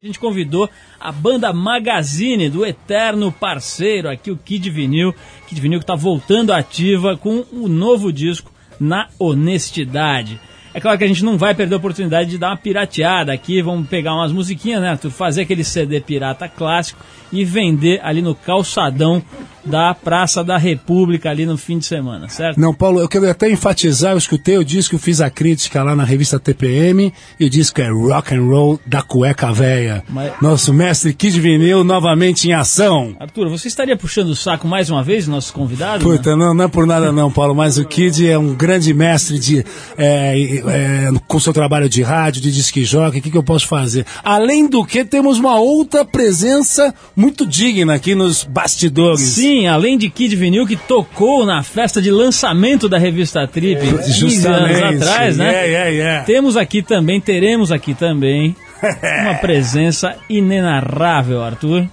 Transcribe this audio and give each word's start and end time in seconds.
A 0.00 0.06
gente 0.06 0.20
convidou 0.20 0.70
a 1.00 1.10
banda 1.10 1.52
Magazine 1.52 2.48
do 2.48 2.64
eterno 2.64 3.32
parceiro 3.32 4.08
aqui, 4.08 4.30
o 4.30 4.36
Kid 4.36 4.70
Vinil. 4.70 5.12
Kid 5.48 5.60
Vinil 5.60 5.80
que 5.80 5.82
está 5.82 5.96
voltando 5.96 6.52
ativa 6.52 7.16
com 7.16 7.44
um 7.52 7.66
novo 7.66 8.12
disco, 8.12 8.52
Na 8.78 9.08
Honestidade. 9.18 10.40
É 10.78 10.80
claro 10.80 10.96
que 10.96 11.02
a 11.02 11.08
gente 11.08 11.24
não 11.24 11.36
vai 11.36 11.56
perder 11.56 11.74
a 11.74 11.78
oportunidade 11.78 12.30
de 12.30 12.38
dar 12.38 12.50
uma 12.50 12.56
pirateada 12.56 13.32
aqui, 13.32 13.60
vamos 13.60 13.88
pegar 13.88 14.14
umas 14.14 14.30
musiquinhas, 14.30 14.80
né, 14.80 14.90
Arthur? 14.90 15.10
Fazer 15.10 15.42
aquele 15.42 15.64
CD 15.64 16.00
pirata 16.00 16.48
clássico 16.48 17.00
e 17.32 17.44
vender 17.44 18.00
ali 18.00 18.22
no 18.22 18.32
calçadão 18.32 19.20
da 19.64 19.92
Praça 19.92 20.42
da 20.42 20.56
República 20.56 21.28
ali 21.28 21.44
no 21.44 21.58
fim 21.58 21.78
de 21.78 21.84
semana, 21.84 22.28
certo? 22.28 22.58
Não, 22.58 22.72
Paulo, 22.72 23.00
eu 23.00 23.08
quero 23.08 23.28
até 23.28 23.50
enfatizar, 23.50 24.12
eu 24.12 24.18
escutei 24.18 24.56
o 24.56 24.64
disco, 24.64 24.94
eu 24.94 24.98
fiz 24.98 25.20
a 25.20 25.28
crítica 25.28 25.82
lá 25.82 25.94
na 25.94 26.04
revista 26.04 26.38
TPM, 26.40 27.12
e 27.38 27.44
o 27.44 27.50
disco 27.50 27.80
é 27.80 27.88
Rock 27.90 28.34
and 28.34 28.44
Roll 28.44 28.80
da 28.86 29.02
cueca 29.02 29.52
véia. 29.52 30.02
Mas- 30.08 30.32
Nosso 30.40 30.72
mestre 30.72 31.12
Kid 31.12 31.38
Vinil 31.38 31.84
novamente 31.84 32.48
em 32.48 32.54
ação. 32.54 33.14
Arthur, 33.20 33.50
você 33.50 33.68
estaria 33.68 33.96
puxando 33.96 34.28
o 34.28 34.36
saco 34.36 34.66
mais 34.66 34.88
uma 34.88 35.02
vez, 35.02 35.28
nossos 35.28 35.50
convidados? 35.50 36.06
né? 36.06 36.16
Puta, 36.16 36.34
não, 36.34 36.54
não 36.54 36.64
é 36.64 36.68
por 36.68 36.86
nada 36.86 37.12
não, 37.12 37.30
Paulo, 37.30 37.54
mas 37.54 37.76
o 37.76 37.84
Kid 37.84 38.26
é 38.26 38.38
um 38.38 38.54
grande 38.54 38.94
mestre 38.94 39.38
de, 39.38 39.64
é, 39.98 40.62
é, 40.70 41.10
com 41.26 41.40
seu 41.40 41.52
trabalho 41.52 41.88
de 41.88 42.02
rádio, 42.02 42.40
de 42.40 42.52
disque 42.52 42.84
jockey, 42.84 43.18
o 43.18 43.22
que, 43.22 43.30
que 43.30 43.36
eu 43.36 43.42
posso 43.42 43.66
fazer? 43.66 44.04
Além 44.22 44.68
do 44.68 44.84
que, 44.84 45.04
temos 45.04 45.38
uma 45.38 45.58
outra 45.58 46.04
presença 46.04 46.94
muito 47.16 47.46
digna 47.46 47.94
aqui 47.94 48.14
nos 48.14 48.44
bastidores. 48.44 49.20
Sim, 49.20 49.66
além 49.66 49.98
de 49.98 50.08
Kid 50.08 50.34
Vinil, 50.36 50.66
que 50.66 50.76
tocou 50.76 51.44
na 51.44 51.62
festa 51.62 52.00
de 52.00 52.10
lançamento 52.10 52.88
da 52.88 52.98
revista 52.98 53.46
Trip 53.46 53.80
15 53.80 54.46
anos 54.46 54.82
atrás, 54.82 55.36
né? 55.36 55.54
É, 55.54 55.72
é, 55.72 55.96
é. 55.98 56.20
Temos 56.20 56.56
aqui 56.56 56.82
também, 56.82 57.20
teremos 57.20 57.72
aqui 57.72 57.94
também, 57.94 58.54
uma 59.22 59.34
presença 59.34 60.16
inenarrável, 60.28 61.42
Arthur. 61.42 61.86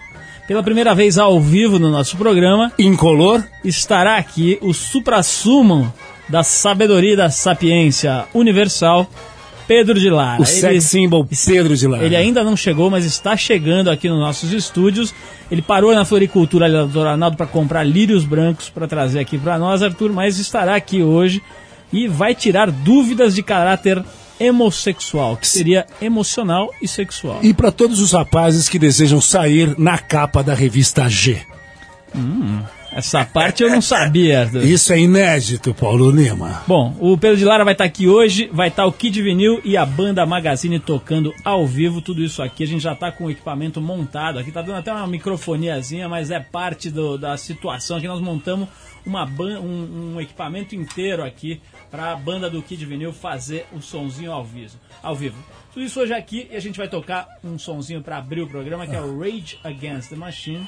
Pela 0.48 0.62
primeira 0.62 0.94
vez 0.94 1.18
ao 1.18 1.42
vivo 1.42 1.80
no 1.80 1.90
nosso 1.90 2.16
programa, 2.18 2.72
Incolor, 2.78 3.44
estará 3.64 4.18
aqui 4.18 4.60
o 4.62 4.74
supra-sumo 4.74 5.92
da 6.30 6.44
sabedoria 6.44 7.14
e 7.14 7.16
da 7.16 7.30
sapiência 7.30 8.26
universal, 8.34 9.10
Pedro 9.68 10.00
de 10.00 10.10
Lara. 10.10 10.42
o 10.42 10.46
Ele- 10.46 10.52
sex 10.52 10.84
symbol 10.86 11.26
Pedro 11.46 11.76
de 11.76 11.88
Lara. 11.88 12.06
ele 12.06 12.16
ainda 12.16 12.44
não 12.44 12.56
chegou, 12.56 12.90
mas 12.90 13.04
está 13.06 13.36
chegando 13.36 13.90
aqui 13.90 14.08
nos 14.08 14.20
nossos 14.20 14.52
estúdios. 14.54 15.14
Ele 15.50 15.62
parou 15.62 15.94
na 15.94 16.06
floricultura 16.06 16.66
ali 16.66 16.76
do 16.76 16.88
Dr. 16.88 17.08
Arnaldo 17.08 17.36
para 17.38 17.48
comprar 17.48 17.84
lírios 17.84 18.26
brancos 18.26 18.70
para 18.70 18.88
trazer 18.88 19.20
aqui 19.20 19.38
para 19.38 19.58
nós, 19.58 19.82
Arthur, 19.82 20.12
mas 20.14 20.38
estará 20.38 20.76
aqui 20.76 21.02
hoje 21.02 21.42
e 21.92 22.08
vai 22.08 22.36
tirar 22.36 22.70
dúvidas 22.70 23.34
de 23.36 23.42
caráter 23.44 24.04
homossexual, 24.40 25.38
que 25.38 25.48
seria 25.48 25.86
emocional 26.02 26.70
e 26.82 26.88
sexual. 26.88 27.40
E 27.42 27.54
para 27.54 27.72
todos 27.72 28.00
os 28.02 28.12
rapazes 28.12 28.68
que 28.68 28.78
desejam 28.78 29.22
sair 29.22 29.74
na 29.80 29.98
capa 29.98 30.44
da 30.44 30.54
revista 30.54 31.08
G. 31.10 31.42
Essa 32.92 33.26
parte 33.26 33.62
eu 33.62 33.70
não 33.70 33.82
sabia, 33.82 34.42
Arthur. 34.42 34.64
Isso 34.64 34.94
é 34.94 35.00
inédito, 35.00 35.74
Paulo 35.74 36.10
Lima. 36.10 36.64
Bom, 36.66 36.96
o 37.00 37.18
Pedro 37.18 37.36
de 37.38 37.44
Lara 37.44 37.64
vai 37.66 37.74
estar 37.74 37.84
aqui 37.84 38.08
hoje, 38.08 38.50
vai 38.54 38.70
estar 38.70 38.86
o 38.86 38.92
Kid 38.92 39.22
Vinil 39.22 39.60
e 39.66 39.76
a 39.76 39.86
banda 39.86 40.26
Magazine 40.26 40.80
tocando 40.80 41.34
ao 41.44 41.68
vivo, 41.68 42.02
tudo 42.02 42.24
isso 42.24 42.42
aqui. 42.42 42.64
A 42.64 42.68
gente 42.68 42.82
já 42.82 42.94
está 42.94 43.12
com 43.12 43.26
o 43.26 43.32
equipamento 43.32 43.82
montado 43.82 44.40
aqui, 44.40 44.52
tá 44.52 44.62
dando 44.62 44.78
até 44.78 44.94
uma 44.94 45.08
microfoniazinha, 45.08 46.08
mas 46.08 46.32
é 46.32 46.40
parte 46.40 46.90
do- 46.90 47.18
da 47.18 47.36
situação 47.38 48.00
que 48.00 48.08
nós 48.08 48.22
montamos 48.22 48.70
uma 49.06 49.26
um, 49.26 50.14
um 50.16 50.22
equipamento 50.22 50.74
inteiro 50.76 51.24
aqui 51.24 51.62
para 51.92 52.12
a 52.14 52.16
banda 52.16 52.50
do 52.50 52.62
Kid 52.62 52.86
Vinil 52.86 53.12
fazer 53.14 53.66
o 53.74 53.82
sonzinho 53.82 54.32
ao 54.32 54.44
vivo. 54.44 54.78
Ao 55.04 55.16
vivo. 55.16 55.36
Tudo 55.74 55.86
isso 55.86 56.00
hoje 56.00 56.14
aqui 56.14 56.48
e 56.50 56.56
a 56.56 56.60
gente 56.62 56.78
vai 56.78 56.88
tocar 56.88 57.28
um 57.44 57.60
sonzinho 57.60 58.02
para 58.02 58.18
abrir 58.18 58.42
o 58.42 58.48
programa 58.48 58.88
que 58.88 58.96
é 58.96 59.02
o 59.02 59.20
Rage 59.20 59.60
Against 59.64 60.10
the 60.10 60.16
Machine. 60.16 60.66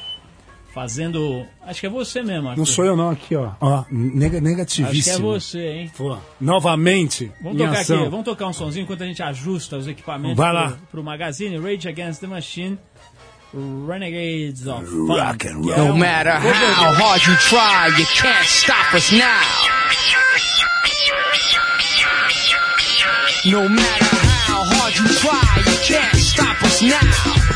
Fazendo. 0.78 1.44
Acho 1.66 1.80
que 1.80 1.88
é 1.88 1.90
você 1.90 2.22
mesmo, 2.22 2.50
Arthur. 2.50 2.60
Não 2.60 2.66
sou 2.68 2.86
eu 2.86 2.96
não, 2.96 3.10
aqui 3.10 3.36
ó. 3.36 3.50
Ó, 3.60 3.84
nega- 3.90 4.28
Acho 4.28 4.30
que 4.30 4.38
é 4.38 4.42
negativíssimo. 4.42 5.28
você, 5.34 5.68
hein? 5.70 5.92
Pô, 5.98 6.16
novamente, 6.40 7.32
Vamos 7.42 7.60
em 7.60 7.66
tocar 7.66 7.80
ação. 7.82 8.02
aqui, 8.02 8.10
vamos 8.10 8.26
tocar 8.26 8.46
um 8.46 8.54
sonzinho 8.54 8.84
enquanto 8.84 9.02
a 9.02 9.08
gente 9.08 9.24
ajusta 9.24 9.76
os 9.76 9.88
equipamentos 9.88 10.38
Vai 10.38 10.54
lá. 10.54 10.68
Pro, 10.70 10.78
pro 10.92 11.04
magazine 11.04 11.58
Rage 11.58 11.88
Against 11.90 12.20
the 12.22 12.28
Machine 12.28 12.78
Renegades 13.88 14.68
of 14.68 14.86
Fun. 14.86 15.08
Rock 15.08 15.48
and 15.48 15.62
roll. 15.66 15.88
No 15.88 15.98
matter 15.98 16.34
how 16.34 16.94
hard 16.94 17.26
you 17.28 17.36
try, 17.38 17.88
you 18.00 18.06
can't 18.22 18.46
stop 18.48 18.94
us 18.94 19.12
now. 19.12 19.42
No 23.46 23.68
matter 23.68 24.06
how 24.46 24.64
hard 24.64 24.96
you 24.96 25.08
try, 25.16 25.42
you 25.72 25.78
can't 25.88 26.16
stop 26.18 26.62
us 26.62 26.84
now. 26.84 27.47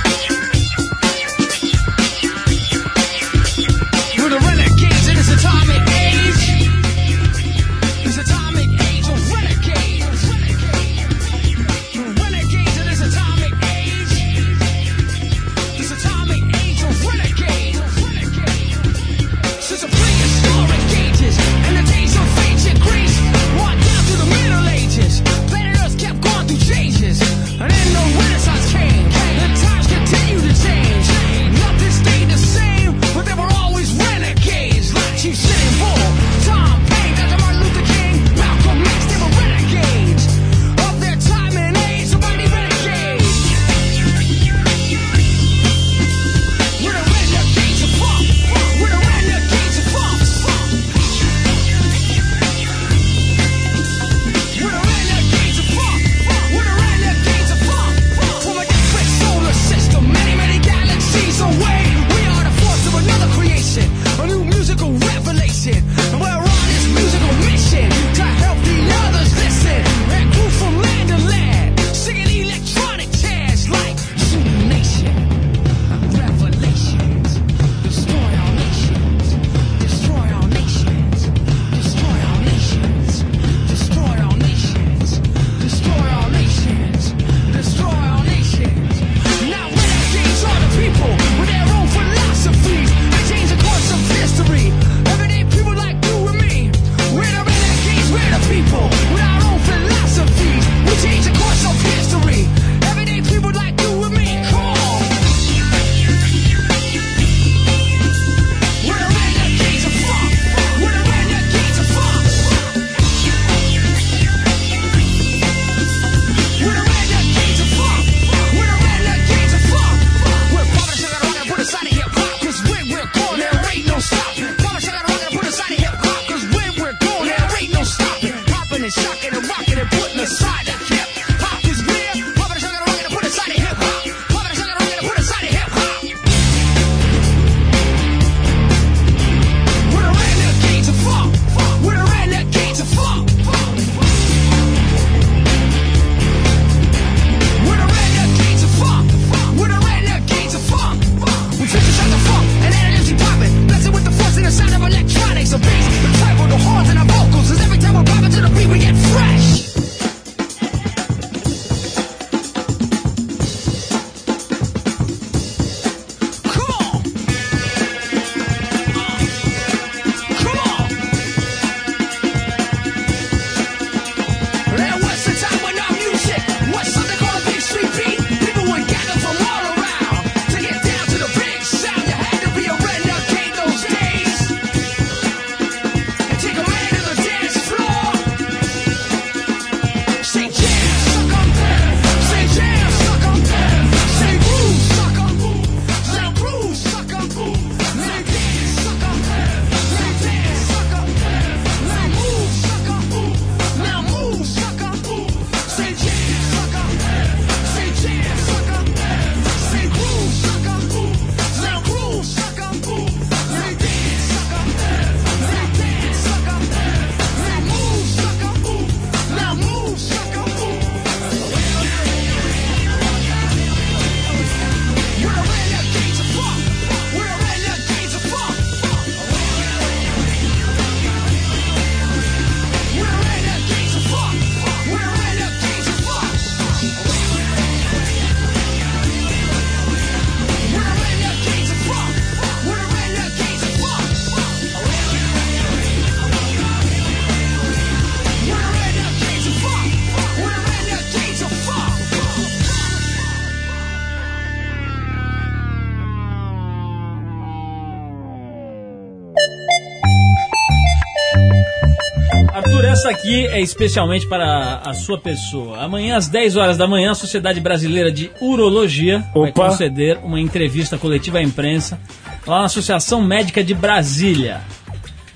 Aqui 263.32 263.48
é 263.48 263.62
especialmente 263.62 264.28
para 264.28 264.82
a 264.86 264.94
sua 264.94 265.18
pessoa. 265.18 265.80
Amanhã, 265.82 266.18
às 266.18 266.28
10 266.28 266.58
horas 266.58 266.78
da 266.78 266.88
manhã, 266.88 267.12
a 267.12 267.16
Sociedade 267.16 267.60
Brasileira 267.60 268.12
de 268.12 268.30
Urologia 268.42 269.24
vai 269.34 269.50
Opa. 269.50 269.70
conceder 269.70 270.20
uma 270.24 270.40
entrevista 270.40 270.98
coletiva 270.98 271.38
à 271.38 271.42
imprensa 271.42 272.00
lá 272.46 272.60
na 272.60 272.66
Associação 272.66 273.22
Médica 273.22 273.64
de 273.64 273.74
Brasília. 273.74 274.62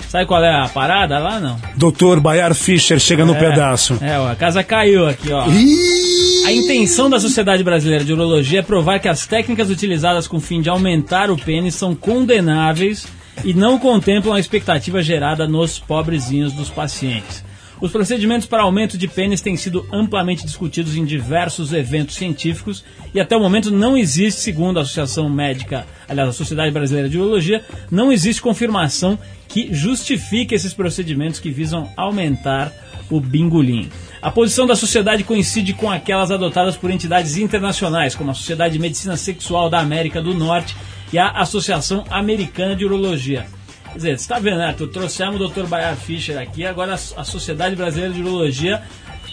Sabe 0.10 0.26
qual 0.26 0.44
é 0.44 0.54
a 0.54 0.68
parada 0.68 1.18
lá, 1.20 1.40
não? 1.40 1.58
Doutor 1.76 2.20
Bayar 2.20 2.54
Fischer 2.54 3.00
chega 3.00 3.26
no 3.26 3.36
É, 3.36 3.40
pedaço. 3.40 3.98
É, 4.02 4.20
ó, 4.20 4.30
a 4.30 4.36
casa 4.36 4.64
caiu 4.64 5.08
aqui, 5.08 5.32
ó. 5.32 5.46
A 6.48 6.52
intenção 6.52 7.10
da 7.10 7.20
Sociedade 7.20 7.64
Brasileira 7.64 8.04
de 8.04 8.14
Urologia 8.14 8.60
é 8.60 8.62
provar 8.62 9.00
que 9.00 9.08
as 9.08 9.26
técnicas 9.26 9.70
utilizadas 9.70 10.28
com 10.28 10.38
o 10.38 10.42
fim 10.42 10.62
de 10.62 10.70
aumentar 10.70 11.32
o 11.32 11.38
pênis 11.38 11.76
são 11.76 11.96
condenáveis 11.96 13.08
e 13.44 13.54
não 13.54 13.78
contemplam 13.78 14.34
a 14.34 14.40
expectativa 14.40 15.02
gerada 15.02 15.48
nos 15.48 15.80
pobrezinhos 15.80 16.54
dos 16.54 16.70
pacientes. 16.70 17.45
Os 17.82 17.92
procedimentos 17.92 18.48
para 18.48 18.64
aumento 18.64 18.98
de 18.98 19.08
pênis 19.08 19.42
têm 19.42 19.58
sido 19.58 19.86
amplamente 19.92 20.46
discutidos 20.46 20.96
em 20.96 21.04
diversos 21.04 21.74
eventos 21.74 22.16
científicos 22.16 22.86
e 23.14 23.20
até 23.20 23.36
o 23.36 23.40
momento 23.40 23.70
não 23.70 23.98
existe, 23.98 24.40
segundo 24.40 24.80
a 24.80 24.84
Associação 24.84 25.30
Médica, 25.30 25.86
aliás, 26.08 26.30
a 26.30 26.34
Sociedade 26.34 26.72
Brasileira 26.72 27.10
de 27.10 27.20
Urologia, 27.20 27.64
não 27.92 28.12
existe 28.12 28.42
confirmação 28.42 29.20
que 29.48 29.74
justifique 29.74 30.56
esses 30.56 30.74
procedimentos 30.74 31.40
que 31.40 31.52
visam 31.52 31.90
aumentar 31.98 32.72
o 33.10 33.20
bingolim. 33.20 33.90
A 34.22 34.32
posição 34.32 34.66
da 34.66 34.76
sociedade 34.76 35.24
coincide 35.24 35.74
com 35.74 35.92
aquelas 35.92 36.32
adotadas 36.32 36.78
por 36.78 36.90
entidades 36.90 37.38
internacionais, 37.38 38.16
como 38.16 38.32
a 38.32 38.34
Sociedade 38.34 38.74
de 38.74 38.80
Medicina 38.80 39.18
Sexual 39.18 39.70
da 39.70 39.80
América 39.80 40.22
do 40.22 40.34
Norte 40.34 40.76
e 41.12 41.18
a 41.18 41.30
Associação 41.30 42.06
Americana 42.10 42.76
de 42.76 42.86
Urologia. 42.86 43.46
Quer 43.96 44.00
dizer, 44.00 44.18
você 44.18 44.24
está 44.24 44.40
vendo, 44.40 44.58
né, 44.58 44.66
Arthur? 44.66 44.90
Trouxemos 44.90 45.40
o 45.40 45.48
Dr. 45.48 45.68
Bayard 45.68 46.02
Fischer 46.02 46.38
aqui, 46.38 46.66
agora 46.66 46.96
a 46.96 47.22
a 47.22 47.24
Sociedade 47.24 47.78
Brasileira 47.78 48.14
de 48.14 48.20
Urologia 48.20 48.84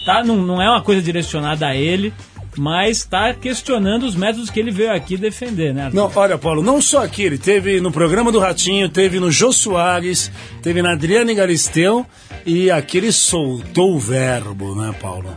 tá, 0.05 0.23
não, 0.23 0.37
não 0.37 0.61
é 0.61 0.69
uma 0.69 0.81
coisa 0.81 1.01
direcionada 1.01 1.67
a 1.67 1.75
ele, 1.75 2.13
mas 2.57 2.99
está 2.99 3.33
questionando 3.33 4.03
os 4.03 4.15
métodos 4.15 4.49
que 4.49 4.61
ele 4.61 4.71
veio 4.71 4.93
aqui 4.93 5.17
defender, 5.17 5.73
né, 5.73 5.83
Arthur? 5.83 5.97
Não, 5.97 6.09
olha, 6.15 6.37
Paulo, 6.37 6.63
não 6.63 6.81
só 6.81 7.03
aqui, 7.03 7.23
ele 7.23 7.37
teve 7.37 7.81
no 7.81 7.91
programa 7.91 8.31
do 8.31 8.39
Ratinho, 8.39 8.87
teve 8.87 9.19
no 9.19 9.29
Jô 9.29 9.51
Soares, 9.51 10.31
teve 10.61 10.81
na 10.81 10.93
Adriane 10.93 11.35
Galisteu 11.35 12.05
e 12.45 12.71
aqui 12.71 12.99
ele 12.99 13.11
soltou 13.11 13.93
o 13.93 13.99
verbo, 13.99 14.75
né, 14.75 14.95
Paulo? 15.01 15.35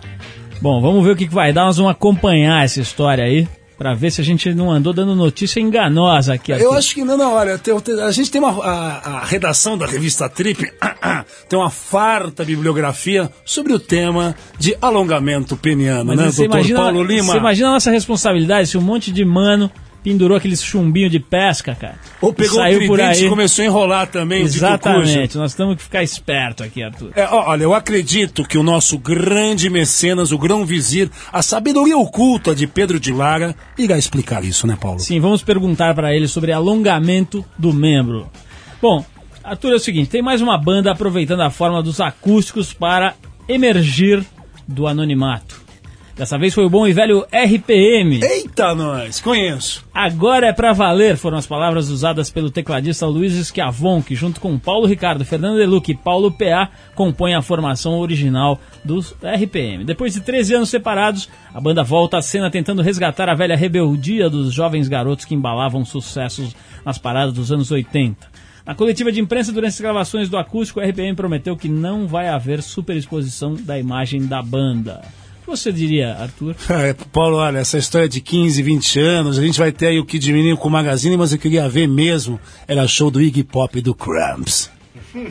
Bom, 0.62 0.81
vamos 0.81 1.05
ver 1.05 1.11
o 1.11 1.17
que 1.17 1.26
que 1.26 1.34
vai 1.34 1.52
dar. 1.52 1.64
Nós 1.64 1.78
vamos 1.78 1.90
acompanhar 1.90 2.64
essa 2.64 2.81
história 2.81 3.25
aí 3.25 3.49
pra 3.78 3.94
ver 3.94 4.11
se 4.11 4.20
a 4.20 4.25
gente 4.25 4.52
não 4.55 4.70
andou 4.70 4.93
dando 4.93 5.14
notícia 5.14 5.61
enganosa 5.61 6.34
aqui. 6.34 6.50
Eu 6.52 6.56
Arthur. 6.56 6.76
acho 6.76 6.94
que 6.94 7.05
não, 7.05 7.17
não, 7.17 7.34
olha, 7.34 7.58
tem- 7.58 7.75
a 8.00 8.11
gente 8.11 8.31
tem 8.31 8.40
uma. 8.40 8.64
A, 8.64 9.19
a 9.19 9.25
redação 9.25 9.76
da 9.76 9.87
revista 9.87 10.28
Trip 10.28 10.64
tem 11.49 11.58
uma 11.58 11.70
farta 11.70 12.44
bibliografia 12.44 13.31
sobre 13.44 13.73
o 13.73 13.78
tema 13.78 14.34
de 14.58 14.76
alongamento 14.81 15.56
peniano, 15.56 16.05
Mas 16.06 16.17
né, 16.17 16.25
doutor 16.25 16.44
imagina, 16.44 16.81
Paulo 16.81 17.02
Lima? 17.02 17.32
você 17.32 17.38
imagina 17.38 17.69
a 17.69 17.73
nossa 17.73 17.90
responsabilidade 17.90 18.69
se 18.69 18.78
um 18.78 18.82
monte 18.82 19.12
de 19.12 19.25
mano 19.25 19.70
pendurou 20.06 20.37
aquele 20.37 20.56
chumbinho 20.56 21.11
de 21.11 21.19
pesca, 21.19 21.75
cara. 21.75 21.97
Ou 22.21 22.33
pegou 22.33 22.61
o 22.61 22.62
saiu 22.62 22.87
por 22.87 22.97
tridente 22.97 23.19
aí. 23.19 23.26
e 23.26 23.28
começou 23.28 23.64
a 23.64 23.66
enrolar 23.66 24.07
também 24.07 24.45
o. 24.45 24.47
Exatamente. 24.47 25.37
Nós 25.37 25.52
temos 25.52 25.75
que 25.75 25.83
ficar 25.83 26.04
esperto 26.04 26.62
aqui, 26.62 26.80
Arthur. 26.80 27.11
É, 27.16 27.26
olha, 27.26 27.64
eu 27.64 27.75
acredito 27.75 28.45
que 28.45 28.57
o 28.57 28.62
nosso 28.62 28.99
grande 28.99 29.69
mecenas, 29.69 30.30
o 30.30 30.38
grão-vizir, 30.38 31.11
a 31.33 31.42
sabedoria 31.42 31.99
oculta 31.99 32.54
de 32.54 32.69
Pedro 32.69 33.00
de 33.00 33.12
Lara, 33.12 33.52
irá 33.76 33.99
explicar 33.99 34.45
isso, 34.45 34.64
né, 34.64 34.78
Paulo? 34.80 35.00
Sim, 35.00 35.19
vamos 35.19 35.42
perguntar 35.42 35.92
para 35.92 36.14
ele 36.14 36.28
sobre 36.28 36.52
alongamento 36.52 37.45
do 37.59 37.73
membro. 37.73 38.28
Bom, 38.80 39.04
Arthur, 39.42 39.73
é 39.73 39.75
o 39.75 39.80
seguinte, 39.80 40.09
tem 40.09 40.23
mais 40.23 40.40
uma 40.40 40.57
banda 40.57 40.92
aproveitando 40.92 41.40
a 41.40 41.50
forma 41.50 41.83
dos 41.83 42.00
acústicos 42.00 42.73
para 42.73 43.14
emergir 43.49 44.25
do 44.69 44.87
anonimato. 44.87 45.65
Dessa 46.16 46.38
vez 46.38 46.54
foi 46.54 46.64
o 46.64 46.70
bom 46.70 46.87
e 46.87 46.94
velho 46.94 47.26
RPM. 47.30 48.20
Eita, 48.23 48.75
nós! 48.75 49.20
Conheço. 49.20 49.85
Agora 49.92 50.46
é 50.46 50.52
pra 50.52 50.73
valer, 50.73 51.18
foram 51.18 51.37
as 51.37 51.46
palavras 51.46 51.90
usadas 51.90 52.30
pelo 52.30 52.50
tecladista 52.50 53.04
Luiz 53.04 53.35
Schiavon, 53.35 54.00
que 54.00 54.14
junto 54.14 54.40
com 54.40 54.58
Paulo 54.58 54.87
Ricardo, 54.87 55.26
Fernando 55.26 55.58
Deluc 55.58 55.90
e 55.90 55.94
Paulo 55.94 56.32
PA 56.32 56.70
compõem 56.94 57.35
a 57.35 57.42
formação 57.42 57.99
original 57.99 58.58
dos 58.82 59.14
RPM. 59.23 59.85
Depois 59.85 60.14
de 60.14 60.23
13 60.23 60.54
anos 60.54 60.70
separados, 60.70 61.28
a 61.52 61.61
banda 61.61 61.85
volta 61.85 62.16
à 62.16 62.23
cena 62.23 62.50
tentando 62.50 62.80
resgatar 62.80 63.28
a 63.28 63.35
velha 63.35 63.54
rebeldia 63.54 64.30
dos 64.30 64.54
jovens 64.54 64.88
garotos 64.88 65.26
que 65.26 65.35
embalavam 65.35 65.85
sucessos 65.85 66.56
nas 66.82 66.96
paradas 66.96 67.35
dos 67.35 67.52
anos 67.52 67.70
80. 67.70 68.26
Na 68.64 68.75
coletiva 68.75 69.12
de 69.12 69.20
imprensa 69.20 69.52
durante 69.52 69.75
as 69.75 69.80
gravações 69.82 70.30
do 70.30 70.38
acústico, 70.38 70.80
o 70.80 70.82
RPM 70.82 71.14
prometeu 71.14 71.58
que 71.58 71.68
não 71.68 72.06
vai 72.06 72.26
haver 72.26 72.62
superexposição 72.62 73.54
da 73.54 73.78
imagem 73.78 74.26
da 74.26 74.40
banda. 74.40 75.02
Que 75.47 75.50
você 75.50 75.71
diria, 75.71 76.12
Arthur? 76.15 76.57
É, 76.69 76.93
Paulo, 77.12 77.37
olha, 77.37 77.59
essa 77.59 77.79
história 77.79 78.09
de 78.09 78.21
15, 78.21 78.61
20 78.62 78.99
anos, 78.99 79.38
a 79.38 79.43
gente 79.43 79.61
vai 79.61 79.71
ter 79.71 79.87
aí 79.87 79.99
o 80.00 80.05
Kid 80.05 80.33
Menino 80.33 80.57
com 80.57 80.67
o 80.67 80.71
Magazine, 80.71 81.17
mas 81.17 81.31
eu 81.31 81.38
queria 81.38 81.69
ver 81.69 81.87
mesmo, 81.87 82.41
era 82.67 82.87
show 82.88 83.12
do 83.12 83.23
Iggy 83.23 83.45
Pop 83.45 83.79
e 83.79 83.81
do 83.81 83.95
Cramps. 83.95 84.69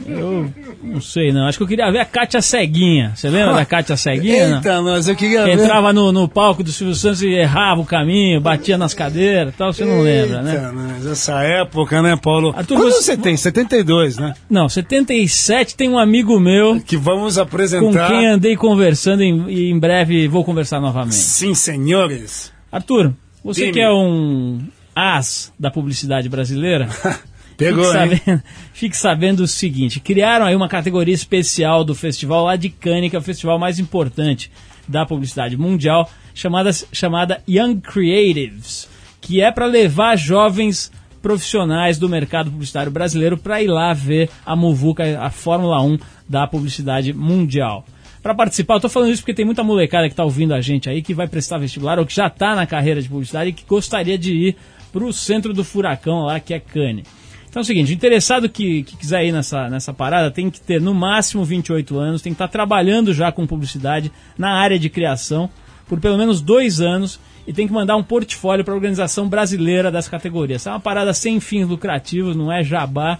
Eu 0.08 0.52
não 0.84 1.00
sei, 1.02 1.32
não. 1.32 1.48
Acho 1.48 1.58
que 1.58 1.64
eu 1.64 1.68
queria 1.68 1.92
ver 1.92 2.00
a 2.00 2.06
Kátia 2.06 2.42
Ceguinha. 2.42 3.12
Você 3.16 3.30
lembra 3.30 3.54
da 3.54 3.66
Kátia 3.66 3.96
Ceguinha? 3.96 4.50
não? 4.50 4.58
Eita, 4.58 4.82
nós, 4.82 5.08
eu 5.08 5.16
queria 5.16 5.44
Que 5.44 5.56
ver... 5.56 5.64
entrava 5.64 5.94
no, 5.94 6.12
no 6.12 6.28
palco 6.28 6.64
do 6.64 6.72
Silvio 6.72 6.96
Santos 6.96 7.22
e 7.22 7.28
errava 7.30 7.82
o 7.82 7.86
caminho, 7.86 8.42
batia 8.42 8.78
nas 8.78 8.94
cadeiras 8.94 9.54
e 9.54 9.58
tal, 9.58 9.72
você 9.72 9.86
não 9.86 10.02
lembra, 10.02 10.42
né? 10.42 10.72
Nós, 10.74 11.06
essa 11.06 11.42
época, 11.44 12.02
né, 12.02 12.16
Paulo? 12.22 12.54
Arthur, 12.56 12.78
Quando 12.78 12.92
você- 12.92 13.04
você 13.04 13.18
tem? 13.18 13.38
72, 13.38 14.18
né? 14.18 14.34
Não, 14.50 14.68
77 14.68 15.76
tem 15.76 15.90
um 15.90 15.98
amigo 15.98 16.40
meu 16.40 16.80
Que 16.82 16.98
vamos 16.98 17.36
com 17.36 17.42
apresentar... 17.42 18.08
quem 18.08 18.26
andei 18.28 18.56
conversando 18.56 19.22
em- 19.22 19.50
e 19.50 19.70
em 19.72 19.78
breve 19.80 20.28
vou 20.28 20.44
conversar 20.44 20.80
novamente. 20.80 21.16
Sim, 21.16 21.54
senhores. 21.54 22.52
Arthur, 22.72 23.14
você 23.44 23.62
Dime. 23.62 23.74
que 23.74 23.80
é 23.80 23.92
um 23.92 24.60
as 24.96 25.52
da 25.60 25.70
publicidade 25.70 26.30
brasileira, 26.30 26.88
Pegou, 27.58 27.84
fique, 27.84 27.94
sabendo, 27.94 28.44
fique 28.74 28.98
sabendo 28.98 29.40
o 29.42 29.48
seguinte: 29.48 30.00
criaram 30.00 30.46
aí 30.46 30.56
uma 30.56 30.68
categoria 30.68 31.14
especial 31.14 31.84
do 31.84 31.96
festival 31.96 32.46
lá 32.46 32.56
de 32.56 32.70
Cannes, 32.70 33.10
que 33.10 33.16
é 33.16 33.20
o 33.20 33.24
festival 33.24 33.58
mais 33.58 33.80
importante 33.80 34.52
da 34.88 35.06
publicidade 35.06 35.58
mundial, 35.58 36.10
chamada, 36.34 36.72
chamada 36.92 37.42
Young 37.48 37.80
Creatives, 37.80 38.90
que 39.22 39.42
é 39.42 39.52
para 39.52 39.66
levar 39.66 40.16
jovens 40.16 40.92
profissionais 41.22 41.98
do 41.98 42.08
mercado 42.08 42.52
publicitário 42.52 42.92
brasileiro 42.92 43.36
para 43.36 43.62
ir 43.62 43.68
lá 43.68 43.94
ver 43.94 44.30
a 44.46 44.56
Muvuca, 44.56 45.20
a 45.20 45.32
Fórmula 45.32 45.82
1 45.82 45.98
da 46.30 46.46
publicidade 46.46 47.14
mundial. 47.14 47.84
Para 48.22 48.36
participar, 48.36 48.76
eu 48.76 48.80
tô 48.80 48.90
falando 48.90 49.12
isso 49.12 49.22
porque 49.22 49.34
tem 49.34 49.46
muita 49.46 49.64
molecada 49.64 50.10
que 50.10 50.16
tá 50.16 50.24
ouvindo 50.24 50.54
a 50.54 50.62
gente 50.62 50.90
aí 50.90 51.02
que 51.02 51.14
vai 51.14 51.28
prestar 51.28 51.58
vestibular 51.58 51.98
ou 52.00 52.06
que 52.06 52.14
já 52.14 52.30
tá 52.30 52.56
na 52.56 52.68
carreira 52.68 53.02
de 53.02 53.10
publicidade 53.10 53.50
e 53.50 53.54
que 53.54 53.64
gostaria 53.66 54.18
de 54.18 54.34
ir 54.34 54.56
pro 54.92 55.12
centro 55.12 55.54
do 55.54 55.64
furacão 55.64 56.26
lá, 56.26 56.40
que 56.40 56.54
é 56.54 56.60
Cannes. 56.60 57.06
Então 57.56 57.62
é 57.62 57.64
o 57.64 57.66
seguinte, 57.66 57.94
o 57.94 57.96
interessado 57.96 58.50
que, 58.50 58.84
que 58.84 58.98
quiser 58.98 59.24
ir 59.24 59.32
nessa, 59.32 59.70
nessa 59.70 59.94
parada 59.94 60.30
tem 60.30 60.50
que 60.50 60.60
ter 60.60 60.82
no 60.82 60.94
máximo 60.94 61.46
28 61.46 61.98
anos, 61.98 62.22
tem 62.22 62.34
que 62.34 62.36
estar 62.36 62.50
trabalhando 62.50 63.14
já 63.14 63.32
com 63.32 63.48
publicidade 63.48 64.12
na 64.38 64.56
área 64.56 64.78
de 64.78 64.90
criação 64.90 65.50
por 65.88 65.98
pelo 66.02 66.18
menos 66.18 66.42
dois 66.42 66.82
anos 66.82 67.18
e 67.48 67.54
tem 67.54 67.66
que 67.66 67.72
mandar 67.72 67.96
um 67.96 68.04
portfólio 68.04 68.66
para 68.66 68.74
a 68.74 68.76
organização 68.76 69.30
brasileira 69.30 69.90
das 69.90 70.10
categorias. 70.10 70.68
É 70.68 70.70
uma 70.70 70.82
parada 70.82 71.14
sem 71.14 71.40
fins 71.40 71.66
lucrativos, 71.66 72.36
não 72.36 72.52
é 72.52 72.62
jabá 72.62 73.20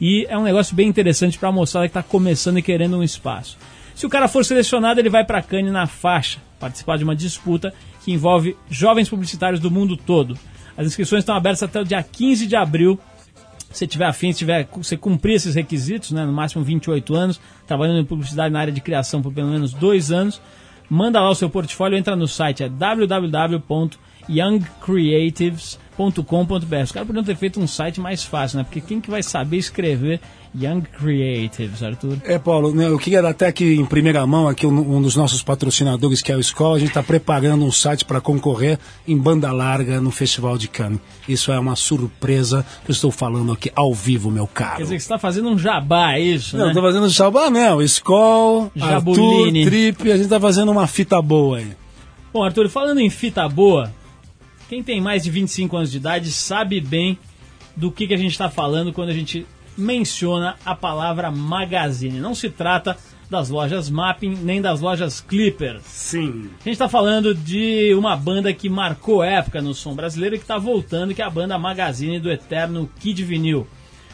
e 0.00 0.26
é 0.28 0.36
um 0.36 0.42
negócio 0.42 0.74
bem 0.74 0.88
interessante 0.88 1.38
para 1.38 1.50
a 1.50 1.52
moçada 1.52 1.86
que 1.86 1.90
está 1.90 2.02
começando 2.02 2.58
e 2.58 2.62
querendo 2.62 2.98
um 2.98 3.04
espaço. 3.04 3.56
Se 3.94 4.04
o 4.04 4.10
cara 4.10 4.26
for 4.26 4.44
selecionado, 4.44 4.98
ele 4.98 5.08
vai 5.08 5.24
para 5.24 5.40
Cannes 5.40 5.72
na 5.72 5.86
faixa, 5.86 6.40
participar 6.58 6.98
de 6.98 7.04
uma 7.04 7.14
disputa 7.14 7.72
que 8.04 8.10
envolve 8.10 8.56
jovens 8.68 9.08
publicitários 9.08 9.60
do 9.60 9.70
mundo 9.70 9.96
todo. 9.96 10.36
As 10.76 10.88
inscrições 10.88 11.20
estão 11.20 11.36
abertas 11.36 11.62
até 11.62 11.80
o 11.80 11.84
dia 11.84 12.02
15 12.02 12.48
de 12.48 12.56
abril 12.56 12.98
se 13.70 13.86
tiver 13.86 14.06
afim, 14.06 14.32
se 14.32 14.38
tiver, 14.38 14.68
você 14.76 14.96
cumprir 14.96 15.34
esses 15.34 15.54
requisitos, 15.54 16.12
né, 16.12 16.24
no 16.24 16.32
máximo 16.32 16.64
28 16.64 17.14
anos, 17.14 17.40
trabalhando 17.66 18.00
em 18.00 18.04
publicidade 18.04 18.52
na 18.52 18.60
área 18.60 18.72
de 18.72 18.80
criação 18.80 19.22
por 19.22 19.32
pelo 19.32 19.48
menos 19.48 19.72
dois 19.72 20.10
anos, 20.10 20.40
manda 20.88 21.20
lá 21.20 21.30
o 21.30 21.34
seu 21.34 21.50
portfólio, 21.50 21.98
entra 21.98 22.16
no 22.16 22.28
site, 22.28 22.62
é 22.62 22.68
www.youngcreatives.com.br. 25.96 26.82
Os 26.82 26.92
caras 26.92 27.06
podiam 27.06 27.24
ter 27.24 27.36
feito 27.36 27.60
um 27.60 27.66
site 27.66 28.00
mais 28.00 28.22
fácil, 28.22 28.58
né? 28.58 28.64
Porque 28.64 28.80
quem 28.80 29.00
que 29.00 29.10
vai 29.10 29.22
saber 29.22 29.56
escrever 29.56 30.20
Young 30.54 30.82
Creatives, 30.82 31.82
Arthur? 31.82 32.18
É, 32.24 32.38
Paulo, 32.38 32.74
né, 32.74 32.86
eu 32.86 32.98
queria 32.98 33.20
dar 33.20 33.30
até 33.30 33.46
aqui 33.46 33.74
em 33.74 33.84
primeira 33.84 34.26
mão, 34.26 34.48
aqui 34.48 34.66
um, 34.66 34.96
um 34.96 35.02
dos 35.02 35.16
nossos 35.16 35.42
patrocinadores, 35.42 36.22
que 36.22 36.32
é 36.32 36.36
o 36.36 36.40
Escola, 36.40 36.76
a 36.76 36.78
gente 36.78 36.88
está 36.88 37.02
preparando 37.02 37.64
um 37.64 37.72
site 37.72 38.04
para 38.04 38.20
concorrer 38.20 38.78
em 39.06 39.16
banda 39.16 39.52
larga 39.52 40.00
no 40.00 40.10
Festival 40.10 40.56
de 40.56 40.68
Cannes. 40.68 41.00
Isso 41.28 41.52
é 41.52 41.58
uma 41.58 41.76
surpresa 41.76 42.64
que 42.84 42.90
eu 42.90 42.94
estou 42.94 43.10
falando 43.10 43.52
aqui 43.52 43.70
ao 43.74 43.92
vivo, 43.92 44.30
meu 44.30 44.46
caro. 44.46 44.76
Quer 44.76 44.82
dizer 44.84 44.94
que 44.96 45.00
você 45.00 45.06
está 45.06 45.18
fazendo 45.18 45.48
um 45.48 45.58
jabá, 45.58 46.14
é 46.14 46.20
isso, 46.20 46.56
Não, 46.56 46.68
né? 46.68 46.74
tô 46.74 46.80
fazendo 46.80 47.08
jabá, 47.08 47.50
não. 47.50 47.82
Skol, 47.82 48.70
Arthur, 48.80 48.88
Jabulini. 48.88 49.64
Trip, 49.64 50.12
a 50.12 50.16
gente 50.16 50.28
tá 50.28 50.40
fazendo 50.40 50.70
uma 50.70 50.86
fita 50.86 51.20
boa 51.20 51.58
aí. 51.58 51.68
Bom, 52.32 52.42
Arthur, 52.42 52.68
falando 52.68 53.00
em 53.00 53.08
fita 53.10 53.48
boa, 53.48 53.90
quem 54.68 54.82
tem 54.82 55.00
mais 55.00 55.22
de 55.22 55.30
25 55.30 55.76
anos 55.76 55.90
de 55.90 55.98
idade 55.98 56.32
sabe 56.32 56.80
bem 56.80 57.18
do 57.76 57.90
que, 57.90 58.06
que 58.06 58.14
a 58.14 58.18
gente 58.18 58.32
está 58.32 58.48
falando 58.48 58.92
quando 58.92 59.10
a 59.10 59.14
gente 59.14 59.46
menciona 59.76 60.56
a 60.64 60.74
palavra 60.74 61.30
magazine. 61.30 62.18
Não 62.18 62.34
se 62.34 62.48
trata 62.48 62.96
das 63.28 63.48
lojas 63.48 63.90
Mapping, 63.90 64.36
nem 64.42 64.62
das 64.62 64.80
lojas 64.80 65.20
Clipper. 65.20 65.80
Sim. 65.82 66.50
A 66.60 66.64
gente 66.64 66.72
está 66.72 66.88
falando 66.88 67.34
de 67.34 67.92
uma 67.94 68.16
banda 68.16 68.52
que 68.52 68.68
marcou 68.68 69.22
época 69.22 69.60
no 69.60 69.74
som 69.74 69.94
brasileiro 69.94 70.36
e 70.36 70.38
que 70.38 70.44
está 70.44 70.58
voltando, 70.58 71.14
que 71.14 71.20
é 71.20 71.24
a 71.24 71.30
banda 71.30 71.58
Magazine 71.58 72.18
do 72.18 72.30
eterno 72.30 72.88
Kid 73.00 73.22
Vinil. 73.24 73.66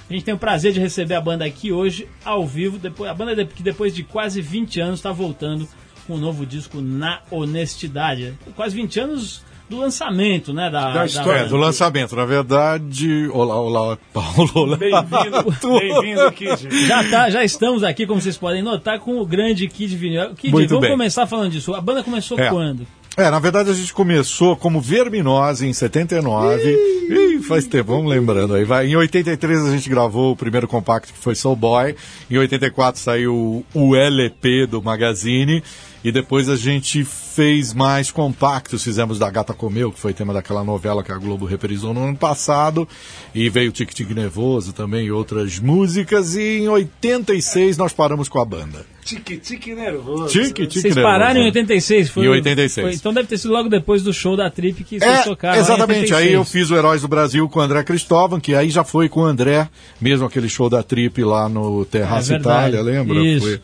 A 0.08 0.12
gente 0.12 0.24
tem 0.24 0.34
o 0.34 0.38
prazer 0.38 0.72
de 0.72 0.80
receber 0.80 1.14
a 1.14 1.20
banda 1.20 1.44
aqui 1.44 1.72
hoje, 1.72 2.08
ao 2.24 2.46
vivo. 2.46 2.78
Depois, 2.78 3.10
a 3.10 3.14
banda 3.14 3.44
que 3.44 3.62
depois 3.62 3.94
de 3.94 4.02
quase 4.02 4.42
20 4.42 4.80
anos 4.80 4.98
está 4.98 5.12
voltando 5.12 5.66
com 6.06 6.14
um 6.14 6.18
novo 6.18 6.44
disco 6.44 6.80
Na 6.80 7.22
Honestidade. 7.30 8.34
Quase 8.56 8.74
20 8.74 9.00
anos 9.00 9.42
do 9.72 9.80
lançamento, 9.80 10.52
né? 10.52 10.70
Da, 10.70 10.90
Da 10.92 11.06
história, 11.06 11.40
É, 11.40 11.44
do 11.46 11.56
lançamento. 11.56 12.14
Na 12.14 12.24
verdade. 12.26 13.28
Olá, 13.32 13.58
olá, 13.58 13.98
Paulo. 14.12 14.50
Olá. 14.54 14.76
Bem-vindo, 14.76 15.56
bem-vindo, 15.80 16.32
Kid. 16.32 16.86
Já, 16.86 17.02
tá, 17.04 17.30
já 17.30 17.42
estamos 17.42 17.82
aqui, 17.82 18.06
como 18.06 18.20
vocês 18.20 18.36
podem 18.36 18.62
notar, 18.62 18.98
com 19.00 19.18
o 19.18 19.26
grande 19.26 19.66
Kid 19.68 19.96
Vinil. 19.96 20.34
Kid, 20.34 20.52
Muito 20.52 20.68
vamos 20.68 20.82
bem. 20.82 20.90
começar 20.90 21.26
falando 21.26 21.50
disso. 21.50 21.74
A 21.74 21.80
banda 21.80 22.02
começou 22.02 22.38
É. 22.38 22.50
quando? 22.50 22.86
É, 23.14 23.30
na 23.30 23.38
verdade 23.38 23.68
a 23.68 23.74
gente 23.74 23.92
começou 23.92 24.56
como 24.56 24.80
Verminose 24.80 25.66
em 25.66 25.72
79. 25.74 26.62
Ih, 27.10 27.42
faz 27.42 27.66
tempo, 27.66 27.92
vamos 27.92 28.10
lembrando 28.10 28.54
aí. 28.54 28.64
Vai. 28.64 28.86
Em 28.86 28.96
83 28.96 29.66
a 29.66 29.70
gente 29.70 29.88
gravou 29.90 30.32
o 30.32 30.36
primeiro 30.36 30.66
compacto 30.66 31.12
que 31.12 31.18
foi 31.18 31.34
Soul 31.34 31.54
Boy. 31.56 31.94
Em 32.30 32.38
84 32.38 32.98
saiu 33.00 33.66
o 33.74 33.94
LP 33.96 34.66
do 34.66 34.82
Magazine. 34.82 35.62
E 36.04 36.10
depois 36.10 36.48
a 36.48 36.56
gente 36.56 37.04
fez 37.04 37.72
mais 37.72 38.10
compactos. 38.10 38.82
Fizemos 38.82 39.18
da 39.18 39.30
Gata 39.30 39.54
Comeu, 39.54 39.92
que 39.92 40.00
foi 40.00 40.12
tema 40.12 40.32
daquela 40.32 40.64
novela 40.64 41.02
que 41.04 41.12
a 41.12 41.16
Globo 41.18 41.46
reprisou 41.46 41.94
no 41.94 42.02
ano 42.08 42.16
passado. 42.16 42.88
E 43.34 43.48
veio 43.48 43.70
Tic 43.72 43.92
Tic 43.94 44.10
Nervoso 44.10 44.72
também 44.72 45.06
e 45.06 45.12
outras 45.12 45.58
músicas. 45.60 46.34
E 46.34 46.58
em 46.58 46.68
86 46.68 47.76
nós 47.76 47.92
paramos 47.92 48.28
com 48.28 48.40
a 48.40 48.44
banda. 48.44 48.84
Tique-tique 49.04 49.74
nervoso. 49.74 50.28
Tic 50.28 50.54
Tic 50.54 50.70
Vocês 50.72 50.94
Nervoso. 50.94 51.02
pararam 51.02 51.40
em 51.40 51.46
86? 51.46 52.08
Foi, 52.10 52.24
Em 52.24 52.28
86. 52.28 52.86
foi- 52.86 52.94
então 52.94 53.12
deve 53.12 53.26
ter 53.26 53.36
sido 53.36 53.52
logo 53.52 53.68
depois 53.68 54.02
do 54.04 54.12
show 54.12 54.36
da 54.36 54.48
Trip 54.48 54.84
que 54.84 54.98
vocês 55.00 55.20
É, 55.20 55.22
tocaram. 55.24 55.58
exatamente. 55.60 56.14
Aí 56.14 56.28
86. 56.28 56.34
eu 56.34 56.44
fiz 56.44 56.70
o 56.70 56.76
Heróis 56.76 57.02
do 57.02 57.08
Brasil 57.08 57.48
com 57.48 57.58
o 57.58 57.62
André 57.62 57.82
Cristóvão, 57.82 58.38
que 58.38 58.54
aí 58.54 58.70
já 58.70 58.84
foi 58.84 59.08
com 59.08 59.20
o 59.22 59.24
André, 59.24 59.68
mesmo 60.00 60.24
aquele 60.26 60.48
show 60.48 60.70
da 60.70 60.84
Trip 60.84 61.22
lá 61.24 61.48
no 61.48 61.84
Terraço 61.84 62.32
É. 62.32 62.36
Itália, 62.36 62.80
lembra? 62.80 63.18
Isso. 63.24 63.44
Foi- 63.44 63.60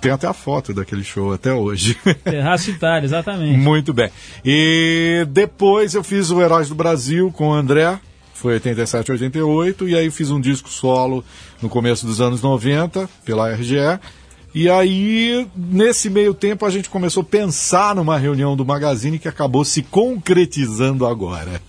Tem 0.00 0.10
até 0.10 0.26
a 0.26 0.32
foto 0.32 0.72
daquele 0.72 1.04
show 1.04 1.32
até 1.32 1.52
hoje. 1.52 1.96
Terraço 2.24 2.70
Itália, 2.70 3.06
exatamente. 3.06 3.58
Muito 3.58 3.92
bem. 3.92 4.10
E 4.44 5.26
depois 5.28 5.94
eu 5.94 6.02
fiz 6.02 6.30
o 6.30 6.40
Heróis 6.40 6.68
do 6.68 6.74
Brasil 6.74 7.30
com 7.32 7.48
o 7.48 7.52
André, 7.52 7.98
foi 8.32 8.54
87, 8.54 9.12
88, 9.12 9.88
e 9.88 9.94
aí 9.94 10.10
fiz 10.10 10.30
um 10.30 10.40
disco 10.40 10.70
solo 10.70 11.22
no 11.60 11.68
começo 11.68 12.06
dos 12.06 12.20
anos 12.22 12.40
90, 12.40 13.08
pela 13.24 13.52
RGE. 13.52 14.00
E 14.54 14.68
aí, 14.68 15.46
nesse 15.54 16.08
meio 16.08 16.32
tempo, 16.32 16.64
a 16.64 16.70
gente 16.70 16.88
começou 16.88 17.20
a 17.20 17.24
pensar 17.24 17.94
numa 17.94 18.18
reunião 18.18 18.56
do 18.56 18.64
Magazine 18.64 19.18
que 19.18 19.28
acabou 19.28 19.64
se 19.64 19.82
concretizando 19.82 21.06
agora. 21.06 21.60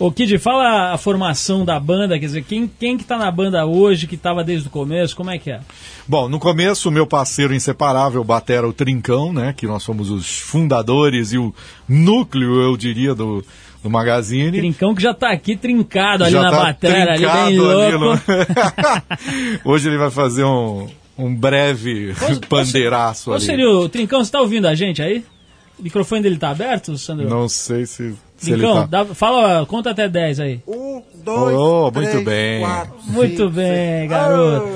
Ô 0.00 0.10
Kid, 0.10 0.38
fala 0.38 0.94
a 0.94 0.96
formação 0.98 1.62
da 1.62 1.78
banda, 1.78 2.18
quer 2.18 2.24
dizer, 2.24 2.42
quem, 2.42 2.66
quem 2.80 2.96
que 2.96 3.04
tá 3.04 3.18
na 3.18 3.30
banda 3.30 3.66
hoje, 3.66 4.06
que 4.06 4.16
tava 4.16 4.42
desde 4.42 4.66
o 4.68 4.70
começo, 4.70 5.14
como 5.14 5.30
é 5.30 5.38
que 5.38 5.50
é? 5.50 5.60
Bom, 6.08 6.26
no 6.26 6.38
começo, 6.40 6.88
o 6.88 6.92
meu 6.92 7.06
parceiro 7.06 7.52
inseparável, 7.54 8.24
Batera 8.24 8.66
o 8.66 8.72
Trincão, 8.72 9.30
né? 9.30 9.52
Que 9.54 9.66
nós 9.66 9.82
somos 9.82 10.08
os 10.10 10.38
fundadores 10.40 11.34
e 11.34 11.38
o 11.38 11.54
núcleo, 11.86 12.62
eu 12.62 12.78
diria, 12.78 13.14
do, 13.14 13.44
do 13.82 13.90
Magazine. 13.90 14.56
Trincão 14.58 14.94
que 14.94 15.02
já 15.02 15.12
tá 15.12 15.30
aqui 15.32 15.54
trincado 15.54 16.24
ali 16.24 16.32
Já 16.32 16.42
na 16.44 16.50
tá 16.50 16.56
bateria, 16.64 17.02
ali 17.12 17.26
bem 17.26 17.30
ali 17.30 17.56
louco. 17.58 17.98
no- 17.98 18.20
Hoje 19.70 19.86
ele 19.90 19.98
vai 19.98 20.10
fazer 20.10 20.44
um, 20.44 20.88
um 21.18 21.34
breve 21.34 22.14
pandeiraço 22.48 23.26
Qual 23.26 23.36
ali. 23.36 23.44
seria 23.44 23.68
o 23.68 23.86
Trincão, 23.86 24.24
você 24.24 24.32
tá 24.32 24.40
ouvindo 24.40 24.66
a 24.66 24.74
gente 24.74 25.02
aí? 25.02 25.22
O 25.78 25.82
microfone 25.82 26.22
dele 26.22 26.36
tá 26.38 26.50
aberto, 26.50 26.96
Sandro? 26.98 27.28
Não 27.28 27.48
sei 27.50 27.84
se, 27.86 28.14
Trincão, 28.40 28.88
tá... 28.88 29.04
dá- 29.04 29.14
fala, 29.14 29.66
conta 29.66 29.90
até 29.90 30.08
10 30.08 30.40
aí. 30.40 30.60
Um, 30.66 31.02
dois, 31.22 31.54
Oh, 31.56 31.90
três, 31.92 32.12
muito 32.14 32.24
bem. 32.24 32.60
quatro, 32.60 32.94
Muito 33.06 33.36
cinco, 33.36 33.50
bem, 33.50 33.98
seis. 33.98 34.10
garoto. 34.10 34.66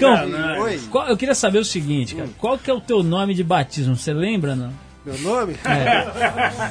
Caralho. 0.00 0.62
Oi, 0.62 0.80
qual- 0.90 1.08
eu 1.08 1.16
queria 1.16 1.34
saber 1.34 1.58
o 1.58 1.64
seguinte, 1.64 2.14
cara. 2.14 2.28
Qual 2.38 2.56
que 2.58 2.70
é 2.70 2.74
o 2.74 2.80
teu 2.80 3.02
nome 3.02 3.34
de 3.34 3.42
batismo? 3.42 3.96
Você 3.96 4.12
lembra, 4.12 4.54
não? 4.54 4.72
meu 5.04 5.18
nome? 5.20 5.54
É. 5.64 6.70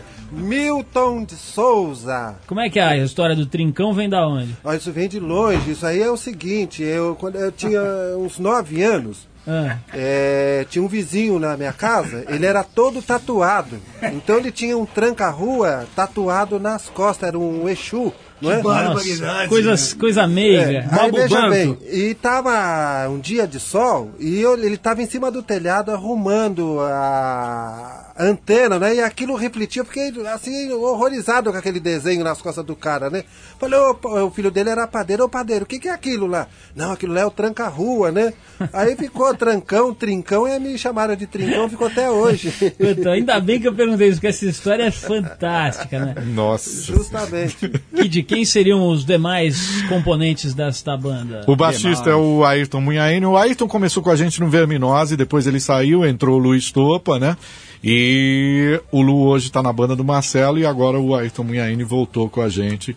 Milton 0.32 1.24
de 1.24 1.34
Souza. 1.36 2.34
Como 2.46 2.60
é 2.60 2.68
que 2.68 2.78
é 2.80 2.82
a 2.82 2.96
história 2.96 3.36
do 3.36 3.46
Trincão 3.46 3.92
vem 3.92 4.08
da 4.08 4.26
onde? 4.26 4.56
Ó, 4.64 4.72
isso 4.72 4.90
vem 4.90 5.08
de 5.08 5.20
longe. 5.20 5.70
Isso 5.70 5.86
aí 5.86 6.02
é 6.02 6.10
o 6.10 6.16
seguinte: 6.16 6.82
eu, 6.82 7.14
quando 7.14 7.36
eu 7.36 7.52
tinha 7.52 7.80
uns 8.18 8.38
nove 8.38 8.82
anos, 8.82 9.28
Ah, 9.46 9.76
é, 9.92 10.66
tinha 10.70 10.82
um 10.82 10.88
vizinho 10.88 11.38
na 11.38 11.56
minha 11.56 11.72
casa, 11.72 12.24
ele 12.28 12.46
era 12.46 12.64
todo 12.64 13.02
tatuado. 13.02 13.78
Então 14.12 14.38
ele 14.38 14.50
tinha 14.50 14.76
um 14.76 14.86
tranca-rua 14.86 15.86
tatuado 15.94 16.58
nas 16.58 16.88
costas, 16.88 17.28
era 17.28 17.38
um 17.38 17.68
Exu, 17.68 18.12
não 18.44 18.52
é? 18.52 18.62
nossa, 18.88 19.48
coisas, 19.48 19.92
coisa 19.94 20.26
meiga. 20.26 20.70
É, 20.72 20.88
aí 21.00 21.10
veja 21.10 21.48
bem, 21.50 21.78
e 21.90 22.14
tava 22.14 23.08
um 23.08 23.18
dia 23.18 23.46
de 23.46 23.58
sol 23.58 24.10
e 24.20 24.40
eu- 24.40 24.56
ele 24.58 24.76
tava 24.76 25.02
em 25.02 25.06
cima 25.06 25.30
do 25.30 25.42
telhado 25.42 25.90
arrumando 25.90 26.78
a 26.80 28.12
antena, 28.18 28.78
né? 28.78 28.94
E 28.94 29.00
aquilo 29.00 29.34
refletia, 29.34 29.82
eu 29.82 29.86
fiquei 29.86 30.12
assim, 30.32 30.70
horrorizado 30.72 31.50
com 31.50 31.58
aquele 31.58 31.80
desenho 31.80 32.22
nas 32.22 32.40
costas 32.40 32.64
do 32.64 32.76
cara, 32.76 33.10
né? 33.10 33.24
Falei, 33.58 33.78
o 33.78 34.30
filho 34.30 34.50
dele 34.50 34.70
era 34.70 34.86
padeiro, 34.86 35.24
ô 35.24 35.28
padeiro, 35.28 35.64
o 35.64 35.66
que, 35.66 35.78
que 35.80 35.88
é 35.88 35.92
aquilo 35.92 36.26
lá? 36.26 36.46
Não, 36.76 36.92
aquilo 36.92 37.12
lá 37.12 37.22
é 37.22 37.26
o 37.26 37.30
tranca-rua, 37.30 38.12
né? 38.12 38.32
Aí 38.72 38.94
ficou 38.96 39.34
trancão, 39.34 39.92
trincão, 39.92 40.46
e 40.46 40.58
me 40.60 40.78
chamaram 40.78 41.16
de 41.16 41.26
trincão, 41.26 41.68
ficou 41.68 41.88
até 41.88 42.08
hoje. 42.10 42.50
Puta, 42.78 43.10
ainda 43.10 43.40
bem 43.40 43.60
que 43.60 43.66
eu 43.66 43.74
perguntei 43.74 44.08
isso, 44.08 44.16
porque 44.18 44.28
essa 44.28 44.46
história 44.46 44.84
é 44.84 44.90
fantástica, 44.90 45.98
né? 45.98 46.14
Nossa. 46.24 46.82
Justamente. 46.82 47.68
Kid, 47.94 48.22
quem 48.34 48.44
seriam 48.44 48.88
os 48.88 49.04
demais 49.04 49.82
componentes 49.88 50.54
desta 50.54 50.96
banda? 50.96 51.44
O 51.46 51.54
baixista 51.54 52.10
é 52.10 52.14
o 52.14 52.44
Ayrton 52.44 52.80
Munhaine. 52.80 53.24
O 53.24 53.36
Ayrton 53.36 53.68
começou 53.68 54.02
com 54.02 54.10
a 54.10 54.16
gente 54.16 54.40
no 54.40 54.48
Verminose, 54.48 55.16
depois 55.16 55.46
ele 55.46 55.60
saiu, 55.60 56.04
entrou 56.04 56.36
o 56.36 56.42
Luiz 56.42 56.72
Topa, 56.72 57.18
né? 57.18 57.36
E 57.82 58.80
o 58.90 59.02
Lu 59.02 59.26
hoje 59.26 59.46
está 59.46 59.62
na 59.62 59.72
banda 59.72 59.94
do 59.94 60.04
Marcelo 60.04 60.58
e 60.58 60.66
agora 60.66 60.98
o 60.98 61.14
Ayrton 61.14 61.44
Munhaine 61.44 61.84
voltou 61.84 62.28
com 62.28 62.40
a 62.40 62.48
gente, 62.48 62.96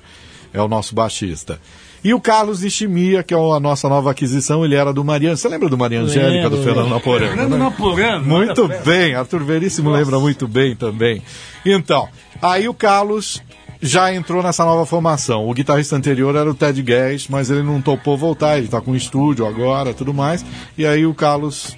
é 0.53 0.61
o 0.61 0.67
nosso 0.67 0.95
baixista. 0.95 1.59
E 2.03 2.13
o 2.13 2.21
Carlos 2.21 2.61
Nishimiya, 2.61 3.21
que 3.21 3.33
é 3.33 3.37
a 3.37 3.59
nossa 3.59 3.89
nova 3.89 4.11
aquisição, 4.11 4.63
ele 4.63 4.75
era 4.75 4.93
do 4.93 5.03
Mariano. 5.03 5.35
Você 5.35 5.49
lembra 5.49 5.67
do 5.67 5.77
Maria 5.77 6.01
Angélica, 6.01 6.49
do 6.49 6.63
Fernando. 6.63 6.89
Naporano? 6.89 7.27
Fernando 7.27 7.51
né? 7.51 7.57
Naporano. 7.57 8.25
Muito 8.25 8.67
bem, 8.85 9.13
Arthur 9.13 9.43
Veríssimo 9.43 9.89
lembra 9.89 10.19
muito 10.19 10.47
bem 10.47 10.75
também. 10.75 11.21
Então, 11.65 12.07
aí 12.41 12.69
o 12.69 12.73
Carlos 12.73 13.41
já 13.81 14.13
entrou 14.13 14.41
nessa 14.41 14.65
nova 14.65 14.85
formação. 14.85 15.47
O 15.47 15.53
guitarrista 15.53 15.95
anterior 15.95 16.35
era 16.35 16.49
o 16.49 16.53
Ted 16.53 16.81
Guedes, 16.81 17.27
mas 17.27 17.49
ele 17.49 17.63
não 17.63 17.81
topou 17.81 18.17
voltar, 18.17 18.57
ele 18.57 18.67
tá 18.67 18.81
com 18.81 18.95
estúdio 18.95 19.45
agora, 19.45 19.93
tudo 19.93 20.13
mais. 20.13 20.45
E 20.77 20.85
aí 20.85 21.05
o 21.05 21.13
Carlos 21.13 21.77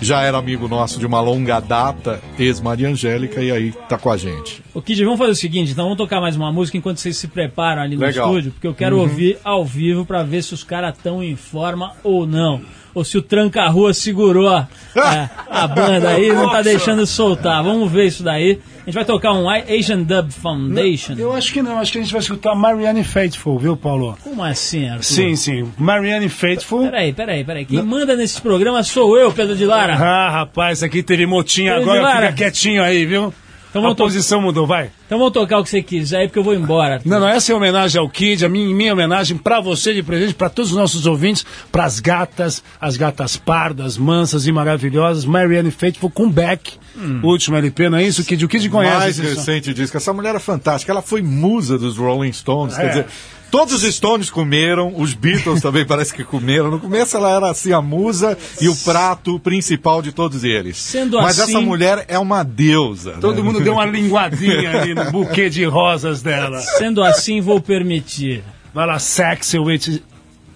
já 0.00 0.22
era 0.22 0.36
amigo 0.36 0.68
nosso 0.68 0.98
de 0.98 1.06
uma 1.06 1.20
longa 1.20 1.60
data, 1.60 2.20
ex-Maria 2.38 2.88
Angélica, 2.88 3.40
e 3.40 3.50
aí 3.50 3.72
tá 3.88 3.96
com 3.96 4.10
a 4.10 4.16
gente. 4.16 4.62
O 4.74 4.82
Kid, 4.82 5.02
vamos 5.04 5.18
fazer 5.18 5.32
o 5.32 5.36
seguinte, 5.36 5.72
então 5.72 5.84
vamos 5.84 5.98
tocar 5.98 6.20
mais 6.20 6.36
uma 6.36 6.52
música 6.52 6.76
enquanto 6.76 6.98
vocês 6.98 7.16
se 7.16 7.28
preparam 7.28 7.82
ali 7.82 7.96
no 7.96 8.02
Legal. 8.02 8.28
estúdio, 8.28 8.52
porque 8.52 8.66
eu 8.66 8.74
quero 8.74 8.98
ouvir 8.98 9.38
ao 9.42 9.64
vivo 9.64 10.04
pra 10.04 10.22
ver 10.22 10.42
se 10.42 10.52
os 10.52 10.64
caras 10.64 10.96
estão 10.96 11.22
em 11.22 11.36
forma 11.36 11.92
ou 12.02 12.26
não. 12.26 12.60
Ou 12.94 13.04
se 13.04 13.18
o 13.18 13.22
tranca-rua 13.22 13.92
segurou 13.92 14.48
a, 14.48 14.68
é, 14.94 15.28
a 15.50 15.66
banda 15.66 16.10
aí 16.10 16.28
e 16.28 16.32
não 16.32 16.48
tá 16.48 16.62
deixando 16.62 17.04
soltar. 17.06 17.62
Vamos 17.62 17.90
ver 17.90 18.06
isso 18.06 18.22
daí. 18.22 18.60
A 18.82 18.84
gente 18.86 18.94
vai 18.94 19.04
tocar 19.04 19.32
um 19.32 19.48
Asian 19.48 20.02
Dub 20.02 20.30
Foundation. 20.30 21.14
Eu 21.18 21.32
acho 21.32 21.52
que 21.52 21.62
não, 21.62 21.78
acho 21.78 21.90
que 21.90 21.98
a 21.98 22.02
gente 22.02 22.12
vai 22.12 22.20
escutar 22.20 22.54
Marianne 22.54 23.02
Faithful, 23.02 23.58
viu, 23.58 23.76
Paulo? 23.76 24.16
Como 24.22 24.44
assim, 24.44 24.88
Arthur? 24.88 25.02
Sim, 25.02 25.36
sim. 25.36 25.72
Marianne 25.78 26.28
Faithful. 26.28 26.82
Peraí, 26.82 27.12
peraí, 27.12 27.42
peraí. 27.42 27.64
Quem 27.64 27.82
manda 27.82 28.14
nesse 28.14 28.40
programa 28.40 28.82
sou 28.82 29.18
eu, 29.18 29.32
Pedro 29.32 29.56
de 29.56 29.64
Lara. 29.64 29.94
Ah, 29.94 30.30
rapaz, 30.30 30.82
aqui 30.82 31.02
teve 31.02 31.26
motinha 31.26 31.76
Pedro 31.76 31.92
agora, 31.92 32.26
fica 32.26 32.32
quietinho 32.34 32.82
aí, 32.82 33.06
viu? 33.06 33.32
Então 33.74 33.90
a 33.90 33.94
posição 33.94 34.40
mudou, 34.40 34.66
vai. 34.66 34.90
Então 35.06 35.18
vamos 35.18 35.32
tocar 35.32 35.58
o 35.58 35.64
que 35.64 35.70
você 35.70 35.82
quiser 35.82 36.18
aí, 36.18 36.26
porque 36.28 36.38
eu 36.38 36.44
vou 36.44 36.54
embora. 36.54 36.94
Arthur. 36.94 37.08
Não, 37.08 37.18
não, 37.20 37.28
essa 37.28 37.50
é 37.52 37.54
homenagem 37.54 38.00
ao 38.00 38.08
Kid, 38.08 38.44
a 38.44 38.48
minha, 38.48 38.72
minha 38.74 38.92
homenagem 38.92 39.36
pra 39.36 39.60
você 39.60 39.92
de 39.92 40.02
presente, 40.02 40.32
pra 40.34 40.48
todos 40.48 40.70
os 40.70 40.76
nossos 40.76 41.06
ouvintes, 41.06 41.44
pras 41.72 41.98
gatas, 41.98 42.62
as 42.80 42.96
gatas 42.96 43.36
pardas, 43.36 43.98
mansas 43.98 44.46
e 44.46 44.52
maravilhosas, 44.52 45.24
Marianne 45.24 45.72
Faithful 45.72 46.08
com 46.10 46.30
Beck, 46.30 46.74
o 47.22 47.26
último 47.26 47.56
LP, 47.56 47.88
não 47.88 47.98
é 47.98 48.04
isso, 48.04 48.22
Kid? 48.24 48.44
O 48.44 48.48
Kid 48.48 48.68
conhece. 48.70 48.96
Mais 48.96 49.18
recente 49.18 49.74
disco. 49.74 49.96
Essa 49.96 50.12
mulher 50.12 50.36
é 50.36 50.38
fantástica. 50.38 50.92
Ela 50.92 51.02
foi 51.02 51.20
musa 51.22 51.76
dos 51.76 51.96
Rolling 51.96 52.32
Stones. 52.32 52.76
Quer 52.76 52.84
É. 52.84 52.88
dizer, 52.88 53.06
todos 53.54 53.84
os 53.84 53.94
Stones 53.94 54.30
comeram, 54.30 54.92
os 54.96 55.14
Beatles 55.14 55.62
também 55.62 55.86
parece 55.86 56.12
que 56.12 56.24
comeram. 56.24 56.72
No 56.72 56.80
começo 56.80 57.16
ela 57.16 57.30
era 57.30 57.50
assim 57.52 57.70
a 57.70 57.80
musa 57.80 58.36
e 58.60 58.68
o 58.68 58.74
prato 58.74 59.38
principal 59.38 60.02
de 60.02 60.10
todos 60.10 60.42
eles. 60.42 60.76
Sendo 60.76 61.18
Mas 61.22 61.38
assim- 61.38 61.52
essa 61.52 61.60
mulher 61.60 62.04
é 62.08 62.18
uma 62.18 62.42
deusa. 62.42 63.12
Todo 63.20 63.36
né? 63.36 63.42
mundo 63.42 63.60
deu 63.60 63.74
uma 63.74 63.84
linguadinha 63.84 64.80
ali 64.80 64.92
no 64.92 65.04
buquê 65.12 65.48
de 65.48 65.64
rosas 65.64 66.20
dela. 66.20 66.58
Sendo 66.58 67.00
assim, 67.00 67.40
vou 67.40 67.60
permitir. 67.60 68.42
Vai 68.74 68.88
lá, 68.88 68.98
sexy 68.98 69.56
with, 69.60 70.02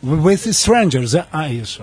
with 0.02 0.49
strangers. 0.49 1.14
é? 1.14 1.25
Ah, 1.33 1.49
isso. 1.49 1.81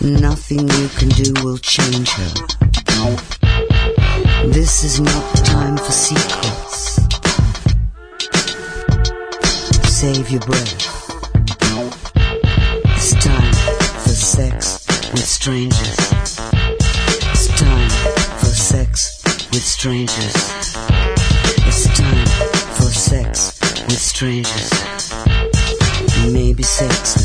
Nothing 0.00 0.68
you 0.68 0.88
can 0.98 1.08
do 1.08 1.32
will 1.42 1.58
change 1.58 2.10
her. 2.10 2.32
This 4.46 4.84
is 4.84 5.00
not 5.00 5.34
the 5.34 5.42
time 5.44 5.76
for 5.76 5.90
secrets. 5.90 7.00
Save 9.90 10.30
your 10.30 10.40
breath. 10.42 10.86
It's 12.94 13.14
time 13.14 13.52
for 14.04 14.10
sex 14.10 14.86
with 15.12 15.26
strangers. 15.26 15.98
It's 17.32 17.48
time 17.58 17.90
for 18.38 18.46
sex 18.46 19.22
with 19.50 19.64
strangers. 19.64 20.36
It's 21.66 21.86
time 21.98 22.26
for 22.76 22.92
sex 22.92 23.58
with 23.88 23.98
strangers. 23.98 24.70
Maybe 26.32 26.62
sex 26.62 27.17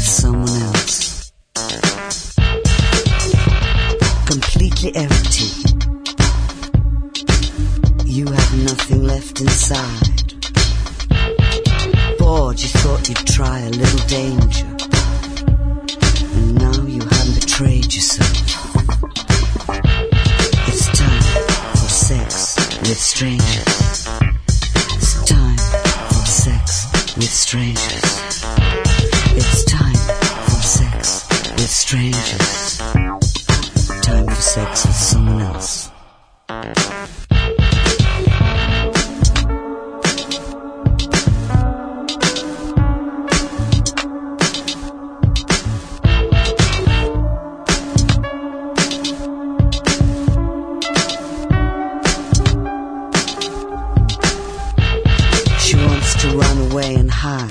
to 56.23 56.37
run 56.37 56.71
away 56.71 56.95
and 56.95 57.11
hide. 57.11 57.49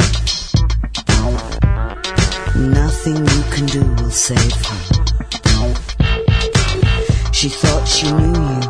Nothing 2.56 3.16
you 3.16 3.42
can 3.54 3.66
do 3.66 3.82
will 4.02 4.10
save 4.10 4.54
her. 4.66 4.80
She 7.34 7.48
thought 7.50 7.86
she 7.86 8.10
knew 8.12 8.36
you, 8.50 8.60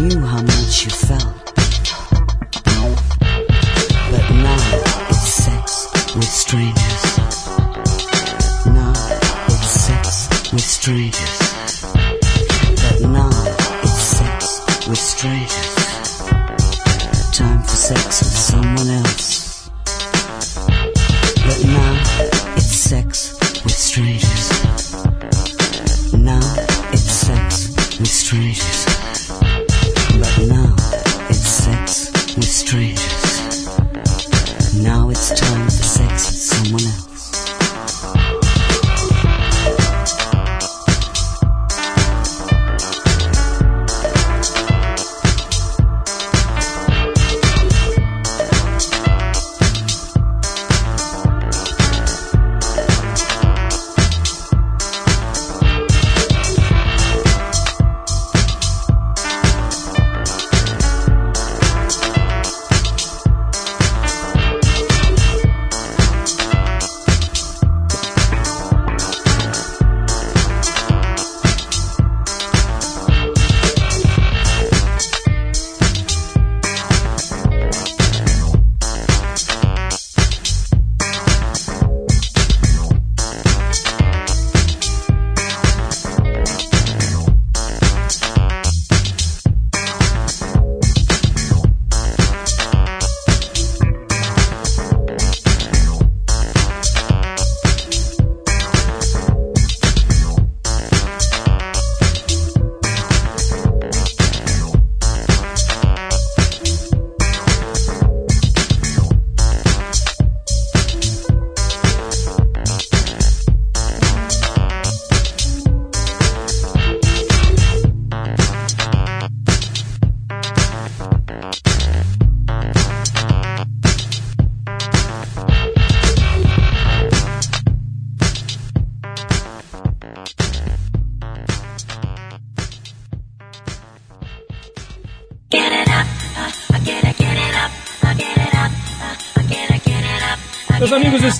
knew 0.00 0.18
how 0.24 0.42
much 0.42 0.84
you 0.84 0.90
felt. 1.08 1.36
But 4.12 4.26
now 4.46 4.64
it's 5.10 5.28
sex 5.44 5.66
with 6.16 6.32
strangers. 6.44 7.04
Now 8.64 8.94
it's 9.48 9.70
sex 9.86 10.06
with 10.54 10.62
strangers. 10.62 11.29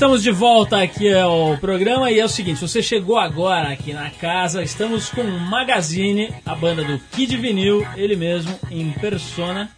Estamos 0.00 0.22
de 0.22 0.30
volta 0.30 0.82
aqui 0.82 1.12
ao 1.12 1.58
programa 1.58 2.10
e 2.10 2.18
é 2.18 2.24
o 2.24 2.28
seguinte, 2.28 2.58
se 2.58 2.66
você 2.66 2.82
chegou 2.82 3.18
agora 3.18 3.68
aqui 3.68 3.92
na 3.92 4.08
casa, 4.08 4.62
estamos 4.62 5.10
com 5.10 5.20
o 5.20 5.38
Magazine, 5.38 6.32
a 6.46 6.54
banda 6.54 6.82
do 6.82 6.98
Kid 7.12 7.36
Vinil, 7.36 7.86
ele 7.96 8.16
mesmo, 8.16 8.58
em 8.70 8.90
persona. 8.92 9.68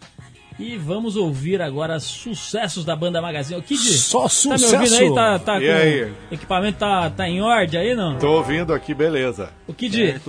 E 0.61 0.76
vamos 0.76 1.16
ouvir 1.16 1.61
agora 1.61 1.98
sucessos 1.98 2.85
da 2.85 2.94
banda 2.94 3.20
Magazine. 3.20 3.58
O 3.58 3.62
Kid, 3.64 3.80
Só 3.80 4.18
tá 4.20 4.24
me 4.26 4.30
sucesso. 4.30 4.76
ouvindo 4.76 4.94
aí? 4.96 5.12
Tá, 5.14 5.38
tá 5.40 5.61
E 5.61 5.66
com 5.66 5.72
aí? 5.74 6.04
o 6.30 6.35
equipamento 6.35 6.78
tá, 6.78 7.11
tá 7.11 7.28
em 7.28 7.40
ordem 7.42 7.80
aí, 7.80 7.94
não? 7.96 8.16
Tô 8.18 8.30
ouvindo 8.37 8.72
aqui, 8.72 8.94
beleza. 8.94 9.50
O 9.66 9.74
Kid, 9.74 10.20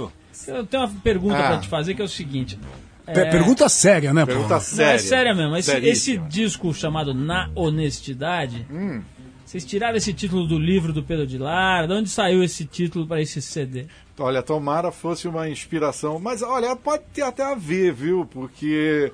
eu 0.48 0.66
tenho 0.66 0.84
uma 0.84 0.92
pergunta 1.04 1.38
Ah. 1.38 1.48
pra 1.50 1.58
te 1.60 1.68
fazer 1.68 1.94
que 1.94 2.02
é 2.02 2.06
o 2.06 2.10
seguinte. 2.10 2.58
Per- 3.06 3.30
Pergunta 3.30 3.68
séria, 3.68 4.14
né, 4.14 4.26
Pergunta 4.26 4.48
Paulo? 4.48 4.64
Não, 4.64 4.76
séria. 4.76 4.94
é 4.94 4.98
séria 4.98 5.36
mesmo. 5.36 5.56
Esse, 5.58 5.76
esse 5.86 6.18
disco 6.20 6.74
chamado 6.74 7.14
Na 7.14 7.50
Honestidade, 7.54 8.66
Hum. 8.72 9.02
Vocês 9.54 9.66
tiraram 9.66 9.96
esse 9.96 10.12
título 10.12 10.48
do 10.48 10.58
livro 10.58 10.92
do 10.92 11.04
Pedro 11.04 11.28
de 11.28 11.38
Lara? 11.38 11.86
De 11.86 11.94
onde 11.94 12.10
saiu 12.10 12.44
esse 12.44 12.66
título 12.66 13.06
para 13.06 13.22
esse 13.22 13.40
CD? 13.40 13.86
Olha, 14.18 14.42
tomara 14.42 14.92
fosse 14.92 15.28
uma 15.28 15.48
inspiração, 15.48 16.18
mas 16.18 16.42
olha, 16.42 16.76
pode 16.76 17.04
ter 17.14 17.22
até 17.22 17.44
a 17.44 17.54
ver, 17.54 17.94
viu? 17.94 18.26
Porque 18.26 19.12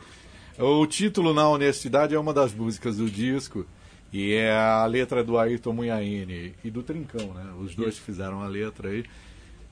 o 0.58 0.88
título 0.88 1.34
Na 1.34 1.50
Honestidade 1.50 2.16
é 2.16 2.20
uma 2.20 2.34
das 2.34 2.54
músicas 2.54 2.96
do 2.96 3.10
disco 3.10 3.66
e 4.14 4.32
é 4.32 4.54
a 4.54 4.86
letra 4.86 5.26
do 5.26 5.38
Ayrton 5.38 5.74
Munhaine 5.74 6.56
e 6.64 6.72
do 6.72 6.84
Trincão, 6.84 7.34
né? 7.34 7.52
Os 7.60 7.76
dois 7.76 7.98
fizeram 7.98 8.42
a 8.42 8.48
letra 8.48 8.88
aí. 8.88 9.04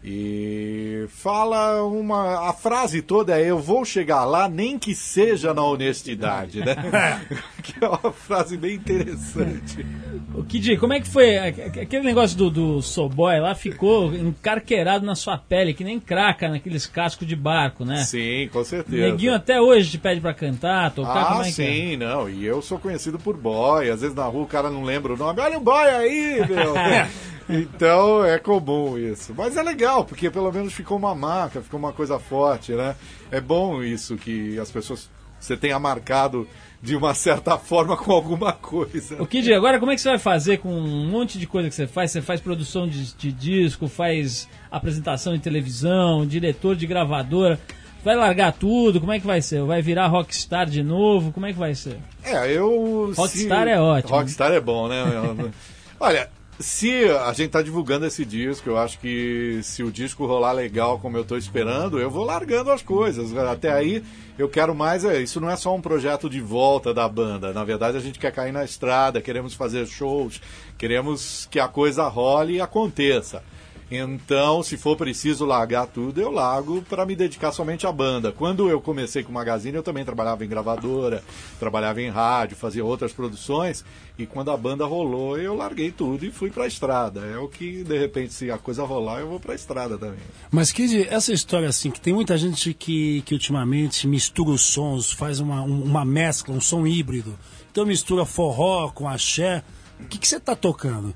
E 0.10 1.06
fala 1.10 1.84
uma. 1.84 2.50
A 2.50 2.54
frase 2.54 3.02
toda 3.02 3.38
é: 3.38 3.52
Eu 3.52 3.60
vou 3.60 3.84
chegar 3.84 4.24
lá, 4.24 4.48
nem 4.48 4.80
que 4.80 4.96
seja 4.96 5.54
na 5.54 5.62
honestidade, 5.64 6.60
né? 6.62 6.76
que 7.62 7.76
é 7.84 7.88
uma 7.90 8.14
frase 8.14 8.56
bem 8.56 8.76
interessante. 8.76 9.86
O 10.34 10.44
Kid, 10.46 10.78
como 10.78 10.94
é 10.94 11.02
que 11.02 11.10
foi? 11.10 11.38
a- 11.38 11.44
a- 11.44 11.82
Aquele 11.82 12.04
negócio 12.06 12.38
do, 12.38 12.50
do 12.50 12.82
Soul 12.82 13.10
Boy 13.10 13.38
lá 13.42 13.54
ficou 13.54 14.14
encarqueirado 14.14 15.06
na 15.06 15.14
sua 15.14 15.38
pele, 15.38 15.74
que 15.74 15.84
nem 15.84 16.00
craca 16.00 16.48
naqueles 16.48 16.86
cascos 16.86 17.28
de 17.28 17.36
barco, 17.36 17.84
né? 17.84 17.98
Sim, 18.06 18.48
com 18.54 18.64
certeza. 18.64 19.10
Neguinho 19.12 19.36
até 19.36 19.60
hoje 19.60 19.92
te 19.92 19.98
pede 19.98 20.22
pra 20.22 20.34
cantar, 20.34 20.92
tocar, 20.92 21.22
Ah, 21.22 21.26
como 21.26 21.42
é 21.42 21.46
que 21.48 21.52
sim, 21.52 21.98
não. 21.98 22.30
E 22.30 22.46
eu 22.46 22.62
sou 22.62 22.80
conhecido 22.80 23.20
por 23.20 23.36
boy. 23.36 23.90
Às 23.90 24.00
vezes 24.00 24.16
na 24.16 24.24
rua 24.26 24.44
o 24.44 24.48
cara 24.48 24.70
não 24.70 24.84
lembra 24.84 25.14
o 25.14 25.18
nome. 25.18 25.42
Olha 25.42 25.58
o 25.58 25.62
boy 25.62 25.86
aí, 25.90 26.46
meu. 26.48 26.74
então 27.50 28.26
é 28.26 28.38
comum 28.38 28.98
isso. 28.98 29.34
Mas 29.36 29.56
é 29.58 29.64
legal, 29.64 30.04
porque 30.06 30.30
pelo 30.30 30.52
menos 30.52 30.74
ficou 30.74 30.98
uma 30.98 31.16
marca, 31.16 31.62
ficou 31.62 31.80
uma 31.80 31.94
coisa 31.94 32.20
forte, 32.20 32.74
né? 32.74 32.96
É 33.32 33.40
bom 33.40 33.82
isso 33.84 34.16
que 34.18 34.60
as 34.60 34.72
pessoas. 34.72 35.10
Você 35.40 35.56
tenha 35.56 35.78
marcado 35.78 36.48
de 36.82 36.96
uma 36.96 37.14
certa 37.14 37.58
forma 37.58 37.96
com 37.96 38.12
alguma 38.12 38.54
coisa. 38.54 39.22
O 39.22 39.28
Kid, 39.28 39.54
agora 39.54 39.80
como 39.80 39.92
é 39.92 39.96
que 39.96 40.02
você 40.02 40.10
vai 40.10 40.20
fazer 40.20 40.58
com 40.58 40.70
um 40.70 41.10
monte 41.10 41.38
de 41.38 41.48
coisa 41.48 41.70
que 41.70 41.76
você 41.76 41.88
faz? 41.88 42.12
Você 42.12 42.22
faz 42.22 42.42
produção 42.42 42.88
de, 42.88 43.14
de 43.14 43.32
disco, 43.32 43.88
faz 43.88 44.48
apresentação 44.72 45.36
em 45.36 45.40
televisão, 45.40 46.26
diretor 46.26 46.76
de 46.76 46.88
gravadora. 46.88 47.60
Vai 48.04 48.16
largar 48.16 48.54
tudo? 48.54 49.00
Como 49.00 49.12
é 49.12 49.20
que 49.20 49.26
vai 49.26 49.42
ser? 49.42 49.62
Vai 49.64 49.82
virar 49.82 50.08
rockstar 50.08 50.66
de 50.68 50.84
novo? 50.84 51.32
Como 51.32 51.46
é 51.46 51.52
que 51.52 51.60
vai 51.60 51.76
ser? 51.76 51.98
É, 52.24 52.52
eu. 52.52 53.12
Rockstar 53.16 53.68
é 53.68 53.80
ótimo. 53.80 54.16
Rockstar 54.16 54.52
é 54.54 54.62
bom, 54.62 54.88
né? 54.88 55.04
Olha, 56.00 56.30
se 56.60 57.04
a 57.10 57.32
gente 57.34 57.52
tá 57.52 57.62
divulgando 57.62 58.06
esse 58.06 58.26
disco, 58.26 58.70
eu 58.70 58.78
acho 58.78 59.00
que 59.00 59.60
se 59.62 59.84
o 59.84 59.92
disco 59.92 60.26
rolar 60.26 60.54
legal 60.54 60.98
como 61.00 61.16
eu 61.16 61.24
tô 61.24 61.38
esperando, 61.38 62.00
eu 62.00 62.10
vou 62.10 62.24
largando 62.24 62.72
as 62.72 62.82
coisas. 62.82 63.36
Até 63.38 63.72
aí, 63.72 64.04
eu 64.38 64.50
quero 64.50 64.74
mais. 64.74 65.06
É, 65.06 65.22
isso 65.22 65.40
não 65.40 65.50
é 65.50 65.56
só 65.56 65.76
um 65.76 65.82
projeto 65.82 66.30
de 66.30 66.42
volta 66.42 66.94
da 66.94 67.08
banda. 67.08 67.54
Na 67.54 67.64
verdade, 67.64 67.98
a 67.98 68.00
gente 68.00 68.18
quer 68.18 68.32
cair 68.32 68.52
na 68.52 68.66
estrada, 68.66 69.22
queremos 69.22 69.54
fazer 69.54 69.86
shows, 69.86 70.42
queremos 70.78 71.48
que 71.52 71.60
a 71.60 71.68
coisa 71.68 72.08
role 72.08 72.56
e 72.56 72.62
aconteça. 72.62 73.44
Então, 73.90 74.62
se 74.64 74.76
for 74.76 74.98
preciso 74.98 75.46
largar 75.46 75.88
tudo, 75.88 76.20
eu 76.20 76.30
largo 76.30 76.82
para 76.82 77.06
me 77.06 77.16
dedicar 77.16 77.54
somente 77.54 77.88
à 77.88 77.92
banda. 77.92 78.34
Quando 78.34 78.70
eu 78.70 78.82
comecei 78.82 79.24
com 79.24 79.30
o 79.30 79.34
Magazine, 79.34 79.78
eu 79.78 79.84
também 79.84 80.04
trabalhava 80.04 80.44
em 80.44 80.50
gravadora, 80.50 81.24
trabalhava 81.58 82.02
em 82.02 82.10
rádio, 82.10 82.58
fazia 82.58 82.84
outras 82.84 83.14
produções. 83.14 83.86
E 84.20 84.26
quando 84.26 84.52
a 84.52 84.58
banda 84.58 84.86
rolou, 84.86 85.38
eu 85.40 85.56
larguei 85.56 85.90
tudo 85.92 86.26
e 86.26 86.32
fui 86.32 86.50
para 86.50 86.66
a 86.66 86.68
estrada. 86.68 87.22
É 87.22 87.38
o 87.38 87.48
que, 87.48 87.84
de 87.84 87.98
repente, 87.98 88.34
se 88.34 88.52
a 88.52 88.58
coisa 88.58 88.84
rolar, 88.84 89.20
eu 89.22 89.30
vou 89.30 89.40
para 89.40 89.54
a 89.54 89.56
estrada 89.56 89.98
também. 89.98 90.20
Mas, 90.52 90.72
Kid, 90.74 91.08
essa 91.08 91.32
história 91.32 91.70
assim, 91.70 91.90
que 91.90 92.02
tem 92.02 92.14
muita 92.14 92.38
gente 92.38 92.74
que, 92.74 93.22
que 93.22 93.34
ultimamente 93.34 94.06
mistura 94.06 94.50
os 94.50 94.64
sons, 94.64 95.12
faz 95.14 95.40
uma, 95.40 95.62
um- 95.62 95.84
uma 95.84 96.04
mescla, 96.04 96.54
um 96.54 96.60
som 96.60 96.86
híbrido. 96.86 97.38
Então 97.72 97.86
mistura 97.86 98.26
forró 98.26 98.90
com 98.90 99.08
axé. 99.08 99.64
O 100.00 100.06
que 100.06 100.18
que 100.18 100.28
você 100.28 100.40
tá 100.40 100.56
tocando? 100.56 101.14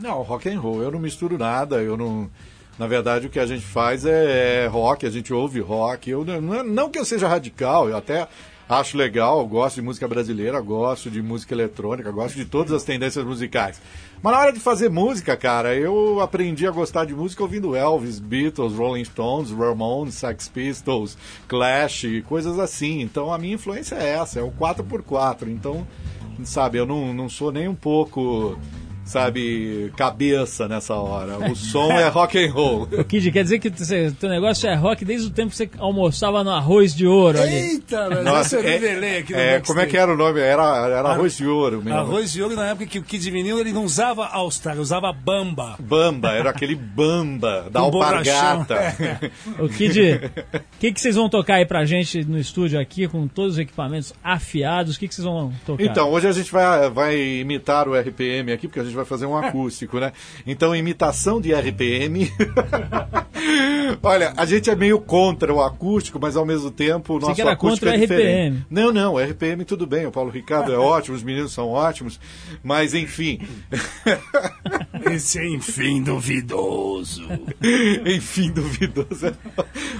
Não, 0.00 0.22
rock 0.22 0.48
and 0.48 0.60
roll, 0.60 0.82
eu 0.82 0.90
não 0.90 0.98
misturo 0.98 1.38
nada, 1.38 1.82
eu 1.82 1.96
não. 1.96 2.30
Na 2.78 2.86
verdade, 2.86 3.26
o 3.26 3.30
que 3.30 3.40
a 3.40 3.46
gente 3.46 3.64
faz 3.64 4.06
é, 4.06 4.64
é 4.64 4.66
rock, 4.66 5.04
a 5.04 5.10
gente 5.10 5.32
ouve 5.32 5.58
rock. 5.60 6.08
Eu, 6.08 6.24
não, 6.24 6.62
não 6.62 6.90
que 6.90 6.98
eu 6.98 7.04
seja 7.04 7.26
radical, 7.26 7.88
eu 7.88 7.96
até 7.96 8.28
acho 8.68 8.98
legal, 8.98 9.46
gosto 9.46 9.76
de 9.76 9.82
música 9.82 10.06
brasileira, 10.06 10.60
gosto 10.60 11.10
de 11.10 11.22
música 11.22 11.54
eletrônica, 11.54 12.10
gosto 12.12 12.36
de 12.36 12.44
todas 12.44 12.72
as 12.72 12.84
tendências 12.84 13.24
musicais. 13.24 13.80
Mas 14.22 14.32
na 14.32 14.40
hora 14.40 14.52
de 14.52 14.60
fazer 14.60 14.90
música, 14.90 15.36
cara, 15.36 15.74
eu 15.74 16.20
aprendi 16.20 16.66
a 16.66 16.70
gostar 16.70 17.06
de 17.06 17.14
música 17.14 17.42
ouvindo 17.42 17.74
Elvis, 17.74 18.18
Beatles, 18.18 18.74
Rolling 18.74 19.04
Stones, 19.04 19.50
Ramones, 19.50 20.14
Sex 20.14 20.48
Pistols, 20.48 21.16
Clash, 21.46 22.04
coisas 22.26 22.58
assim. 22.58 23.00
Então 23.00 23.32
a 23.32 23.38
minha 23.38 23.54
influência 23.54 23.94
é 23.94 24.10
essa, 24.10 24.40
é 24.40 24.42
o 24.42 24.50
4x4. 24.50 25.48
Então, 25.48 25.86
sabe, 26.44 26.78
eu 26.78 26.84
não, 26.84 27.14
não 27.14 27.28
sou 27.28 27.50
nem 27.50 27.68
um 27.68 27.74
pouco, 27.74 28.58
sabe, 29.08 29.92
cabeça 29.96 30.68
nessa 30.68 30.94
hora. 30.94 31.38
O 31.50 31.56
som 31.56 31.92
é 31.92 32.08
rock 32.08 32.38
and 32.38 32.52
roll. 32.52 32.82
O 32.82 33.04
Kid, 33.04 33.30
quer 33.32 33.42
dizer 33.42 33.58
que 33.58 33.70
teu 33.70 34.28
negócio 34.28 34.68
é 34.68 34.74
rock 34.74 35.04
desde 35.04 35.28
o 35.28 35.30
tempo 35.30 35.50
que 35.50 35.56
você 35.56 35.70
almoçava 35.78 36.44
no 36.44 36.50
arroz 36.50 36.94
de 36.94 37.06
ouro 37.06 37.40
ali. 37.40 37.54
Eita, 37.54 38.08
mas 38.10 38.24
Nossa, 38.24 38.56
eu 38.56 38.60
é- 38.60 38.70
revelei 38.72 39.18
aqui 39.18 39.32
no 39.32 39.38
é, 39.38 39.60
como 39.60 39.80
é 39.80 39.86
que 39.86 39.96
era 39.96 40.12
o 40.12 40.16
nome? 40.16 40.40
Era, 40.40 40.86
era 40.88 41.08
arroz 41.08 41.36
de 41.36 41.46
ouro 41.46 41.82
mesmo. 41.82 41.98
Arroz 41.98 42.32
de 42.32 42.42
ouro 42.42 42.54
na 42.54 42.66
época 42.66 42.86
que 42.86 42.98
o 42.98 43.02
Kid 43.02 43.30
Vinil 43.30 43.58
ele 43.58 43.72
não 43.72 43.84
usava 43.84 44.26
All-Star, 44.26 44.74
ele 44.74 44.82
usava 44.82 45.12
Bamba. 45.12 45.76
Bamba, 45.78 46.32
era 46.32 46.50
aquele 46.50 46.74
bamba 46.74 47.66
da 47.72 47.80
Um 47.82 47.86
alpargata. 47.86 49.30
O 49.58 49.68
Kid, 49.68 49.98
o 50.54 50.78
que, 50.78 50.92
que 50.92 51.00
vocês 51.00 51.16
vão 51.16 51.28
tocar 51.28 51.54
aí 51.54 51.66
pra 51.66 51.84
gente 51.84 52.24
no 52.24 52.38
estúdio 52.38 52.78
aqui, 52.80 53.08
com 53.08 53.26
todos 53.26 53.54
os 53.54 53.58
equipamentos 53.58 54.12
afiados? 54.22 54.96
O 54.96 54.98
que, 54.98 55.08
que 55.08 55.14
vocês 55.14 55.24
vão 55.24 55.52
tocar? 55.66 55.82
Então, 55.82 56.10
hoje 56.10 56.28
a 56.28 56.32
gente 56.32 56.50
vai, 56.52 56.90
vai 56.90 57.16
imitar 57.18 57.88
o 57.88 57.98
RPM 57.98 58.52
aqui, 58.52 58.68
porque 58.68 58.80
a 58.80 58.84
gente 58.84 58.94
vai 58.98 59.06
fazer 59.06 59.26
um 59.26 59.36
acústico, 59.36 59.98
né? 59.98 60.12
Então, 60.46 60.74
imitação 60.74 61.40
de 61.40 61.52
RPM. 61.54 62.30
Olha, 64.02 64.32
a 64.36 64.44
gente 64.44 64.68
é 64.68 64.76
meio 64.76 65.00
contra 65.00 65.52
o 65.52 65.62
acústico, 65.62 66.18
mas 66.20 66.36
ao 66.36 66.44
mesmo 66.44 66.70
tempo 66.70 67.14
o 67.14 67.18
nosso 67.18 67.40
acústico 67.42 67.86
contra 67.86 67.90
é 67.90 67.92
o 67.92 68.04
RPM. 68.04 68.06
diferente. 68.06 68.66
Não, 68.70 68.92
não, 68.92 69.16
RPM 69.16 69.64
tudo 69.64 69.86
bem, 69.86 70.06
o 70.06 70.12
Paulo 70.12 70.30
Ricardo 70.30 70.72
é 70.72 70.78
ótimo, 70.78 71.16
os 71.16 71.22
meninos 71.22 71.52
são 71.52 71.68
ótimos, 71.68 72.20
mas 72.62 72.94
enfim. 72.94 73.40
Esse 75.10 75.38
é, 75.38 75.48
enfim, 75.48 76.02
duvidoso. 76.02 77.22
Enfim, 78.04 78.50
duvidoso. 78.50 79.34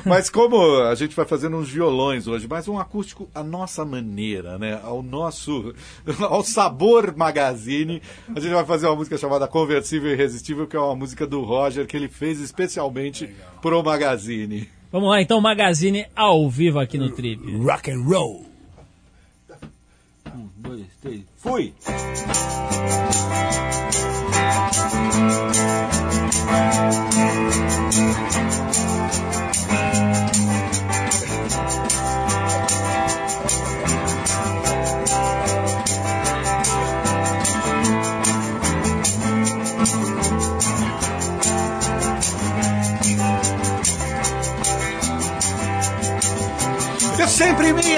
Mas 0.05 0.29
como 0.29 0.83
a 0.83 0.95
gente 0.95 1.15
vai 1.15 1.25
fazendo 1.25 1.57
uns 1.57 1.69
violões 1.69 2.27
hoje, 2.27 2.47
mas 2.49 2.69
um 2.69 2.79
acústico 2.79 3.29
à 3.35 3.43
nossa 3.43 3.85
maneira, 3.85 4.59
né? 4.59 4.79
Ao 4.83 5.03
nosso, 5.03 5.75
ao 6.21 6.43
sabor 6.43 7.15
magazine, 7.17 8.03
a 8.35 8.41
gente 8.41 8.53
vai 8.53 8.65
fazer 8.65 8.87
uma 8.89 8.97
música 8.97 9.17
chamada 9.17 9.47
Conversível 9.47 10.11
e 10.11 10.15
Irresistível, 10.15 10.67
que 10.67 10.77
é 10.77 10.81
uma 10.81 10.97
música 10.97 11.27
do 11.27 11.43
Roger 11.43 11.87
que 11.87 11.97
ele 11.97 12.09
fez 12.09 12.41
especialmente 12.41 13.29
pro 13.61 13.83
magazine. 13.83 14.69
Vamos 14.91 15.11
lá 15.11 15.21
então, 15.21 15.41
Magazine 15.41 16.07
ao 16.17 16.49
vivo 16.49 16.79
aqui 16.79 16.97
no 16.97 17.11
Trip. 17.11 17.57
Rock 17.59 17.91
and 17.91 18.03
roll. 18.03 18.47
Fui! 21.37 21.75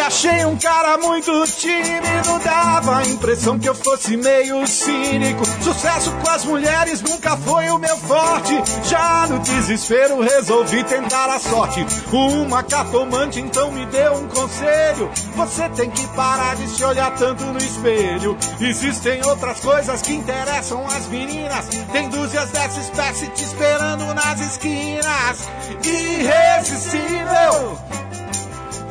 Achei 0.01 0.45
um 0.45 0.57
cara 0.57 0.99
muito 0.99 1.31
tímido, 1.47 2.39
dava 2.43 2.99
a 2.99 3.03
impressão 3.03 3.59
que 3.59 3.69
eu 3.69 3.75
fosse 3.75 4.17
meio 4.17 4.67
cínico. 4.67 5.43
Sucesso 5.63 6.11
com 6.13 6.31
as 6.31 6.45
mulheres 6.45 7.03
nunca 7.03 7.37
foi 7.37 7.69
o 7.71 7.79
meu 7.79 7.97
forte. 7.99 8.55
Já 8.85 9.27
no 9.29 9.39
desespero 9.39 10.21
resolvi 10.21 10.83
tentar 10.85 11.27
a 11.27 11.39
sorte. 11.39 11.85
Uma 12.13 12.63
cartomante 12.63 13.41
então 13.41 13.71
me 13.71 13.85
deu 13.87 14.15
um 14.15 14.29
conselho: 14.29 15.11
você 15.35 15.69
tem 15.71 15.91
que 15.91 16.07
parar 16.09 16.57
de 16.57 16.69
se 16.69 16.83
olhar 16.85 17.15
tanto 17.17 17.45
no 17.45 17.59
espelho. 17.59 18.37
Existem 18.61 19.21
outras 19.27 19.61
coisas 19.61 20.03
que 20.03 20.15
interessam 20.15 20.87
as 20.87 21.07
meninas. 21.07 21.69
Tem 21.93 22.09
dúzias 22.09 22.51
dessa 22.51 22.81
espécie 22.81 23.29
te 23.29 23.45
esperando 23.45 24.15
nas 24.15 24.41
esquinas. 24.41 25.49
Irresistível. 25.85 27.79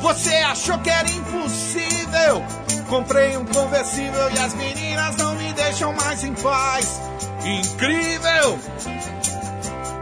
Você 0.00 0.34
achou 0.36 0.78
que 0.78 0.90
era 0.90 1.08
impossível? 1.10 2.44
Comprei 2.88 3.36
um 3.36 3.44
conversível 3.44 4.30
e 4.34 4.38
as 4.38 4.54
meninas 4.54 5.16
não 5.16 5.34
me 5.36 5.52
deixam 5.52 5.92
mais 5.92 6.24
em 6.24 6.34
paz. 6.34 7.00
Incrível! 7.44 8.58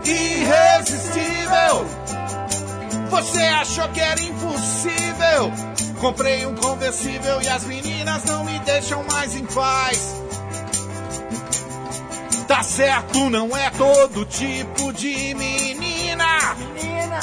Irresistível! 0.05 1.87
Você 3.11 3.43
achou 3.43 3.89
que 3.89 4.01
era 4.01 4.21
impossível? 4.21 5.53
Comprei 6.01 6.47
um 6.47 6.55
conversível 6.55 7.43
e 7.43 7.49
as 7.49 7.65
meninas 7.65 8.25
não 8.25 8.45
me 8.45 8.59
deixam 8.61 9.05
mais 9.13 9.35
em 9.35 9.45
paz. 9.47 10.15
Tá 12.47 12.63
certo, 12.63 13.29
não 13.29 13.55
é 13.57 13.69
todo 13.71 14.25
tipo 14.25 14.93
de 14.93 15.35
menina. 15.35 16.55
Menina. 16.57 17.21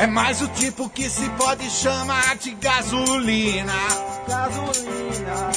É 0.00 0.06
mais 0.06 0.40
o 0.40 0.48
tipo 0.48 0.88
que 0.88 1.10
se 1.10 1.28
pode 1.30 1.68
chamar 1.68 2.34
de 2.36 2.52
gasolina. 2.52 3.74
Gasolina. 4.26 5.50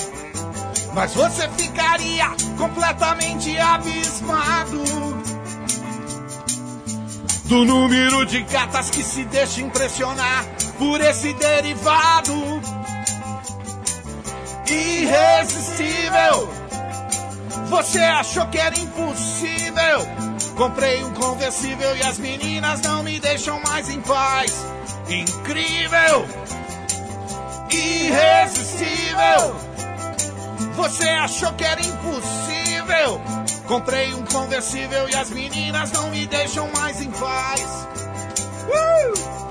Mas 0.93 1.13
você 1.13 1.47
ficaria 1.57 2.25
completamente 2.57 3.57
abismado 3.57 4.83
do 7.45 7.63
número 7.63 8.25
de 8.25 8.41
gatas 8.41 8.89
que 8.89 9.01
se 9.01 9.23
deixa 9.23 9.61
impressionar 9.61 10.43
por 10.77 10.99
esse 10.99 11.31
derivado 11.35 12.33
irresistível. 14.67 16.62
Você 17.73 17.97
achou 17.97 18.45
que 18.49 18.59
era 18.59 18.77
impossível? 18.77 20.07
Comprei 20.55 21.03
um 21.03 21.11
conversível 21.15 21.97
e 21.97 22.03
as 22.03 22.19
meninas 22.19 22.81
não 22.81 23.01
me 23.01 23.19
deixam 23.19 23.59
mais 23.67 23.89
em 23.89 23.99
paz. 23.99 24.63
Incrível! 25.09 26.23
Irresistível! 27.71 29.55
Você 30.75 31.09
achou 31.09 31.51
que 31.53 31.63
era 31.63 31.81
impossível? 31.81 33.19
Comprei 33.67 34.13
um 34.13 34.23
conversível 34.25 35.09
e 35.09 35.15
as 35.15 35.31
meninas 35.31 35.91
não 35.93 36.11
me 36.11 36.27
deixam 36.27 36.69
mais 36.73 37.01
em 37.01 37.09
paz. 37.09 37.87
Uh! 38.67 39.42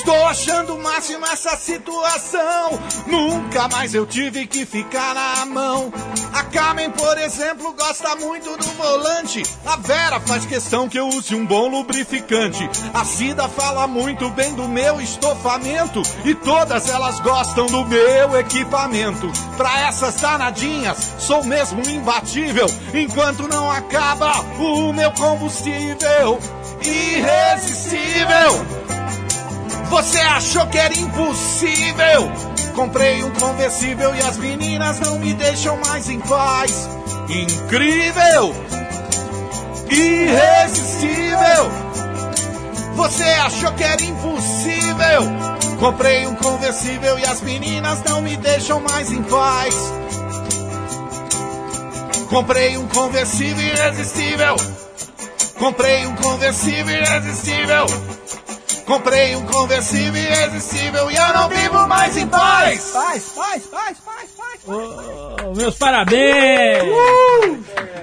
Estou 0.00 0.26
achando 0.26 0.78
máximo 0.78 1.26
essa 1.26 1.54
situação. 1.58 2.80
Nunca 3.06 3.68
mais 3.68 3.94
eu 3.94 4.06
tive 4.06 4.46
que 4.46 4.64
ficar 4.64 5.14
na 5.14 5.44
mão. 5.44 5.92
A 6.32 6.42
Carmen, 6.42 6.90
por 6.90 7.18
exemplo, 7.18 7.74
gosta 7.74 8.16
muito 8.16 8.56
do 8.56 8.64
volante. 8.78 9.42
A 9.66 9.76
Vera 9.76 10.18
faz 10.20 10.46
questão 10.46 10.88
que 10.88 10.98
eu 10.98 11.06
use 11.06 11.34
um 11.34 11.44
bom 11.44 11.68
lubrificante. 11.68 12.66
A 12.94 13.04
Cida 13.04 13.46
fala 13.46 13.86
muito 13.86 14.30
bem 14.30 14.54
do 14.54 14.66
meu 14.66 15.02
estofamento. 15.02 16.00
E 16.24 16.34
todas 16.34 16.88
elas 16.88 17.20
gostam 17.20 17.66
do 17.66 17.84
meu 17.84 18.38
equipamento. 18.38 19.30
Pra 19.58 19.82
essas 19.82 20.18
danadinhas, 20.18 20.96
sou 21.18 21.44
mesmo 21.44 21.82
imbatível. 21.90 22.68
Enquanto 22.94 23.46
não 23.46 23.70
acaba 23.70 24.32
o 24.58 24.94
meu 24.94 25.12
combustível. 25.12 26.38
Irresistível! 26.82 28.99
Você 29.90 30.20
achou 30.20 30.66
que 30.68 30.78
era 30.78 30.96
impossível? 30.96 32.30
Comprei 32.76 33.24
um 33.24 33.30
conversível 33.32 34.14
e 34.14 34.20
as 34.20 34.36
meninas 34.36 35.00
não 35.00 35.18
me 35.18 35.34
deixam 35.34 35.76
mais 35.84 36.08
em 36.08 36.20
paz. 36.20 36.88
Incrível! 37.28 38.54
Irresistível! 39.90 41.70
Você 42.94 43.24
achou 43.24 43.72
que 43.72 43.82
era 43.82 44.02
impossível? 44.02 45.22
Comprei 45.80 46.24
um 46.26 46.36
conversível 46.36 47.18
e 47.18 47.26
as 47.26 47.40
meninas 47.40 48.00
não 48.04 48.22
me 48.22 48.36
deixam 48.36 48.80
mais 48.80 49.10
em 49.10 49.22
paz. 49.24 49.74
Comprei 52.28 52.76
um 52.76 52.86
conversível 52.86 53.66
irresistível. 53.66 54.54
Comprei 55.58 56.06
um 56.06 56.14
conversível 56.14 56.94
irresistível. 56.94 57.86
Comprei 58.90 59.36
um 59.36 59.46
conversível 59.46 60.20
irresistível 60.20 61.08
e 61.12 61.14
eu 61.14 61.32
não 61.32 61.48
vivo 61.48 61.86
mais 61.86 62.16
em 62.16 62.26
paz. 62.26 62.90
Faz, 62.90 63.24
faz, 63.28 63.66
faz, 63.66 63.96
faz, 64.04 64.28
faz. 64.36 64.39
Ô, 64.66 65.54
meus 65.56 65.76
parabéns! 65.78 66.84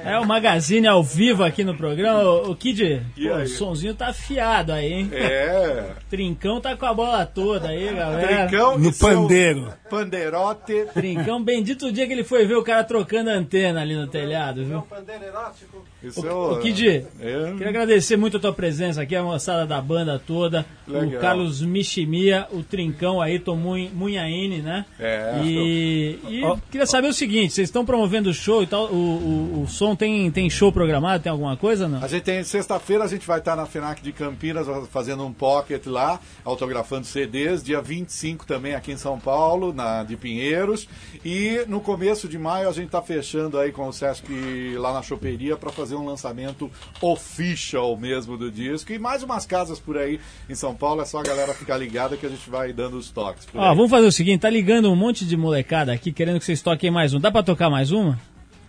É 0.04 0.18
o 0.20 0.26
Magazine 0.26 0.88
ao 0.88 1.04
vivo 1.04 1.44
aqui 1.44 1.64
no 1.66 1.76
programa. 1.76 2.24
O, 2.24 2.52
o 2.52 2.56
Kid, 2.56 3.02
pô, 3.16 3.34
aí? 3.34 3.44
o 3.44 3.48
sonzinho 3.48 3.94
tá 3.94 4.08
afiado 4.08 4.72
aí, 4.72 4.92
hein? 4.94 5.10
É. 5.12 5.84
Trincão 6.10 6.62
tá 6.62 6.78
com 6.78 6.86
a 6.86 6.94
bola 6.94 7.26
toda 7.26 7.68
aí, 7.70 7.94
galera. 7.94 8.48
Trincão 8.48 8.80
No 8.80 8.94
pandeiro. 8.94 9.74
Pandeirote. 9.90 10.86
Trincão, 10.94 11.44
bendito 11.44 11.88
o 11.88 11.92
dia 11.92 12.08
que 12.08 12.14
ele 12.14 12.24
foi 12.24 12.46
ver 12.46 12.56
o 12.56 12.64
cara 12.64 12.84
trocando 12.86 13.30
a 13.30 13.34
antena 13.34 13.82
ali 13.82 13.96
no 13.96 14.08
telhado, 14.08 14.64
viu? 14.64 14.82
Pandeiro 14.84 15.26
erótico. 15.26 15.86
Isso 16.02 16.26
O 16.26 16.60
Kid, 16.60 17.06
É. 17.20 17.52
queria 17.52 17.70
agradecer 17.70 18.16
muito 18.16 18.38
a 18.38 18.40
tua 18.40 18.54
presença 18.54 19.02
aqui, 19.02 19.16
a 19.16 19.24
moçada 19.24 19.66
da 19.66 19.82
banda 19.82 20.22
toda, 20.26 20.66
o 20.88 20.92
Legal. 20.94 21.20
Carlos 21.22 21.62
Michimia, 21.62 22.48
o 22.52 22.64
Trincão 22.64 23.20
Ayrton 23.22 23.56
Mun- 23.58 23.90
Munhaine, 23.94 24.62
né? 24.62 24.86
É. 25.00 25.42
E, 25.44 26.20
e 26.30 26.44
queria 26.72 26.86
saber 26.86 27.08
o 27.08 27.14
seguinte, 27.14 27.54
vocês 27.54 27.68
estão 27.68 27.86
promovendo 27.86 28.30
o 28.30 28.34
show 28.34 28.64
e 28.64 28.68
tal, 28.68 28.86
o, 28.86 28.96
o, 28.96 29.64
o 29.64 29.68
som 29.68 29.96
tem, 29.96 30.30
tem 30.32 30.50
show 30.50 30.72
programado, 30.72 31.24
tem 31.24 31.32
alguma 31.32 31.58
coisa, 31.58 31.88
não? 31.88 32.04
A 32.04 32.08
gente 32.08 32.24
tem 32.24 32.44
sexta-feira 32.44 33.04
a 33.04 33.08
gente 33.08 33.26
vai 33.26 33.40
estar 33.40 33.56
na 33.56 33.66
FENAC 33.66 34.02
de 34.02 34.12
Campinas 34.12 34.68
fazendo 34.90 35.26
um 35.26 35.34
pocket 35.34 35.86
lá, 35.88 36.20
autografando 36.44 37.06
CDs, 37.06 37.64
dia 37.64 37.82
25 37.82 38.46
também 38.46 38.76
aqui 38.76 38.92
em 38.92 38.98
São 38.98 39.20
Paulo, 39.20 39.74
na 39.74 40.04
de 40.04 40.16
Pinheiros, 40.16 40.88
e 41.24 41.64
no 41.68 41.82
começo 41.82 42.28
de 42.28 42.38
maio 42.38 42.70
a 42.70 42.72
gente 42.72 42.88
está 42.88 43.02
fechando 43.02 43.60
aí 43.60 43.72
com 43.72 43.88
o 43.88 43.94
Sesc 43.94 44.76
lá 44.78 44.94
na 44.94 45.02
choperia 45.02 45.56
para 45.56 45.72
fazer 45.72 45.96
um 45.96 46.06
lançamento 46.06 46.70
official 47.02 47.96
mesmo 47.98 48.38
do 48.38 48.52
disco 48.52 48.92
e 48.92 49.00
mais 49.00 49.24
umas 49.24 49.46
casas 49.46 49.80
por 49.80 49.98
aí 49.98 50.20
em 50.50 50.56
São 50.56 50.76
Paulo, 50.76 51.02
é 51.02 51.06
só 51.06 51.20
a 51.20 51.24
galera 51.24 51.54
ficar 51.54 51.78
ligada 51.78 52.18
que 52.18 52.26
a 52.26 52.30
gente 52.30 52.50
vai 52.50 52.74
dando 52.74 52.98
os 52.98 53.10
toques. 53.10 53.48
aí. 53.54 53.76
vamos 53.76 53.90
fazer 53.90 54.08
o 54.08 54.12
seguinte, 54.12 54.42
tá 54.42 54.50
ligando 54.50 54.92
um 54.92 54.96
monte 54.96 55.26
de 55.26 55.36
molecada 55.36 55.92
aqui 55.92 56.12
querendo 56.12 56.37
que 56.40 56.46
vocês 56.46 56.62
toquem 56.62 56.92
mais 56.92 57.14
um. 57.14 57.20
Dá 57.20 57.32
pra 57.32 57.44
tocar 57.44 57.70
mais 57.70 57.92
uma? 57.92 58.20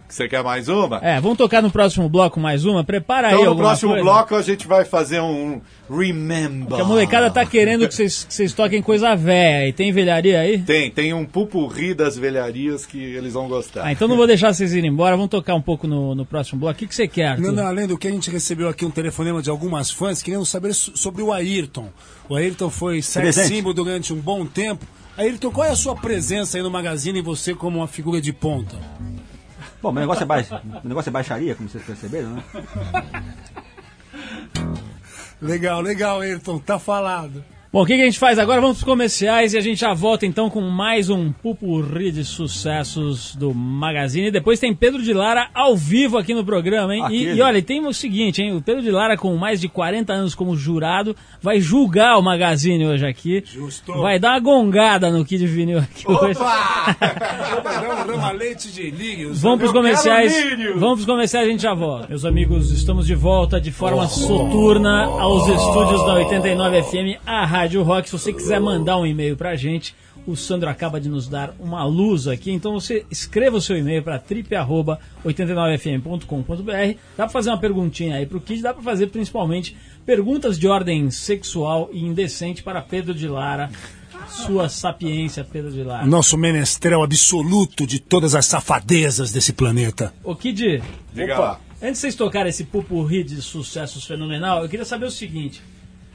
Você 0.09 0.27
quer 0.27 0.43
mais 0.43 0.69
uma? 0.71 0.97
É, 1.05 1.21
vamos 1.21 1.37
tocar 1.37 1.61
no 1.61 1.71
próximo 1.71 2.09
bloco 2.09 2.41
mais 2.41 2.65
uma? 2.65 2.83
Prepara 2.83 3.29
aí 3.29 3.35
Então 3.35 3.51
no 3.53 3.57
próximo 3.57 3.91
coisa. 3.91 4.03
bloco 4.05 4.35
a 4.37 4.41
gente 4.41 4.67
vai 4.67 4.83
fazer 4.87 5.21
um 5.21 5.61
Remember. 5.91 6.67
Porque 6.69 6.81
a 6.81 6.85
molecada 6.87 7.31
tá 7.31 7.45
querendo 7.45 7.87
que 7.87 7.95
vocês, 7.95 8.25
que 8.25 8.33
vocês 8.33 8.55
toquem 8.55 8.81
coisa 8.81 9.15
velha. 9.15 9.69
E 9.69 9.73
tem 9.75 9.93
velharia 9.93 10.41
aí? 10.41 10.61
Tem, 10.63 10.91
tem 10.91 11.13
um 11.13 11.27
pupurri 11.27 11.93
das 11.93 12.17
velharias 12.17 12.87
que 12.87 12.97
eles 12.99 13.35
vão 13.35 13.49
gostar. 13.49 13.85
Ah, 13.85 13.93
então 13.93 14.09
não 14.09 14.17
vou 14.17 14.27
deixar 14.27 14.55
vocês 14.55 14.73
irem 14.73 14.91
embora. 14.91 15.15
Vamos 15.15 15.29
tocar 15.31 15.55
um 15.55 15.61
pouco 15.61 15.87
no, 15.87 16.15
no 16.15 16.25
próximo 16.25 16.59
bloco. 16.59 16.77
O 16.77 16.79
que, 16.79 16.87
que 16.87 16.95
você 16.95 17.07
quer, 17.07 17.27
Arthur? 17.33 17.43
Não, 17.49 17.53
não, 17.53 17.67
além 17.67 17.87
do 17.87 17.99
que 17.99 18.09
a 18.09 18.11
gente 18.11 18.31
recebeu 18.31 18.67
aqui 18.71 18.87
um 18.87 18.91
telefonema 18.91 19.43
de 19.43 19.51
algumas 19.51 19.91
fãs 19.91 20.23
querendo 20.23 20.47
saber 20.47 20.73
so- 20.73 20.97
sobre 20.97 21.21
o 21.21 21.31
Ayrton. 21.35 21.89
O 22.31 22.35
Ayrton 22.35 22.71
foi 22.71 23.03
sex 23.03 23.35
symbol 23.37 23.75
durante 23.75 24.15
um 24.15 24.17
bom 24.19 24.47
tempo. 24.47 24.87
Ayrton, 25.19 25.51
qual 25.51 25.67
é 25.67 25.71
a 25.71 25.77
sua 25.77 25.97
presença 25.97 26.57
aí 26.57 26.63
no 26.63 26.71
Magazine 26.71 27.19
e 27.19 27.23
você 27.23 27.53
como 27.53 27.79
uma 27.79 27.89
figura 27.89 28.21
de 28.21 28.33
ponta? 28.33 28.79
Bom, 29.83 29.91
meu 29.91 30.01
negócio 30.01 30.23
é, 30.23 30.27
ba... 30.27 30.37
meu 30.63 30.81
negócio 30.85 31.11
é 31.11 31.13
baixaria, 31.13 31.57
como 31.57 31.69
vocês 31.69 31.85
perceberam, 31.85 32.35
né? 32.35 32.45
Legal, 35.43 35.81
legal, 35.81 36.21
Ayrton, 36.21 36.59
tá 36.59 36.79
falado. 36.79 37.45
Bom, 37.71 37.83
o 37.83 37.87
que, 37.87 37.97
que 37.97 38.01
a 38.01 38.07
gente 38.07 38.19
faz 38.19 38.39
agora? 38.39 38.63
Vamos 38.63 38.79
pros 38.79 38.91
comerciais 38.91 39.53
e 39.53 39.59
a 39.59 39.61
gente 39.61 39.81
já 39.81 39.93
volta 39.93 40.25
então 40.25 40.49
com 40.49 40.63
mais 40.63 41.11
um 41.11 41.31
pupurri 41.31 42.11
de 42.11 42.25
sucessos 42.25 43.37
do 43.37 43.53
Magazine. 43.53 44.31
Depois 44.31 44.59
tem 44.59 44.75
Pedro 44.75 45.03
de 45.03 45.13
Lara 45.13 45.51
ao 45.53 45.77
vivo 45.77 46.17
aqui 46.17 46.33
no 46.33 46.43
programa, 46.43 46.97
hein? 46.97 47.05
E, 47.11 47.25
e 47.25 47.43
olha, 47.43 47.61
tem 47.61 47.87
o 47.87 47.93
seguinte, 47.93 48.41
hein? 48.41 48.57
O 48.57 48.63
Pedro 48.63 48.81
de 48.81 48.91
Lara, 48.91 49.19
com 49.19 49.37
mais 49.37 49.61
de 49.61 49.69
40 49.69 50.11
anos 50.15 50.35
como 50.35 50.57
jurado, 50.57 51.15
vai 51.43 51.61
julgar 51.61 52.17
o 52.17 52.23
Magazine 52.23 52.87
hoje 52.87 53.05
aqui. 53.05 53.45
Justo. 53.45 53.93
Vai 54.01 54.19
dar 54.19 54.31
uma 54.31 54.41
gongada 54.41 55.11
no 55.11 55.23
Kid 55.23 55.47
Vinil 55.47 55.81
aqui 55.81 56.11
hoje. 56.11 56.41
Rama, 56.41 57.95
rama 58.03 58.33
leite 58.33 58.73
de. 58.73 58.91
Vamos 59.35 59.43
Eu 59.43 59.59
quero 59.59 59.73
comerciais. 59.75 60.35
Vamos 60.75 60.95
pros 60.95 61.07
comerciais 61.07 61.47
e 61.47 61.49
a 61.49 61.53
gente 61.53 61.63
já 61.63 61.75
volta. 61.75 62.09
Meus 62.09 62.25
amigos, 62.25 62.71
estamos 62.71 63.07
de 63.07 63.15
volta 63.15 63.61
de 63.61 63.71
forma 63.71 64.07
soturna 64.09 65.05
aos 65.05 65.47
estúdios 65.47 66.07
da 66.07 66.15
89 66.15 66.83
FM, 66.83 67.21
a 67.27 67.58
Rádio 67.59 67.83
Rock. 67.83 68.09
Se 68.09 68.13
você 68.13 68.33
quiser 68.33 68.61
mandar 68.61 68.99
um 68.99 69.07
e-mail 69.07 69.37
pra 69.37 69.57
gente, 69.57 69.93
o 70.25 70.37
Sandro 70.37 70.69
acaba 70.69 71.01
de 71.01 71.09
nos 71.09 71.27
dar 71.27 71.53
uma 71.59 71.85
luz 71.85 72.29
aqui, 72.29 72.53
então 72.53 72.73
você 72.73 73.05
escreva 73.11 73.57
o 73.57 73.61
seu 73.61 73.77
e-mail 73.77 74.01
para 74.01 74.17
trip@89fm.com.br. 74.17 76.99
Dá 77.17 77.25
pra 77.25 77.29
fazer 77.29 77.51
uma 77.51 77.59
perguntinha 77.59 78.15
aí 78.15 78.27
pro 78.27 78.41
Kid, 78.41 78.63
dá 78.63 78.73
pra 78.73 78.83
fazer 78.83 79.09
principalmente 79.09 79.77
perguntas 80.07 80.57
de 80.57 80.69
ordem 80.69 81.11
sexual 81.11 81.91
e 81.93 82.05
indecente 82.05 82.63
para 82.63 82.81
Pedro 82.81 83.13
de 83.13 83.27
Lara. 83.27 83.69
Sua 84.29 84.69
sapiência, 84.69 85.43
Pedro 85.43 85.73
de 85.73 85.83
Lara. 85.83 86.07
Nosso 86.07 86.39
menestrel 86.39 87.03
absoluto 87.03 87.85
de 87.85 87.99
todas 87.99 88.37
as 88.37 88.47
safadezas 88.47 89.33
desse 89.33 89.53
planeta. 89.53 90.15
Ô 90.23 90.37
Kid, 90.37 90.81
Diga 91.13 91.37
lá. 91.37 91.59
Antes 91.83 91.95
de 91.95 92.03
vocês 92.03 92.15
tocarem 92.15 92.51
esse 92.51 92.63
pupurri 92.65 93.25
de 93.25 93.43
sucessos 93.43 94.05
fenomenal, 94.05 94.63
eu 94.63 94.69
queria 94.69 94.85
saber 94.85 95.07
o 95.07 95.11
seguinte. 95.11 95.61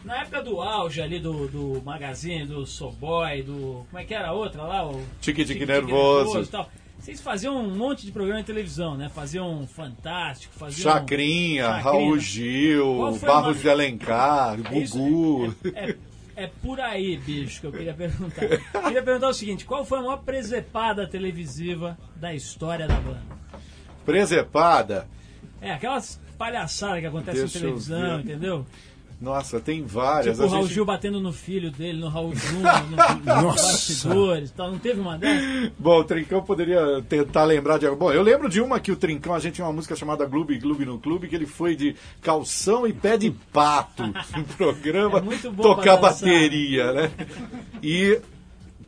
Na 0.03 0.17
época 0.21 0.41
do 0.43 0.59
auge 0.61 1.01
ali 1.01 1.19
do, 1.19 1.47
do 1.47 1.81
Magazine, 1.83 2.45
do 2.45 2.65
Soboy, 2.65 3.41
do... 3.43 3.85
Como 3.89 3.97
é 3.99 4.03
que 4.03 4.13
era 4.13 4.29
a 4.29 4.33
outra 4.33 4.61
lá? 4.63 4.85
O 4.89 5.01
Tique 5.21 5.45
Tique 5.45 5.65
Nervoso. 5.65 6.41
e 6.41 6.45
tal. 6.47 6.69
Vocês 6.99 7.19
faziam 7.21 7.57
um 7.57 7.75
monte 7.75 8.05
de 8.05 8.11
programa 8.11 8.39
de 8.41 8.45
televisão, 8.45 8.95
né? 8.97 9.09
Faziam 9.09 9.65
Fantástico, 9.67 10.53
faziam... 10.55 10.83
Chacrinha, 10.91 11.63
Chacrinha. 11.65 11.83
Raul 11.83 12.17
Gil, 12.19 12.95
Barros 13.21 13.55
uma- 13.57 13.61
de 13.61 13.69
Alencar, 13.69 14.53
É 14.59 14.69
Gugu. 14.69 15.55
é- 15.73 15.89
é- 15.91 15.95
É 16.35 16.47
por 16.47 16.79
aí, 16.79 17.15
bicho, 17.17 17.61
que 17.61 17.67
eu 17.67 17.71
queria 17.71 17.93
perguntar. 17.93 18.41
queria 18.47 19.03
perguntar 19.03 19.27
o 19.29 19.33
seguinte: 19.35 19.65
qual 19.65 19.85
foi 19.85 19.99
a 19.99 20.01
maior 20.01 20.17
presepada 20.23 21.05
televisiva 21.07 21.95
da 22.15 22.33
história 22.33 22.87
da 22.87 22.95
banda? 22.95 23.21
Presepada. 24.03 25.07
É, 25.61 25.71
aquelas 25.71 26.19
palhaçadas 26.37 26.99
que 27.01 27.05
acontecem 27.05 27.41
na 27.41 27.47
eu 27.47 27.51
televisão, 27.51 28.19
entendeu? 28.19 28.65
Nossa, 29.23 29.57
tem 29.57 29.86
várias. 29.86 30.36
Tipo 30.36 30.47
o 30.47 30.51
Raul 30.51 30.63
gente- 30.63 30.73
Gil 30.73 30.86
batendo 30.86 31.21
no 31.21 31.31
filho 31.31 31.71
dele, 31.71 31.97
no 31.97 32.09
Raul 32.09 32.36
Júnior, 32.36 32.83
no, 32.89 32.97
nos 33.33 33.43
Nossa. 33.43 33.71
bastidores 33.71 34.49
e 34.49 34.53
tal. 34.53 34.69
Não 34.71 34.77
teve 34.77 34.99
uma 34.99 35.17
dessas? 35.17 35.71
Bom, 35.79 35.99
o 35.99 36.03
Trincão 36.03 36.41
poderia 36.43 37.01
tentar 37.07 37.45
lembrar 37.45 37.77
de. 37.79 37.89
Bom, 37.91 38.12
eu 38.12 38.21
lembro 38.21 38.49
de 38.49 38.59
uma 38.59 38.81
que 38.81 38.91
o 38.91 38.97
Trincão, 38.97 39.33
a 39.33 39.39
gente 39.39 39.53
tinha 39.55 39.65
uma 39.65 39.71
música 39.71 39.95
chamada 39.95 40.25
Gloob 40.25 40.57
Gloob 40.59 40.86
no 40.86 40.99
Clube, 40.99 41.29
que 41.29 41.36
ele 41.38 41.45
foi 41.45 41.73
de 41.73 41.95
calção 42.21 42.86
e 42.86 42.91
pé 42.91 43.15
de 43.17 43.31
pato 43.31 44.03
no 44.36 44.43
programa 44.57 45.19
É 45.19 45.21
muito 45.21 45.49
bom 45.51 45.63
tocar 45.63 45.95
bateria, 45.95 46.91
né? 46.91 47.12
E 47.81 48.19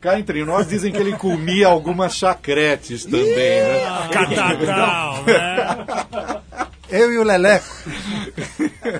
cá 0.02 0.18
entre 0.20 0.44
nós 0.44 0.68
dizem 0.68 0.92
que 0.92 0.98
ele 0.98 1.16
comia 1.16 1.68
algumas 1.68 2.14
chacretes 2.14 3.04
também, 3.06 3.24
né? 3.24 4.08
Catatal, 4.12 5.24
né? 5.24 6.42
Eu 6.88 7.12
e 7.12 7.18
o 7.18 7.24
Leleco. 7.24 7.66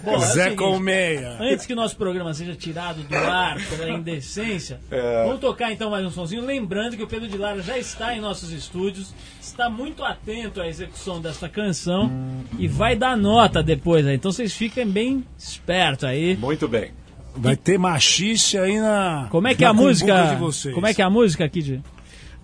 Bom, 0.03 0.13
é 0.13 0.17
o 0.17 0.21
Zé 0.21 0.45
seguinte, 0.45 0.57
Colmeia. 0.57 1.37
Antes 1.41 1.67
que 1.67 1.73
o 1.73 1.77
nosso 1.77 1.97
programa 1.97 2.35
seja 2.35 2.55
tirado 2.55 3.03
do 3.03 3.17
ar 3.17 3.57
pela 3.69 3.91
indecência, 3.91 4.81
vamos 5.25 5.41
tocar 5.41 5.73
então 5.73 5.91
mais 5.91 6.05
um 6.05 6.11
sonzinho. 6.11 6.45
Lembrando 6.45 6.97
que 6.97 7.03
o 7.03 7.07
Pedro 7.07 7.29
de 7.29 7.39
Lara 7.39 7.63
já 7.63 7.79
está 7.79 8.15
em 8.15 8.21
nossos 8.21 8.51
estúdios, 8.51 9.15
está 9.41 9.71
muito 9.71 10.05
atento 10.05 10.61
à 10.61 10.67
execução 10.67 11.21
desta 11.21 11.49
canção 11.49 12.11
e 12.59 12.67
vai 12.67 12.97
dar 12.97 13.17
nota 13.17 13.63
depois. 13.63 14.07
Aí. 14.07 14.17
Então 14.17 14.33
vocês 14.33 14.53
fiquem 14.53 14.87
bem 14.87 15.25
espertos 15.39 16.05
aí. 16.05 16.37
Muito 16.37 16.67
bem. 16.67 16.91
Vai 17.37 17.55
ter 17.55 17.79
machixe 17.79 18.59
aí 18.59 18.81
na. 18.81 19.29
Como 19.31 19.47
é 19.47 19.55
que 19.55 19.65
é 19.65 19.69
a 19.69 19.73
música? 19.73 20.35
De 20.35 20.37
vocês. 20.37 20.75
Como 20.75 20.87
é 20.87 20.95
que 20.95 21.03
é 21.03 21.05
a 21.05 21.11
música 21.11 21.45
aqui, 21.45 21.63
de 21.63 21.83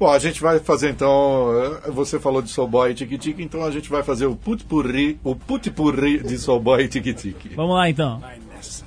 Bom, 0.03 0.11
a 0.11 0.19
gente 0.19 0.41
vai 0.43 0.59
fazer 0.59 0.91
então. 0.91 1.81
eh, 1.87 1.91
Você 1.93 2.19
falou 2.19 2.43
de 2.43 2.51
Soul 2.51 2.67
Boy 2.67 2.91
e 2.91 2.95
Tiki 2.95 3.17
Tiki, 3.17 3.41
então 3.41 3.63
a 3.63 3.71
gente 3.71 3.89
vai 3.89 4.03
fazer 4.03 4.27
o 4.27 4.35
putpurri, 4.35 5.17
o 5.23 5.37
putpurri 5.37 6.19
de 6.21 6.39
Soul 6.39 6.59
Boy 6.59 6.83
e 6.83 6.89
Tiki 6.89 7.15
Tiki. 7.15 7.51
Vamos 7.55 7.77
lá 7.77 7.89
então. 7.89 8.19
Vai 8.19 8.41
nessa. 8.53 8.85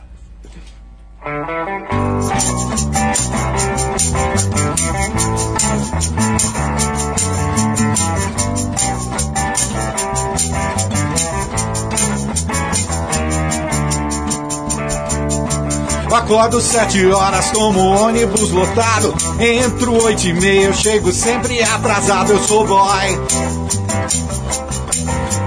Acordo 16.15 16.61
sete 16.61 17.05
horas, 17.11 17.51
tomo 17.51 17.81
ônibus 17.81 18.49
lotado. 18.49 19.13
Entro 19.37 20.01
oito 20.05 20.25
e 20.25 20.33
meia, 20.33 20.67
eu 20.67 20.73
chego 20.73 21.11
sempre 21.11 21.61
atrasado. 21.61 22.31
Eu 22.31 22.39
sou 22.39 22.65
boy. 22.65 23.19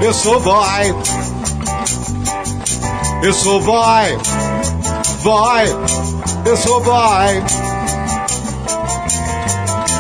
Eu 0.03 0.13
sou 0.13 0.39
boy. 0.39 0.95
Eu 3.23 3.33
sou 3.33 3.61
boy. 3.61 4.19
Boy. 5.23 5.65
Eu 6.45 6.57
sou 6.57 6.81
boy. 6.83 7.43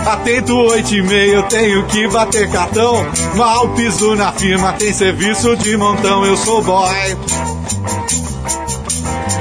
Atento 0.06 0.54
oito 0.54 0.94
e 0.94 1.02
meia, 1.02 1.32
eu 1.32 1.42
tenho 1.44 1.86
que 1.86 2.06
bater 2.08 2.48
cartão. 2.50 3.06
Mal 3.34 3.70
piso 3.70 4.14
na 4.14 4.32
firma, 4.32 4.74
tem 4.74 4.92
serviço 4.92 5.56
de 5.56 5.76
montão. 5.78 6.26
Eu 6.26 6.36
sou 6.36 6.62
boy. 6.62 7.16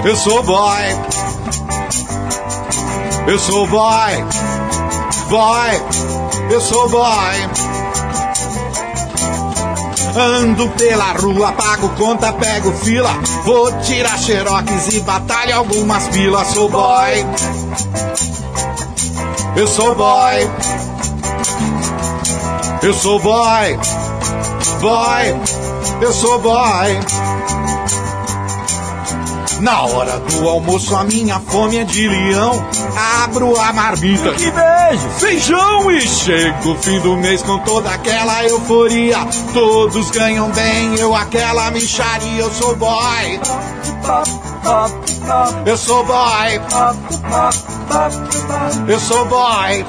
Eu 0.08 0.16
sou 0.16 0.42
boy. 0.42 0.84
Eu 3.28 3.38
sou 3.38 3.68
boy. 3.68 4.26
Boy. 5.28 5.82
Eu 6.50 6.62
sou 6.62 6.88
boy. 6.88 7.36
Ando 10.16 10.70
pela 10.70 11.12
rua, 11.12 11.52
pago 11.52 11.90
conta, 11.98 12.32
pego 12.32 12.72
fila. 12.72 13.10
Vou 13.44 13.70
tirar 13.82 14.18
xerox 14.18 14.94
e 14.94 15.02
batalha 15.02 15.58
algumas 15.58 16.08
pilas. 16.08 16.48
Sou 16.54 16.70
boy. 16.70 17.26
Eu 19.58 19.68
sou 19.68 19.94
boy. 19.94 20.50
Eu 22.82 22.94
sou 22.94 23.20
boy. 23.20 23.78
Boy. 24.80 25.36
Eu 26.00 26.14
sou 26.14 26.40
boy. 26.40 27.17
Na 29.62 29.82
hora 29.84 30.20
do 30.20 30.48
almoço 30.48 30.96
a 30.96 31.04
minha 31.04 31.40
fome 31.40 31.78
é 31.78 31.84
de 31.84 32.08
leão. 32.08 32.64
Abro 33.24 33.60
a 33.60 33.74
marmita. 33.74 34.32
Que 34.34 34.52
beijo! 34.52 35.10
Feijão 35.18 35.92
e 35.92 36.02
chego 36.02 36.76
fim 36.76 37.00
do 37.00 37.16
mês 37.18 37.42
com 37.42 37.58
toda 37.60 37.90
aquela 37.90 38.44
euforia. 38.46 39.18
Todos 39.54 40.12
ganham 40.12 40.50
bem, 40.52 40.96
eu 41.00 41.16
aquela 41.16 41.72
micharia. 41.72 42.42
Eu 42.42 42.52
sou 42.52 42.76
boy. 42.76 43.40
Eu 45.66 45.78
sou 45.78 46.06
boy. 46.06 46.62
Eu 48.88 49.00
sou 49.00 49.26
boy. 49.26 49.86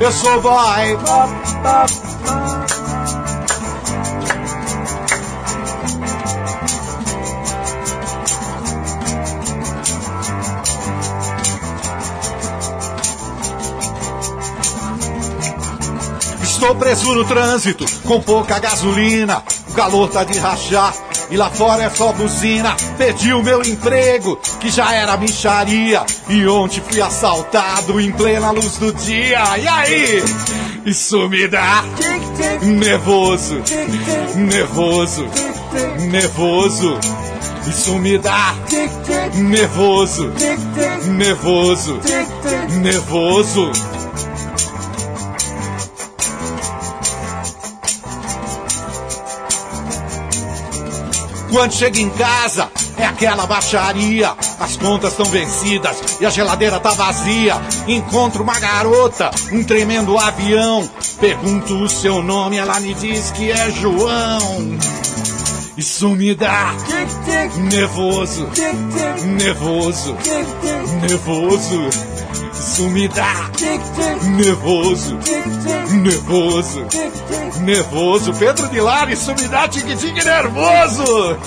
Eu 0.00 0.12
sou 0.12 0.40
boy. 0.40 0.98
Preso 16.84 17.14
no 17.14 17.24
trânsito, 17.24 17.86
com 18.02 18.20
pouca 18.20 18.58
gasolina. 18.58 19.42
O 19.70 19.72
calor 19.72 20.06
tá 20.10 20.22
de 20.22 20.38
rachar 20.38 20.94
e 21.30 21.36
lá 21.36 21.48
fora 21.48 21.82
é 21.82 21.88
só 21.88 22.12
buzina. 22.12 22.76
Perdi 22.98 23.32
o 23.32 23.42
meu 23.42 23.62
emprego, 23.62 24.38
que 24.60 24.68
já 24.68 24.92
era 24.92 25.16
micharia. 25.16 26.04
E 26.28 26.46
ontem 26.46 26.82
fui 26.86 27.00
assaltado 27.00 27.98
em 27.98 28.12
plena 28.12 28.50
luz 28.50 28.76
do 28.76 28.92
dia. 28.92 29.56
E 29.56 29.66
aí? 29.66 30.24
Isso 30.84 31.26
me 31.26 31.48
dá 31.48 31.82
nervoso, 32.60 33.62
nervoso, 34.36 35.26
nervoso. 36.10 36.98
Isso 37.66 37.94
me 37.94 38.18
dá 38.18 38.54
nervoso, 39.32 40.30
nervoso, 41.06 41.98
nervoso. 42.78 43.72
Quando 51.54 51.72
chega 51.72 52.00
em 52.00 52.10
casa, 52.10 52.68
é 52.98 53.04
aquela 53.04 53.46
baixaria. 53.46 54.34
As 54.58 54.76
contas 54.76 55.12
estão 55.12 55.24
vencidas 55.26 56.18
e 56.20 56.26
a 56.26 56.30
geladeira 56.30 56.80
tá 56.80 56.90
vazia. 56.90 57.54
Encontro 57.86 58.42
uma 58.42 58.58
garota, 58.58 59.30
um 59.52 59.62
tremendo 59.62 60.18
avião. 60.18 60.90
Pergunto 61.20 61.74
o 61.74 61.88
seu 61.88 62.20
nome, 62.24 62.56
ela 62.56 62.80
me 62.80 62.92
diz 62.94 63.30
que 63.30 63.52
é 63.52 63.70
João. 63.70 64.76
Isso 65.76 66.08
me 66.08 66.34
dá 66.34 66.74
nervoso, 67.70 68.48
nervoso, 69.24 70.16
nervoso. 71.08 71.88
Isso 72.74 72.90
me 72.90 73.06
dá 73.06 73.50
nervoso, 74.36 75.16
nervoso, 76.02 76.84
nervoso. 77.60 78.34
Pedro 78.34 78.66
de 78.66 78.80
Lara, 78.80 79.12
isso 79.12 79.32
me 79.32 79.46
dá 79.46 79.68
tique-tique 79.68 80.24
nervoso. 80.24 81.38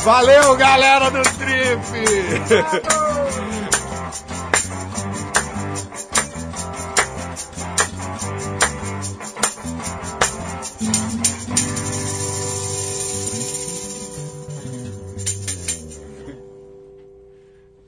Valeu, 0.00 0.56
galera 0.56 1.08
do 1.08 1.22
Trip! 1.22 1.80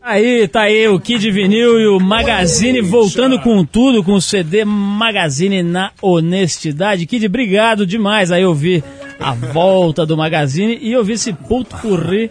Aí, 0.08 0.46
tá 0.46 0.60
aí 0.60 0.86
o 0.86 1.00
Kid 1.00 1.32
Vinil 1.32 1.80
e 1.80 1.88
o 1.88 1.98
Magazine 1.98 2.80
voltando 2.80 3.40
com 3.40 3.64
tudo, 3.64 4.04
com 4.04 4.12
o 4.12 4.20
CD 4.20 4.64
Magazine 4.64 5.64
na 5.64 5.90
honestidade. 6.00 7.06
Kid, 7.06 7.26
obrigado 7.26 7.84
demais 7.84 8.30
aí 8.30 8.44
ouvir 8.44 8.84
a 9.18 9.34
volta 9.34 10.06
do 10.06 10.16
Magazine 10.16 10.78
e 10.80 10.96
ouvir 10.96 11.14
esse 11.14 11.32
putpurri 11.32 12.30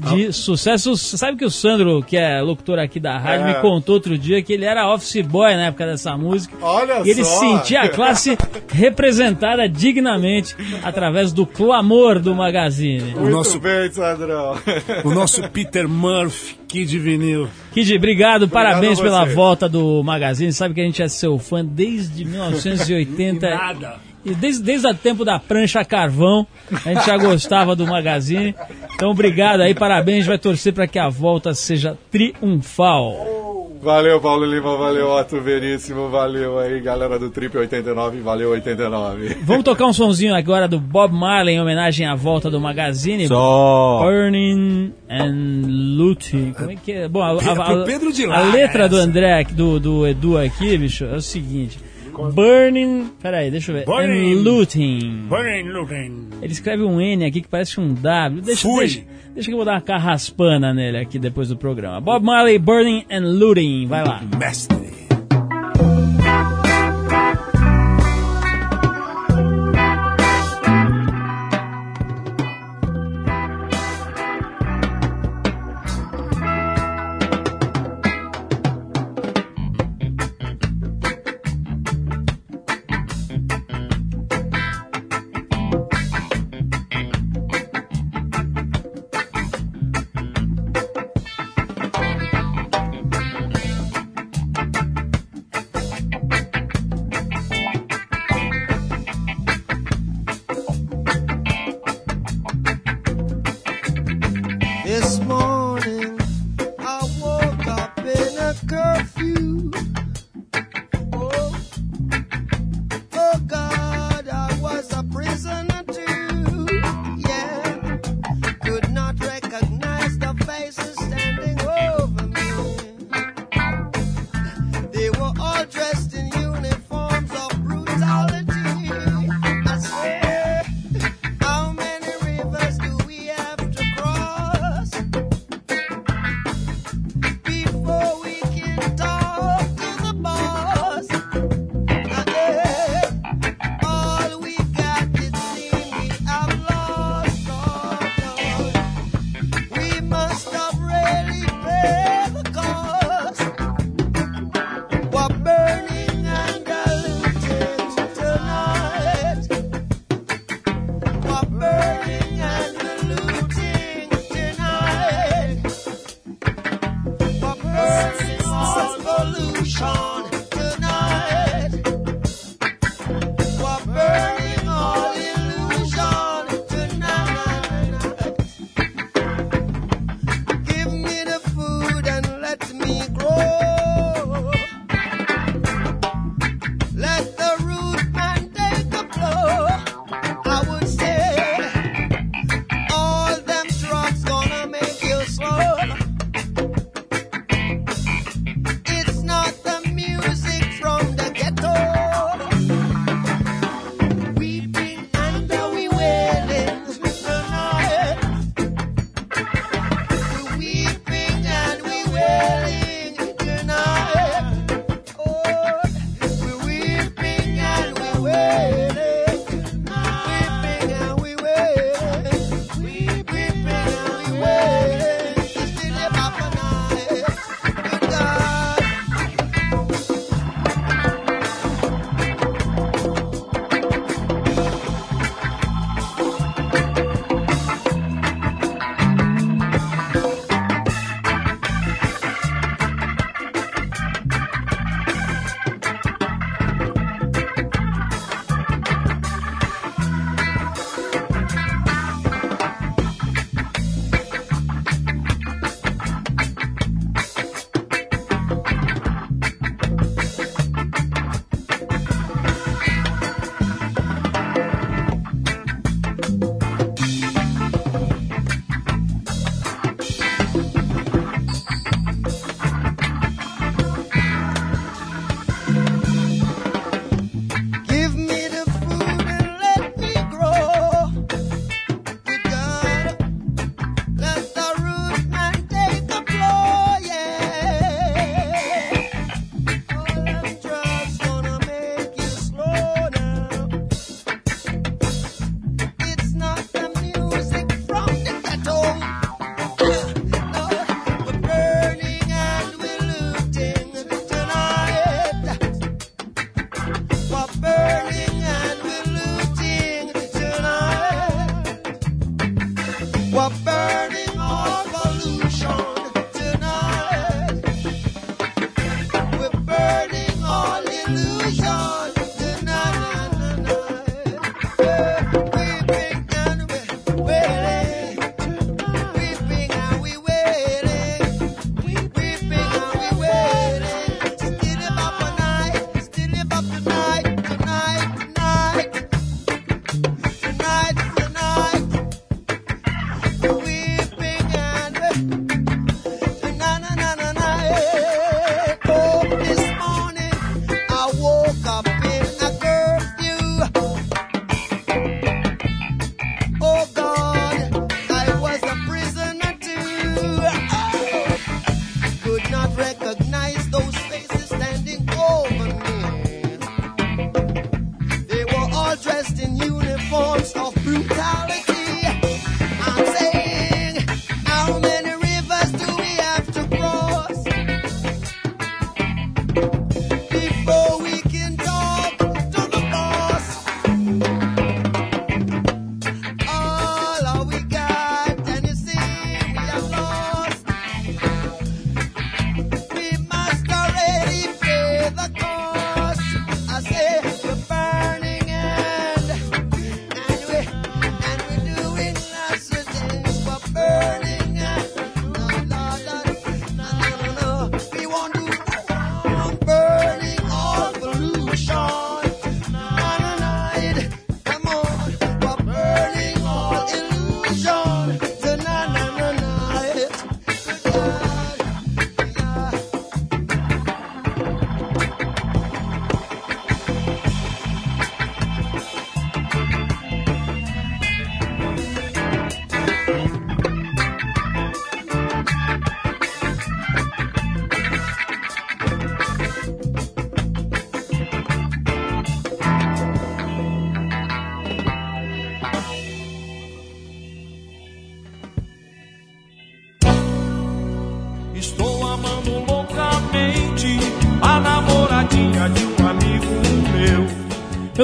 de 0.00 0.32
sucesso. 0.32 0.96
Você 0.96 1.16
sabe 1.16 1.36
que 1.38 1.44
o 1.44 1.50
Sandro, 1.50 2.02
que 2.02 2.16
é 2.16 2.40
locutor 2.40 2.78
aqui 2.78 2.98
da 2.98 3.18
rádio, 3.18 3.46
É. 3.46 3.54
me 3.54 3.60
contou 3.60 3.94
outro 3.96 4.16
dia 4.18 4.42
que 4.42 4.52
ele 4.52 4.64
era 4.64 4.92
office 4.92 5.20
boy 5.26 5.54
na 5.54 5.66
época 5.66 5.86
dessa 5.86 6.16
música. 6.16 6.56
Olha 6.60 7.02
E 7.06 7.10
ele 7.10 7.24
só. 7.24 7.38
sentia 7.40 7.82
a 7.82 7.88
classe 7.88 8.36
representada 8.72 9.68
dignamente 9.68 10.54
através 10.82 11.32
do 11.32 11.46
clamor 11.46 12.18
do 12.18 12.34
Magazine. 12.34 13.12
Muito 13.14 13.30
nosso- 13.30 13.60
bem, 13.60 13.90
Sandrão. 13.90 14.56
O 15.04 15.10
nosso 15.10 15.42
Peter 15.50 15.88
Murphy, 15.88 16.56
Kid 16.66 16.98
Vinil. 16.98 17.48
Kid, 17.72 17.94
obrigado, 17.96 18.48
parabéns 18.48 18.98
a 18.98 19.02
pela 19.02 19.24
volta 19.24 19.68
do 19.68 20.02
Magazine. 20.02 20.52
Sabe 20.52 20.74
que 20.74 20.80
a 20.80 20.84
gente 20.84 21.02
é 21.02 21.08
seu 21.08 21.38
fã 21.38 21.64
desde 21.64 22.24
1980. 22.26 23.48
Nada. 23.50 24.09
E 24.24 24.34
desde, 24.34 24.62
desde 24.62 24.86
o 24.86 24.94
tempo 24.94 25.24
da 25.24 25.38
prancha 25.38 25.80
a 25.80 25.84
carvão, 25.84 26.46
a 26.84 26.92
gente 26.92 27.06
já 27.06 27.16
gostava 27.16 27.74
do 27.74 27.86
Magazine. 27.86 28.54
Então, 28.94 29.10
obrigado 29.10 29.60
aí, 29.62 29.74
parabéns. 29.74 30.24
A 30.26 30.28
vai 30.28 30.38
torcer 30.38 30.72
para 30.72 30.86
que 30.86 30.98
a 30.98 31.08
volta 31.08 31.54
seja 31.54 31.96
triunfal. 32.10 33.40
Valeu, 33.82 34.20
Paulo 34.20 34.44
Lima, 34.44 34.76
valeu, 34.76 35.08
Otto 35.08 35.40
Veríssimo, 35.40 36.10
valeu 36.10 36.58
aí, 36.58 36.80
galera 36.80 37.18
do 37.18 37.30
Trip 37.30 37.56
89, 37.56 38.20
valeu 38.20 38.50
89. 38.50 39.38
Vamos 39.42 39.64
tocar 39.64 39.86
um 39.86 39.92
sonzinho 39.94 40.34
agora 40.34 40.68
do 40.68 40.78
Bob 40.78 41.14
Marley 41.14 41.54
em 41.54 41.60
homenagem 41.62 42.06
à 42.06 42.14
volta 42.14 42.50
do 42.50 42.60
Magazine. 42.60 43.26
Só. 43.26 44.00
Burning 44.02 44.92
and 45.08 45.62
Looting. 45.96 46.52
Como 46.52 46.70
é 46.72 46.76
que 46.76 46.92
é? 46.92 47.08
Bom, 47.08 47.22
a, 47.22 47.32
a- 47.32 47.64
Pro 47.64 47.84
Pedro 47.84 48.12
de 48.12 48.26
a 48.26 48.28
Lara, 48.28 48.44
letra 48.52 48.86
do 48.86 48.96
essa. 48.98 49.04
André, 49.06 49.44
do, 49.44 49.80
do 49.80 50.06
Edu 50.06 50.36
aqui, 50.36 50.76
bicho, 50.76 51.06
é 51.06 51.16
o 51.16 51.22
seguinte. 51.22 51.78
Burning. 52.28 53.10
Peraí, 53.22 53.50
deixa 53.50 53.70
eu 53.72 53.76
ver. 53.76 53.84
Burning. 53.86 54.32
And 54.32 54.42
Looting. 54.42 55.26
Burning, 55.28 55.68
looting. 55.70 56.28
Ele 56.42 56.52
escreve 56.52 56.82
um 56.82 57.00
N 57.00 57.24
aqui 57.24 57.40
que 57.40 57.48
parece 57.48 57.80
um 57.80 57.94
W. 57.94 58.42
Deixa, 58.42 58.62
Fui. 58.62 58.80
deixa, 58.80 59.04
deixa 59.34 59.48
que 59.48 59.52
eu 59.52 59.56
vou 59.56 59.64
dar 59.64 59.72
uma 59.74 59.80
carraspana 59.80 60.74
nele 60.74 60.98
aqui 60.98 61.18
depois 61.18 61.48
do 61.48 61.56
programa. 61.56 62.00
Bob 62.00 62.24
Marley, 62.24 62.58
Burning 62.58 63.04
and 63.10 63.24
Looting. 63.38 63.86
Vai 63.86 64.04
lá. 64.04 64.20
Mestre. 64.38 64.79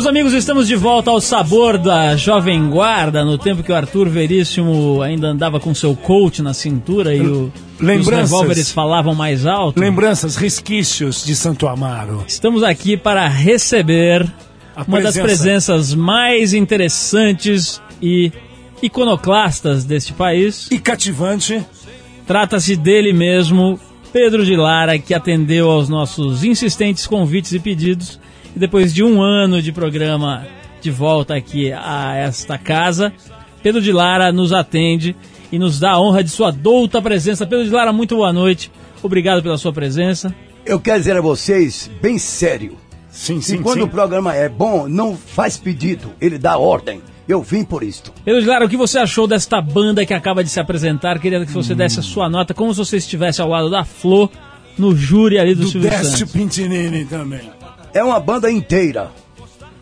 Meus 0.07 0.15
amigos, 0.15 0.33
estamos 0.35 0.69
de 0.69 0.77
volta 0.77 1.11
ao 1.11 1.21
sabor 1.21 1.77
da 1.77 2.15
Jovem 2.15 2.71
Guarda, 2.71 3.25
no 3.25 3.37
tempo 3.37 3.65
que 3.65 3.73
o 3.73 3.75
Arthur 3.75 4.09
Veríssimo 4.09 5.03
ainda 5.03 5.27
andava 5.27 5.59
com 5.59 5.75
seu 5.75 5.97
coach 5.97 6.43
na 6.43 6.55
cintura 6.55 7.13
e 7.13 7.23
o, 7.23 7.53
os 7.75 7.81
Lembranças. 7.81 8.31
revólveres 8.31 8.71
falavam 8.71 9.17
mais 9.17 9.45
alto. 9.47 9.81
Lembranças, 9.81 10.37
resquícios 10.37 11.25
de 11.25 11.35
Santo 11.35 11.67
Amaro. 11.67 12.25
Estamos 12.29 12.63
aqui 12.63 12.97
para 12.97 13.27
receber 13.27 14.25
uma 14.87 15.01
das 15.01 15.17
presença. 15.17 15.23
presenças 15.25 15.93
mais 15.93 16.55
interessantes 16.55 17.83
e 18.01 18.31
iconoclastas 18.81 19.85
deste 19.85 20.13
país. 20.13 20.69
E 20.71 20.79
cativante. 20.79 21.61
Trata-se 22.29 22.77
dele 22.77 23.13
mesmo, 23.13 23.77
Pedro 24.13 24.47
de 24.47 24.55
Lara, 24.55 25.01
que 25.01 25.13
atendeu 25.13 25.69
aos 25.69 25.89
nossos 25.89 26.45
insistentes 26.45 27.09
convites 27.09 27.51
e 27.51 27.59
pedidos. 27.59 28.21
E 28.57 28.59
depois 28.59 28.95
de 28.95 29.05
um 29.05 29.21
ano 29.21 29.61
de 29.61 29.71
programa 29.71 30.47
de 30.81 30.91
volta 30.91 31.35
aqui 31.37 31.71
a 31.71 32.15
esta 32.17 32.57
casa, 32.57 33.13
Pedro 33.63 33.83
de 33.83 33.93
Lara 33.93 34.33
nos 34.33 34.51
atende 34.51 35.15
e 35.53 35.59
nos 35.59 35.79
dá 35.79 35.91
a 35.91 36.01
honra 36.01 36.25
de 36.25 36.31
sua 36.31 36.51
douta 36.51 37.03
presença. 37.03 37.47
Pedro 37.47 37.67
de 37.67 37.71
Lara, 37.71 37.93
muito 37.93 38.17
boa 38.17 38.33
noite. 38.33 38.73
Obrigado 39.03 39.43
pela 39.43 39.59
sua 39.59 39.75
presença. 39.75 40.35
Eu 40.65 40.81
quero 40.81 40.99
dizer 40.99 41.19
a 41.19 41.21
vocês, 41.21 41.91
bem 42.01 42.17
sério, 42.17 42.79
Sim, 43.11 43.37
e 43.37 43.43
sim, 43.43 43.63
quando 43.63 43.81
sim. 43.81 43.85
o 43.85 43.89
programa 43.89 44.35
é 44.35 44.49
bom, 44.49 44.89
não 44.89 45.15
faz 45.15 45.59
pedido, 45.59 46.13
ele 46.19 46.39
dá 46.39 46.57
ordem. 46.57 47.03
Eu 47.29 47.43
vim 47.43 47.63
por 47.63 47.83
isto. 47.83 48.11
Pedro 48.25 48.41
de 48.41 48.47
Lara, 48.47 48.65
o 48.65 48.69
que 48.69 48.77
você 48.77 48.99
achou 48.99 49.27
desta 49.27 49.61
banda 49.61 50.07
que 50.07 50.15
acaba 50.15 50.43
de 50.43 50.49
se 50.49 50.61
apresentar? 50.61 51.19
Queria 51.19 51.45
que 51.45 51.53
você 51.53 51.75
desse 51.75 52.01
a 52.01 52.03
sua 52.03 52.31
nota, 52.31 52.55
como 52.55 52.73
se 52.73 52.79
você 52.79 52.97
estivesse 52.97 53.43
ao 53.43 53.49
lado 53.51 53.69
da 53.69 53.85
Flor, 53.85 54.31
no 54.79 54.97
júri 54.97 55.39
ali 55.39 55.55
do, 55.55 55.63
Do 55.63 55.69
Silvio 55.69 55.91
Décio 55.91 56.19
Santos. 56.19 56.33
Pintinini 56.33 57.05
também. 57.05 57.51
É 57.97 58.05
uma 58.05 58.21
banda 58.21 58.51
inteira. 58.51 59.11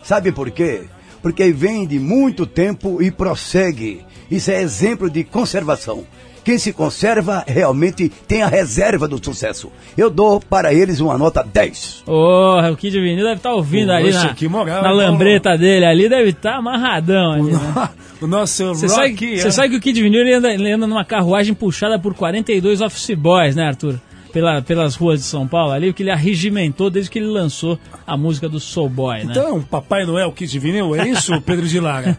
Sabe 0.01 0.31
por 0.31 0.49
quê? 0.53 0.83
Porque 1.21 1.51
vem 1.51 1.85
de 1.85 1.99
muito 1.99 2.47
tempo 2.47 3.03
e 3.03 3.11
prossegue. 3.11 4.05
Isso 4.31 4.53
é 4.53 4.63
exemplo 4.63 5.11
de 5.11 5.25
conservação. 5.25 6.05
Quem 6.45 6.57
se 6.57 6.73
conserva 6.73 7.43
realmente 7.45 8.09
tem 8.29 8.43
a 8.43 8.47
reserva 8.47 9.09
do 9.09 9.19
sucesso. 9.25 9.73
Eu 9.99 10.11
dou 10.11 10.39
para 10.39 10.73
eles 10.73 11.01
uma 11.01 11.19
nota 11.19 11.43
10. 11.43 12.05
Oh, 12.07 12.61
o 12.71 12.77
Kid 12.77 13.01
Vinil 13.01 13.25
deve 13.25 13.39
estar 13.39 13.53
ouvindo 13.53 13.91
ali 13.91 14.13
Poxa, 14.13 14.29
na, 14.29 14.35
que 14.35 14.47
moral, 14.47 14.83
na 14.83 14.93
lambreta 14.93 15.59
dele 15.59 15.85
ali, 15.85 16.09
deve 16.09 16.31
estar 16.31 16.59
amarradão 16.59 17.33
ali, 17.33 17.51
né? 17.51 17.89
o 18.23 18.29
nosso 18.29 18.75
Você 18.75 18.89
sabe, 18.89 19.35
é- 19.35 19.51
sabe 19.51 19.71
que 19.71 19.77
o 19.77 19.81
Kid 19.81 20.01
Vinil 20.01 20.21
ele 20.21 20.35
anda, 20.35 20.55
ele 20.55 20.71
anda 20.71 20.87
numa 20.87 21.05
carruagem 21.05 21.53
puxada 21.53 21.99
por 21.99 22.15
42 22.15 22.81
office 22.81 23.17
boys, 23.17 23.57
né, 23.57 23.65
Arthur? 23.65 23.99
Pela, 24.35 24.61
pelas 24.61 24.97
ruas 24.97 25.21
de 25.21 25.27
São 25.27 25.47
Paulo 25.47 25.71
ali, 25.73 25.89
o 25.89 25.95
que 25.95 26.03
ele 26.03 26.11
arregimentou 26.11 26.91
desde 26.91 27.09
que 27.09 27.21
ele 27.21 27.29
lançou 27.29 27.79
a 28.05 28.17
música 28.17 28.49
do 28.49 28.59
Soul 28.59 28.89
Boy, 28.89 29.23
né? 29.23 29.31
Então, 29.31 29.63
Papai 29.63 30.05
Noel 30.05 30.33
Kid 30.33 30.59
Vinil, 30.59 30.97
é 30.97 31.09
isso, 31.09 31.31
Pedro 31.47 31.69
de 31.69 31.79
Lara? 31.79 32.19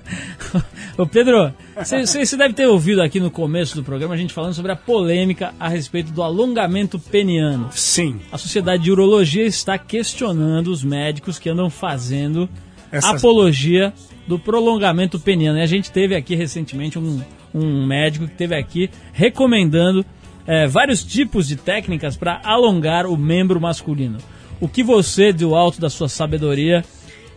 Ô 0.97 1.05
Pedro, 1.05 1.53
você 1.75 2.05
você 2.05 2.37
deve 2.37 2.53
ter 2.53 2.67
ouvido 2.67 3.01
aqui 3.01 3.19
no 3.19 3.29
começo 3.29 3.75
do 3.75 3.83
programa 3.83 4.13
a 4.13 4.17
gente 4.17 4.33
falando 4.33 4.53
sobre 4.53 4.71
a 4.71 4.77
polêmica 4.77 5.53
a 5.59 5.67
respeito 5.67 6.13
do 6.13 6.23
alongamento 6.23 6.97
peniano. 6.97 7.67
Sim. 7.71 8.21
A 8.31 8.37
Sociedade 8.37 8.83
de 8.83 8.91
Urologia 8.93 9.45
está 9.45 9.77
questionando 9.77 10.67
os 10.67 10.85
médicos 10.85 11.37
que 11.37 11.49
andam 11.49 11.69
fazendo 11.69 12.47
Essa- 12.89 13.17
apologia 13.17 13.93
do 14.25 14.39
prolongamento 14.39 15.19
peniano. 15.19 15.59
E 15.59 15.61
a 15.61 15.67
gente 15.67 15.91
teve 15.91 16.15
aqui 16.15 16.33
recentemente 16.33 16.97
um, 16.97 17.21
um 17.53 17.85
médico 17.85 18.25
que 18.25 18.35
teve 18.35 18.55
aqui 18.55 18.89
recomendando 19.11 20.05
eh, 20.47 20.67
vários 20.67 21.03
tipos 21.03 21.47
de 21.47 21.55
técnicas 21.55 22.15
para 22.15 22.41
alongar 22.43 23.05
o 23.05 23.17
membro 23.17 23.59
masculino. 23.59 24.17
O 24.59 24.67
que 24.67 24.83
você, 24.83 25.33
do 25.33 25.55
alto 25.55 25.81
da 25.81 25.89
sua 25.89 26.07
sabedoria 26.07 26.83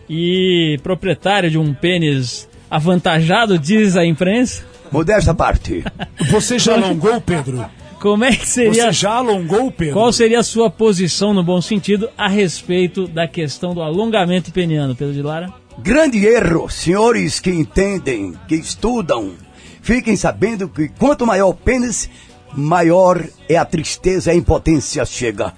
e 0.09 0.79
proprietário 0.81 1.49
de 1.49 1.57
um 1.57 1.73
pênis 1.73 2.47
avantajado, 2.69 3.59
diz 3.59 3.97
a 3.97 4.05
imprensa, 4.05 4.63
Modesta 4.91 5.33
parte. 5.35 5.83
Você 6.31 6.57
já 6.57 6.73
alongou, 6.73 7.21
Pedro? 7.21 7.65
como 7.99 8.23
é 8.23 8.35
que 8.35 8.47
seria 8.47 8.85
Você 8.85 8.91
já 8.93 9.11
alongou, 9.11 9.71
Pedro? 9.71 9.93
Qual 9.93 10.11
seria 10.11 10.39
a 10.39 10.43
sua 10.43 10.69
posição, 10.69 11.33
no 11.33 11.43
bom 11.43 11.61
sentido, 11.61 12.09
a 12.17 12.27
respeito 12.27 13.07
da 13.07 13.27
questão 13.27 13.73
do 13.73 13.81
alongamento 13.81 14.51
peniano, 14.51 14.95
Pedro 14.95 15.13
de 15.13 15.21
Lara? 15.21 15.53
Grande 15.79 16.25
erro, 16.25 16.69
senhores 16.69 17.39
que 17.39 17.51
entendem, 17.51 18.33
que 18.47 18.55
estudam, 18.55 19.33
fiquem 19.81 20.15
sabendo 20.15 20.67
que 20.67 20.89
quanto 20.89 21.25
maior 21.25 21.49
o 21.49 21.53
pênis, 21.53 22.09
maior 22.53 23.23
é 23.47 23.55
a 23.57 23.65
tristeza 23.65 24.31
e 24.31 24.33
a 24.33 24.37
impotência 24.37 25.05
chega. 25.05 25.53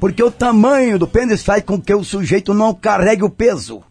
Porque 0.00 0.22
o 0.22 0.30
tamanho 0.30 0.98
do 0.98 1.06
pênis 1.06 1.42
faz 1.42 1.62
com 1.62 1.80
que 1.80 1.94
o 1.94 2.04
sujeito 2.04 2.52
não 2.52 2.74
carregue 2.74 3.24
o 3.24 3.30
peso. 3.30 3.82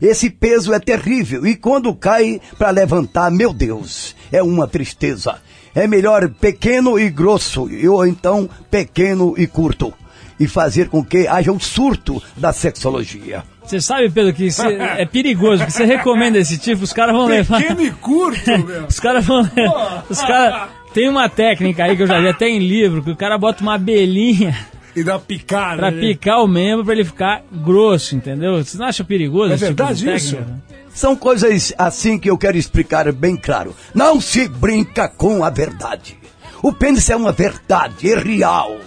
Esse 0.00 0.28
peso 0.28 0.72
é 0.74 0.78
terrível 0.78 1.46
e 1.46 1.56
quando 1.56 1.94
cai 1.94 2.40
para 2.58 2.70
levantar, 2.70 3.30
meu 3.30 3.52
Deus, 3.52 4.14
é 4.30 4.42
uma 4.42 4.68
tristeza. 4.68 5.36
É 5.74 5.86
melhor 5.86 6.28
pequeno 6.28 6.98
e 6.98 7.08
grosso, 7.10 7.68
e- 7.70 7.88
ou 7.88 8.06
então 8.06 8.48
pequeno 8.70 9.34
e 9.36 9.46
curto, 9.46 9.92
e 10.38 10.46
fazer 10.46 10.88
com 10.88 11.02
que 11.04 11.26
haja 11.26 11.50
um 11.50 11.58
surto 11.60 12.22
da 12.36 12.52
sexologia. 12.52 13.42
Você 13.64 13.80
sabe, 13.80 14.08
Pedro, 14.10 14.32
que 14.32 14.46
isso 14.46 14.62
é 14.62 15.04
perigoso, 15.06 15.64
que 15.66 15.72
você 15.72 15.84
recomenda 15.84 16.38
esse 16.38 16.56
tipo, 16.56 16.84
os 16.84 16.92
caras 16.92 17.14
vão 17.16 17.26
levar. 17.26 17.60
Pequeno 17.60 17.82
e 17.82 17.90
curto, 17.90 18.50
meu. 18.64 18.86
Os 18.86 19.00
caras 19.00 19.24
vão. 19.24 19.42
Os 20.08 20.20
caras. 20.20 20.68
Tem 20.96 21.10
uma 21.10 21.28
técnica 21.28 21.84
aí 21.84 21.94
que 21.94 22.04
eu 22.04 22.06
já 22.06 22.18
vi 22.18 22.26
até 22.26 22.48
em 22.48 22.58
livro, 22.58 23.02
que 23.02 23.10
o 23.10 23.16
cara 23.16 23.36
bota 23.36 23.62
uma 23.62 23.74
abelhinha 23.74 24.56
E 24.96 25.04
dá 25.04 25.18
picada. 25.18 25.76
pra 25.76 25.90
né? 25.90 26.00
picar 26.00 26.42
o 26.42 26.48
membro 26.48 26.86
pra 26.86 26.94
ele 26.94 27.04
ficar 27.04 27.42
grosso, 27.52 28.16
entendeu? 28.16 28.64
Você 28.64 28.78
não 28.78 28.86
acha 28.86 29.04
perigoso 29.04 29.52
É 29.52 29.58
tipo 29.58 29.66
de 29.66 29.74
verdade 29.74 30.10
isso? 30.16 30.36
técnica? 30.36 30.62
São 30.94 31.14
coisas 31.14 31.74
assim 31.76 32.18
que 32.18 32.30
eu 32.30 32.38
quero 32.38 32.56
explicar 32.56 33.12
bem 33.12 33.36
claro. 33.36 33.76
Não 33.94 34.18
se 34.22 34.48
brinca 34.48 35.06
com 35.06 35.44
a 35.44 35.50
verdade. 35.50 36.16
O 36.62 36.72
pênis 36.72 37.10
é 37.10 37.14
uma 37.16 37.30
verdade, 37.30 38.10
é 38.10 38.18
real. 38.18 38.78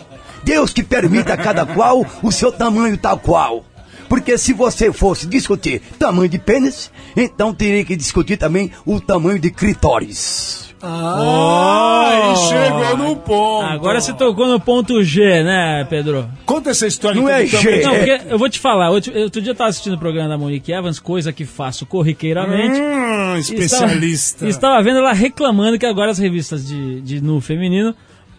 Deus 0.43 0.74
que 0.74 0.82
permita 0.82 1.36
a 1.36 1.38
cada 1.38 1.64
qual 1.64 2.03
o 2.24 2.32
seu 2.32 2.51
tamanho 2.51 2.97
tal 2.97 3.20
qual. 3.20 3.64
Porque 4.10 4.36
se 4.36 4.51
você 4.51 4.91
fosse 4.91 5.28
discutir 5.28 5.80
tamanho 5.99 6.28
de 6.28 6.39
pênis, 6.39 6.89
então 7.16 7.53
teria 7.53 7.86
que 7.86 7.95
discutir 7.95 8.38
também 8.38 8.72
o 8.84 8.99
tamanho 8.99 9.38
de 9.38 9.51
clitóris. 9.51 10.68
Ah, 10.82 12.32
aí 12.32 12.36
chegou 12.47 12.97
no 12.97 13.15
ponto. 13.17 13.65
Agora 13.65 13.99
você 13.99 14.13
tocou 14.13 14.47
no 14.47 14.59
ponto 14.59 15.03
G, 15.03 15.43
né, 15.43 15.86
Pedro? 15.89 16.30
Conta 16.45 16.69
essa 16.71 16.88
história. 16.88 17.19
Não 17.21 17.27
é 17.30 17.45
G. 17.45 17.82
Não, 17.82 17.95
porque 17.95 18.21
eu 18.30 18.38
vou 18.38 18.49
te 18.49 18.59
falar, 18.59 18.89
outro, 18.89 19.17
outro 19.19 19.41
dia 19.41 19.51
eu 19.51 19.55
tava 19.55 19.69
assistindo 19.69 19.93
o 19.93 19.99
programa 19.99 20.30
da 20.30 20.38
Monique 20.38 20.71
Evans, 20.71 20.99
coisa 20.99 21.34
que 21.34 21.45
faço 21.45 21.86
corriqueiramente. 21.86 22.80
Hum, 22.80 23.36
E 23.36 23.39
especialista. 23.39 24.47
Estava, 24.47 24.49
estava 24.80 24.84
vendo 24.84 24.99
ela 24.99 25.13
reclamando 25.13 25.77
que 25.77 25.86
agora 25.86 26.11
as 26.11 26.17
revistas 26.17 26.65
de, 26.67 27.01
de 27.01 27.21
nu 27.21 27.41
feminino, 27.41 27.93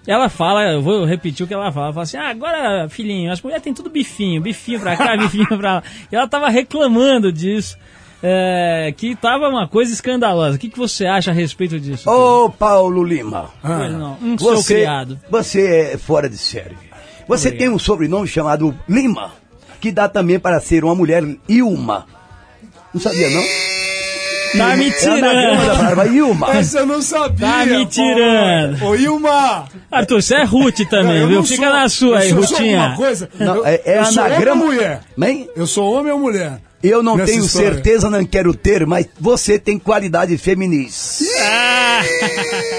ela 0.07 0.29
fala, 0.29 0.65
eu 0.73 0.81
vou 0.83 1.05
repetir 1.05 1.45
o 1.45 1.47
que 1.47 1.53
ela 1.55 1.71
fala, 1.71 1.87
ela 1.87 1.93
fala 1.93 2.05
assim, 2.05 2.17
ah, 2.17 2.29
agora, 2.31 2.89
filhinho, 2.89 3.31
as 3.31 3.41
mulheres 3.43 3.63
têm 3.63 3.75
tudo 3.75 3.91
bifinho, 3.91 4.41
bifinho 4.41 4.81
pra 4.81 4.97
cá, 4.97 5.15
bifinho 5.19 5.47
pra 5.47 5.75
lá. 5.75 5.83
E 6.11 6.17
ela 6.17 6.27
tava 6.27 6.49
reclamando 6.49 7.31
disso, 7.31 7.77
é, 8.23 8.93
que 8.97 9.15
tava 9.17 9.49
uma 9.49 9.67
coisa 9.69 9.93
escandalosa. 9.93 10.57
O 10.57 10.59
que, 10.59 10.69
que 10.69 10.79
você 10.79 11.07
acha 11.07 11.31
a 11.31 11.35
respeito 11.35 11.79
disso? 11.81 12.09
Ô, 12.11 12.51
Paulo 12.51 13.03
Lima. 13.03 13.51
Pois 13.63 13.93
não, 13.93 14.17
um 14.23 14.37
seu 14.39 14.57
Você, 14.57 14.75
criado. 14.75 15.19
você 15.31 15.93
é 15.95 15.99
fora 15.99 16.29
de 16.29 16.37
série. 16.39 16.77
Você 17.29 17.49
Obrigado. 17.49 17.59
tem 17.59 17.69
um 17.75 17.79
sobrenome 17.79 18.27
chamado 18.27 18.75
Lima, 18.89 19.33
que 19.81 19.91
dá 19.93 20.09
também 20.09 20.39
para 20.39 20.61
ser 20.61 20.85
uma 20.85 20.95
mulher 20.95 21.23
Ilma. 21.49 22.07
Não 22.93 23.01
sabia, 23.01 23.31
não? 23.31 23.43
Tá 24.59 24.77
me 24.77 24.89
É 24.89 24.91
tirando. 24.91 25.77
palavra 25.77 26.07
Ilma. 26.09 26.51
Essa 26.57 26.81
eu 26.81 26.87
não 26.87 27.01
sabia. 27.01 27.47
Tá 27.47 27.65
me 27.65 27.85
pô. 27.85 27.91
tirando. 27.91 28.83
Ô, 28.85 28.97
Ilma. 28.97 29.65
Arthur, 29.93 30.21
você 30.21 30.35
é 30.35 30.45
Ruth 30.45 30.81
também, 30.91 31.19
eu 31.19 31.29
viu? 31.29 31.37
não 31.37 31.45
Fica 31.47 31.67
sou- 31.67 31.73
na 31.73 31.89
sua 31.89 32.19
aí, 32.19 32.31
sou- 32.31 32.43
sou 32.43 32.57
Rutinha. 32.59 32.97
Não, 33.39 33.57
Eu- 33.59 33.67
é, 33.67 33.81
é 33.85 33.99
eu 34.01 34.05
sou 34.07 34.25
anagrama. 34.25 34.63
homem 34.63 34.69
ou 34.69 34.75
mulher? 34.75 35.01
Bem, 35.17 35.49
Eu 35.55 35.67
sou 35.69 35.93
homem 35.95 36.13
ou 36.13 36.19
mulher? 36.19 36.61
Eu 36.83 37.03
não 37.03 37.17
Nessa 37.17 37.33
tenho 37.33 37.45
história. 37.45 37.73
certeza, 37.75 38.09
não 38.11 38.25
quero 38.25 38.55
ter, 38.55 38.87
mas 38.87 39.07
você 39.19 39.59
tem 39.59 39.79
qualidade 39.79 40.37
feminis. 40.39 41.23
Ah, 41.41 42.01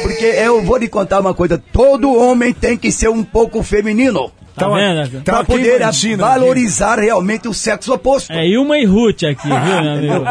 Porque 0.02 0.26
eu 0.26 0.62
vou 0.64 0.78
lhe 0.78 0.88
contar 0.88 1.20
uma 1.20 1.34
coisa: 1.34 1.62
todo 1.72 2.14
homem 2.14 2.54
tem 2.54 2.78
que 2.78 2.91
ser 2.91 3.10
um 3.10 3.24
pouco 3.24 3.62
feminino. 3.64 4.32
tá 4.56 4.68
uma- 4.68 4.78
vendo? 4.78 5.22
Tá 5.24 5.32
Para 5.32 5.39
uma 5.39 5.45
poder 5.45 5.80
valorizar 6.18 6.99
realmente 6.99 7.47
o 7.47 7.54
sexo 7.54 7.93
oposto. 7.93 8.32
É 8.32 8.45
Ilma 8.47 8.78
e 8.78 8.86
Ruth 8.86 9.24
aqui, 9.24 9.47
viu, 9.47 9.82
meu 9.82 9.91
amigo? 9.93 10.26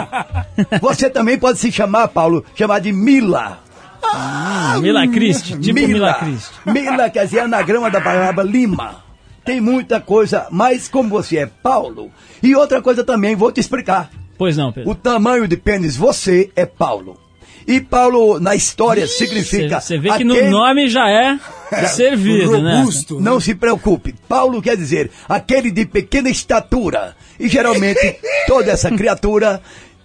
Você 0.83 1.09
também 1.09 1.39
pode 1.39 1.59
se 1.59 1.71
chamar, 1.73 2.09
Paulo, 2.09 2.45
chamar 2.55 2.81
de 2.81 2.93
Mila. 2.93 3.59
Mila 4.81 5.07
Christ, 5.09 5.57
tipo 5.61 5.73
Mila, 5.75 6.14
Christ. 6.14 6.51
Mila 6.66 7.11
quer 7.11 7.25
dizer 7.27 7.41
anagrama 7.41 7.91
da 7.91 8.01
palavra 8.01 8.43
Lima. 8.43 8.97
Tem 9.45 9.61
muita 9.61 10.01
coisa, 10.01 10.47
mas 10.51 10.88
como 10.88 11.09
você 11.09 11.38
é 11.38 11.47
Paulo, 11.47 12.11
e 12.43 12.55
outra 12.55 12.80
coisa 12.82 13.03
também, 13.05 13.34
vou 13.34 13.51
te 13.51 13.61
explicar. 13.61 14.11
Pois 14.36 14.57
não, 14.57 14.72
Pedro. 14.72 14.91
O 14.91 14.95
tamanho 14.95 15.47
de 15.49 15.57
pênis, 15.57 15.97
você 15.97 16.51
é 16.57 16.64
Paulo. 16.66 17.18
E 17.66 17.80
Paulo, 17.80 18.41
na 18.41 18.55
história, 18.55 19.07
significa. 19.07 19.80
Você 19.80 19.99
vê 19.99 20.11
que 20.16 20.24
no 20.24 20.34
aquele- 20.34 20.51
nome 20.51 20.88
já 20.88 21.09
é. 21.11 21.38
servido, 21.88 22.61
né? 22.61 22.78
Robusto. 22.78 23.20
Não 23.20 23.38
se 23.38 23.55
preocupe. 23.55 24.14
Paulo 24.28 24.61
quer 24.62 24.76
dizer 24.76 25.11
aquele 25.28 25.70
de 25.70 25.84
pequena 25.86 26.28
estatura. 26.30 27.14
E 27.38 27.49
geralmente 27.49 28.16
toda 28.47 28.72
essa 28.72 28.91
criatura 28.91 29.61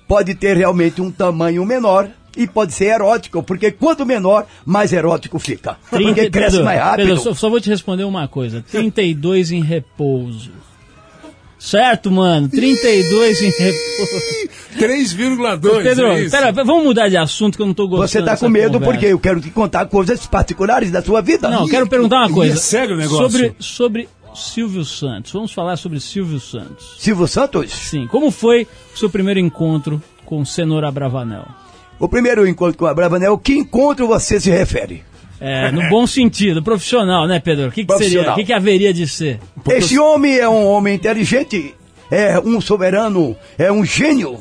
pode 0.07 0.35
ter 0.35 0.55
realmente 0.57 1.01
um 1.01 1.09
tamanho 1.09 1.65
menor 1.65 2.09
e 2.35 2.47
pode 2.47 2.73
ser 2.73 2.85
erótico, 2.85 3.41
porque 3.43 3.71
quanto 3.71 4.05
menor, 4.05 4.45
mais 4.65 4.91
erótico 4.93 5.39
fica. 5.39 5.77
Porque 5.89 6.29
cresce 6.29 6.51
Pedro, 6.51 6.65
mais 6.65 6.79
rápido. 6.79 7.07
Pedro, 7.07 7.21
só, 7.21 7.33
só 7.33 7.49
vou 7.49 7.59
te 7.61 7.69
responder 7.69 8.03
uma 8.03 8.27
coisa. 8.27 8.63
32 8.71 9.51
em 9.51 9.61
repouso. 9.63 10.51
Certo, 11.57 12.11
mano? 12.11 12.47
32 12.49 13.41
em 13.41 13.49
repouso. 13.49 14.49
3,2. 14.77 15.83
Pedro, 15.83 16.07
é 16.11 16.29
pera, 16.29 16.51
vamos 16.51 16.83
mudar 16.83 17.07
de 17.09 17.17
assunto 17.17 17.55
que 17.55 17.61
eu 17.61 17.65
não 17.65 17.73
tô 17.73 17.87
gostando 17.87 18.07
Você 18.07 18.21
tá 18.21 18.37
com 18.37 18.49
medo 18.49 18.73
conversa. 18.73 18.91
porque 18.91 19.05
eu 19.07 19.19
quero 19.19 19.39
te 19.39 19.49
contar 19.49 19.85
coisas 19.87 20.25
particulares 20.27 20.91
da 20.91 21.01
sua 21.01 21.21
vida. 21.21 21.49
Não, 21.49 21.61
eu 21.63 21.67
quero 21.69 21.87
perguntar 21.87 22.17
uma 22.17 22.27
E 22.27 22.31
é 22.31 22.33
coisa. 22.33 22.57
sério 22.57 22.95
o 22.95 22.97
negócio? 22.99 23.23
Sobre, 23.31 23.55
sobre 23.59 24.09
Silvio 24.35 24.83
Santos. 24.83 25.31
Vamos 25.31 25.51
falar 25.53 25.77
sobre 25.77 25.99
Silvio 25.99 26.39
Santos. 26.39 26.95
Silvio 26.99 27.27
Santos, 27.27 27.71
Sim. 27.71 28.05
Como 28.07 28.29
foi 28.31 28.67
o 28.93 28.97
seu 28.97 29.09
primeiro 29.09 29.39
encontro 29.39 30.01
com 30.25 30.43
Cenoura 30.45 30.91
Bravanel? 30.91 31.45
O 31.99 32.07
primeiro 32.07 32.47
encontro 32.47 32.77
com 32.77 32.85
a 32.85 32.93
Bravanel, 32.93 33.37
que 33.37 33.53
encontro 33.53 34.07
você 34.07 34.39
se 34.39 34.49
refere? 34.49 35.03
É, 35.39 35.71
no 35.71 35.87
bom 35.89 36.07
sentido, 36.07 36.63
profissional, 36.63 37.27
né, 37.27 37.39
Pedro? 37.39 37.67
O 37.67 37.71
que, 37.71 37.85
que 37.85 37.97
seria? 37.97 38.31
O 38.31 38.35
que, 38.35 38.45
que 38.45 38.53
haveria 38.53 38.93
de 38.93 39.07
ser? 39.07 39.39
Este 39.69 39.99
homem 39.99 40.37
é 40.37 40.47
um 40.47 40.65
homem 40.65 40.95
inteligente, 40.95 41.75
é 42.09 42.39
um 42.39 42.61
soberano, 42.61 43.35
é 43.57 43.71
um 43.71 43.83
gênio. 43.83 44.39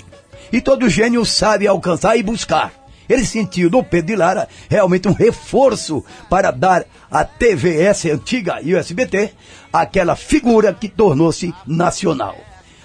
E 0.52 0.60
todo 0.60 0.88
gênio 0.88 1.24
sabe 1.24 1.66
alcançar 1.66 2.16
e 2.16 2.22
buscar. 2.22 2.72
Ele 3.08 3.24
sentiu 3.24 3.68
no 3.68 3.82
Pedro 3.82 4.06
de 4.06 4.16
Lara 4.16 4.48
realmente 4.70 5.08
um 5.08 5.12
reforço 5.12 6.04
para 6.30 6.50
dar 6.50 6.84
à 7.10 7.24
TVS 7.24 8.06
antiga 8.06 8.60
e 8.62 8.74
o 8.74 8.78
SBT 8.78 9.32
aquela 9.72 10.16
figura 10.16 10.72
que 10.72 10.88
tornou-se 10.88 11.52
nacional. 11.66 12.36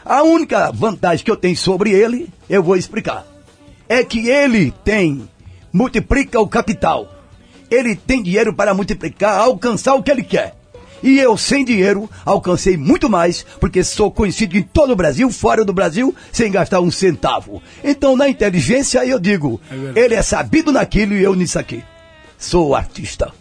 A 0.04 0.24
única 0.24 0.72
vantagem 0.72 1.24
que 1.24 1.32
eu 1.32 1.38
tenho 1.38 1.56
sobre 1.56 1.92
ele, 1.92 2.28
eu 2.50 2.64
vou 2.64 2.76
explicar. 2.76 3.26
É 3.90 4.04
que 4.04 4.30
ele 4.30 4.72
tem, 4.84 5.28
multiplica 5.74 6.40
o 6.40 6.48
capital. 6.48 7.12
Ele 7.72 7.96
tem 7.96 8.22
dinheiro 8.22 8.54
para 8.54 8.74
multiplicar, 8.74 9.40
alcançar 9.40 9.96
o 9.96 10.04
que 10.04 10.12
ele 10.12 10.24
quer. 10.24 10.56
E 11.02 11.18
eu, 11.18 11.36
sem 11.36 11.66
dinheiro, 11.66 12.10
alcancei 12.26 12.78
muito 12.78 13.10
mais, 13.10 13.44
porque 13.60 13.84
sou 13.84 14.12
conhecido 14.12 14.56
em 14.56 14.62
todo 14.62 14.92
o 14.92 14.96
Brasil, 14.96 15.30
fora 15.32 15.66
do 15.66 15.74
Brasil, 15.74 16.14
sem 16.32 16.52
gastar 16.52 16.82
um 16.82 16.92
centavo. 16.92 17.64
Então, 17.84 18.16
na 18.16 18.30
inteligência, 18.30 19.04
eu 19.06 19.20
digo, 19.20 19.60
ele 19.96 20.14
é 20.14 20.22
sabido 20.22 20.72
naquilo 20.72 21.16
e 21.16 21.24
eu 21.24 21.34
nisso 21.34 21.58
aqui. 21.58 21.84
Sou 22.38 22.76
artista. 22.76 23.34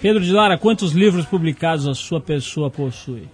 Pedro 0.00 0.22
de 0.22 0.32
Lara, 0.32 0.56
quantos 0.56 0.92
livros 0.92 1.26
publicados 1.26 1.88
a 1.88 1.94
sua 1.94 2.20
pessoa 2.20 2.70
possui? 2.70 3.28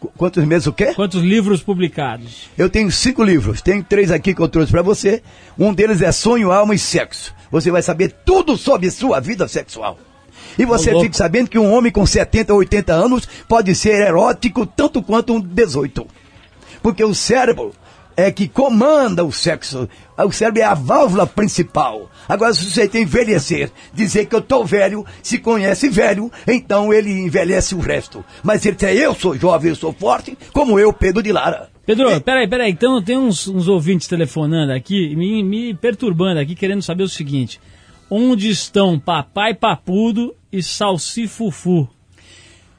Qu- 0.00 0.10
Quantos 0.16 0.44
meses 0.44 0.66
o 0.66 0.72
quê? 0.72 0.94
Quantos 0.94 1.22
livros 1.22 1.62
publicados? 1.62 2.48
Eu 2.58 2.68
tenho 2.70 2.90
cinco 2.90 3.22
livros, 3.22 3.60
tenho 3.60 3.84
três 3.84 4.10
aqui 4.10 4.34
que 4.34 4.40
eu 4.40 4.48
trouxe 4.48 4.72
para 4.72 4.82
você. 4.82 5.22
Um 5.58 5.72
deles 5.74 6.00
é 6.02 6.10
Sonho, 6.10 6.50
Alma 6.50 6.74
e 6.74 6.78
Sexo. 6.78 7.34
Você 7.50 7.70
vai 7.70 7.82
saber 7.82 8.14
tudo 8.24 8.56
sobre 8.56 8.90
sua 8.90 9.20
vida 9.20 9.46
sexual. 9.46 9.98
E 10.58 10.64
você 10.64 10.90
fica 11.02 11.16
sabendo 11.16 11.48
que 11.50 11.58
um 11.58 11.72
homem 11.72 11.92
com 11.92 12.04
70 12.04 12.52
ou 12.52 12.58
80 12.60 12.92
anos 12.92 13.28
pode 13.48 13.74
ser 13.74 14.00
erótico 14.06 14.66
tanto 14.66 15.02
quanto 15.02 15.34
um 15.34 15.40
18. 15.40 16.06
Porque 16.82 17.04
o 17.04 17.14
cérebro 17.14 17.72
é 18.20 18.32
que 18.32 18.48
comanda 18.48 19.24
o 19.24 19.32
sexo. 19.32 19.88
O 20.16 20.32
cérebro 20.32 20.62
é 20.62 20.64
a 20.64 20.74
válvula 20.74 21.26
principal. 21.26 22.10
Agora, 22.28 22.52
se 22.52 22.70
você 22.70 22.86
tem 22.88 23.02
envelhecer, 23.02 23.70
dizer 23.92 24.26
que 24.26 24.34
eu 24.34 24.40
tô 24.40 24.64
velho, 24.64 25.04
se 25.22 25.38
conhece 25.38 25.88
velho, 25.88 26.30
então 26.46 26.92
ele 26.92 27.10
envelhece 27.10 27.74
o 27.74 27.80
resto. 27.80 28.24
Mas 28.42 28.64
ele 28.64 28.76
diz, 28.76 29.00
eu 29.00 29.14
sou 29.14 29.36
jovem, 29.36 29.70
eu 29.70 29.76
sou 29.76 29.92
forte, 29.92 30.36
como 30.52 30.78
eu, 30.78 30.92
Pedro 30.92 31.22
de 31.22 31.32
Lara. 31.32 31.70
Pedro, 31.86 32.20
peraí, 32.20 32.48
peraí. 32.48 32.70
Então 32.70 33.02
tem 33.02 33.16
uns, 33.16 33.48
uns 33.48 33.66
ouvintes 33.66 34.06
telefonando 34.06 34.72
aqui, 34.72 35.16
me, 35.16 35.42
me 35.42 35.74
perturbando 35.74 36.38
aqui, 36.40 36.54
querendo 36.54 36.82
saber 36.82 37.02
o 37.02 37.08
seguinte: 37.08 37.60
onde 38.08 38.48
estão 38.48 38.98
Papai 38.98 39.54
Papudo 39.54 40.34
e 40.52 40.62
Salsifufu? 40.62 41.88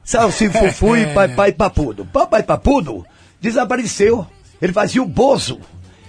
Salsifufu 0.04 0.96
e 0.96 1.06
Papai 1.12 1.52
Papudo. 1.52 2.06
Papai 2.06 2.42
Papudo 2.42 3.04
desapareceu. 3.40 4.26
Ele 4.62 4.72
fazia 4.72 5.02
o 5.02 5.06
bozo. 5.06 5.58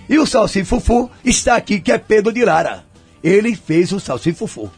E 0.08 0.20
o 0.20 0.28
Salsifufu 0.28 1.10
está 1.26 1.56
aqui, 1.56 1.80
que 1.80 1.92
é 1.92 1.98
Pedro 1.98 2.32
de 2.32 2.46
Lara. 2.46 2.84
Ele 3.24 3.56
fez 3.56 3.92
o 3.92 4.00
Salsifufu. 4.00 4.70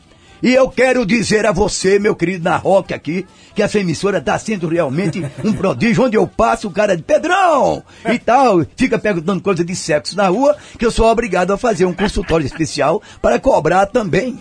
E 0.42 0.54
eu 0.54 0.70
quero 0.70 1.06
dizer 1.06 1.46
a 1.46 1.52
você, 1.52 1.98
meu 1.98 2.16
querido 2.16 2.44
na 2.44 2.56
Rock 2.56 2.94
aqui, 2.94 3.26
que 3.56 3.64
essa 3.64 3.80
emissora 3.80 4.20
está 4.20 4.38
sendo 4.38 4.68
realmente 4.68 5.26
um 5.44 5.52
prodígio. 5.54 6.04
Onde 6.04 6.16
eu 6.16 6.28
passo, 6.28 6.68
o 6.68 6.72
cara 6.72 6.96
de 6.96 7.04
Pedrão 7.04 7.84
e 8.12 8.20
tal, 8.20 8.66
fica 8.78 9.00
perguntando 9.00 9.42
coisa 9.42 9.66
de 9.66 9.76
sexo 9.76 10.16
na 10.16 10.28
rua, 10.28 10.56
que 10.78 10.86
eu 10.86 10.92
sou 10.92 11.08
obrigado 11.08 11.52
a 11.52 11.58
fazer 11.58 11.86
um 11.86 11.94
consultório 11.94 12.46
especial 12.46 13.02
para 13.22 13.40
cobrar 13.40 13.88
também. 13.88 14.40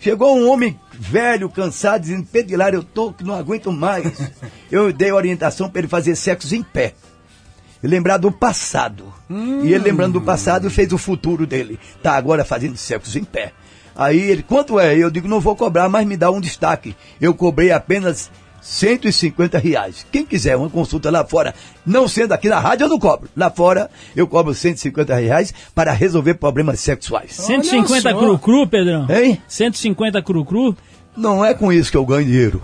Chegou 0.00 0.36
um 0.36 0.50
homem 0.50 0.78
velho, 0.92 1.48
cansado, 1.48 2.02
dizendo, 2.02 2.26
Pedro 2.30 2.48
de 2.48 2.56
Lara, 2.56 2.76
eu 2.76 2.82
tô 2.82 3.12
que 3.12 3.24
não 3.24 3.34
aguento 3.34 3.70
mais. 3.70 4.06
Eu 4.70 4.92
dei 4.92 5.12
orientação 5.12 5.68
para 5.68 5.80
ele 5.80 5.88
fazer 5.88 6.16
sexo 6.16 6.54
em 6.54 6.62
pé. 6.62 6.94
Lembrar 7.88 8.16
do 8.16 8.32
passado. 8.32 9.12
E 9.30 9.72
ele 9.72 9.84
lembrando 9.84 10.14
do 10.14 10.20
passado 10.22 10.70
fez 10.70 10.92
o 10.92 10.98
futuro 10.98 11.46
dele. 11.46 11.78
Tá 12.02 12.14
agora 12.14 12.44
fazendo 12.44 12.76
sexo 12.76 13.18
em 13.18 13.24
pé. 13.24 13.52
Aí 13.96 14.20
ele, 14.20 14.42
quanto 14.42 14.78
é? 14.80 14.96
Eu 14.96 15.10
digo, 15.10 15.28
não 15.28 15.40
vou 15.40 15.54
cobrar, 15.54 15.88
mas 15.88 16.06
me 16.06 16.16
dá 16.16 16.30
um 16.30 16.40
destaque. 16.40 16.96
Eu 17.20 17.32
cobrei 17.34 17.70
apenas 17.70 18.30
150 18.60 19.58
reais. 19.58 20.06
Quem 20.10 20.24
quiser 20.24 20.56
uma 20.56 20.70
consulta 20.70 21.10
lá 21.10 21.24
fora, 21.24 21.54
não 21.84 22.08
sendo 22.08 22.32
aqui 22.32 22.48
na 22.48 22.58
rádio, 22.58 22.84
eu 22.84 22.88
não 22.88 22.98
cobro. 22.98 23.28
Lá 23.36 23.50
fora, 23.50 23.90
eu 24.16 24.26
cobro 24.26 24.54
150 24.54 25.14
reais 25.14 25.54
para 25.74 25.92
resolver 25.92 26.34
problemas 26.34 26.80
sexuais. 26.80 27.32
150 27.34 28.10
só. 28.10 28.18
cru-cru, 28.18 28.66
Pedrão? 28.66 29.06
Hein? 29.08 29.40
150 29.46 30.22
cru-cru? 30.22 30.76
Não 31.16 31.44
é 31.44 31.54
com 31.54 31.72
isso 31.72 31.90
que 31.90 31.96
eu 31.96 32.06
ganho 32.06 32.24
dinheiro. 32.24 32.62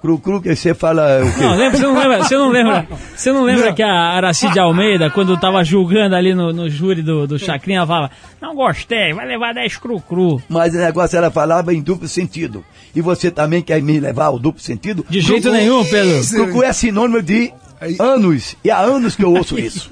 Cru 0.00 0.18
cru 0.18 0.40
que 0.40 0.56
você 0.56 0.72
fala 0.72 1.10
é 1.10 1.22
o 1.22 1.34
quê? 1.34 1.42
Não, 1.42 1.56
lembra, 1.56 1.76
você 1.76 1.86
não 1.86 1.98
lembra, 1.98 2.18
você 2.18 2.36
não 2.36 2.48
lembra, 2.52 2.88
você 3.14 3.32
não 3.32 3.42
lembra 3.44 3.72
que 3.74 3.82
a 3.82 3.92
Aracide 3.92 4.58
Almeida, 4.58 5.10
quando 5.10 5.38
tava 5.38 5.62
julgando 5.62 6.16
ali 6.16 6.34
no, 6.34 6.52
no 6.54 6.70
júri 6.70 7.02
do, 7.02 7.26
do 7.26 7.38
Chacrinha, 7.38 7.86
falava, 7.86 8.10
não 8.40 8.54
gostei, 8.54 9.12
vai 9.12 9.26
levar 9.26 9.52
10 9.52 9.76
cru-cru. 9.76 10.42
Mas 10.48 10.74
o 10.74 10.78
negócio 10.78 11.18
ela 11.18 11.30
falava 11.30 11.74
em 11.74 11.82
duplo 11.82 12.08
sentido. 12.08 12.64
E 12.94 13.02
você 13.02 13.30
também 13.30 13.60
quer 13.60 13.82
me 13.82 14.00
levar 14.00 14.26
ao 14.26 14.38
duplo 14.38 14.60
sentido? 14.60 15.04
De 15.08 15.20
jeito 15.20 15.52
nenhum, 15.52 15.84
Pedro. 15.84 16.50
Cru 16.50 16.62
é 16.62 16.72
sinônimo 16.72 17.22
de 17.22 17.52
Aí- 17.80 17.96
anos. 17.98 18.56
E 18.62 18.70
há 18.70 18.78
anos 18.80 19.16
que 19.16 19.24
eu 19.24 19.32
ouço 19.32 19.58
isso. 19.60 19.90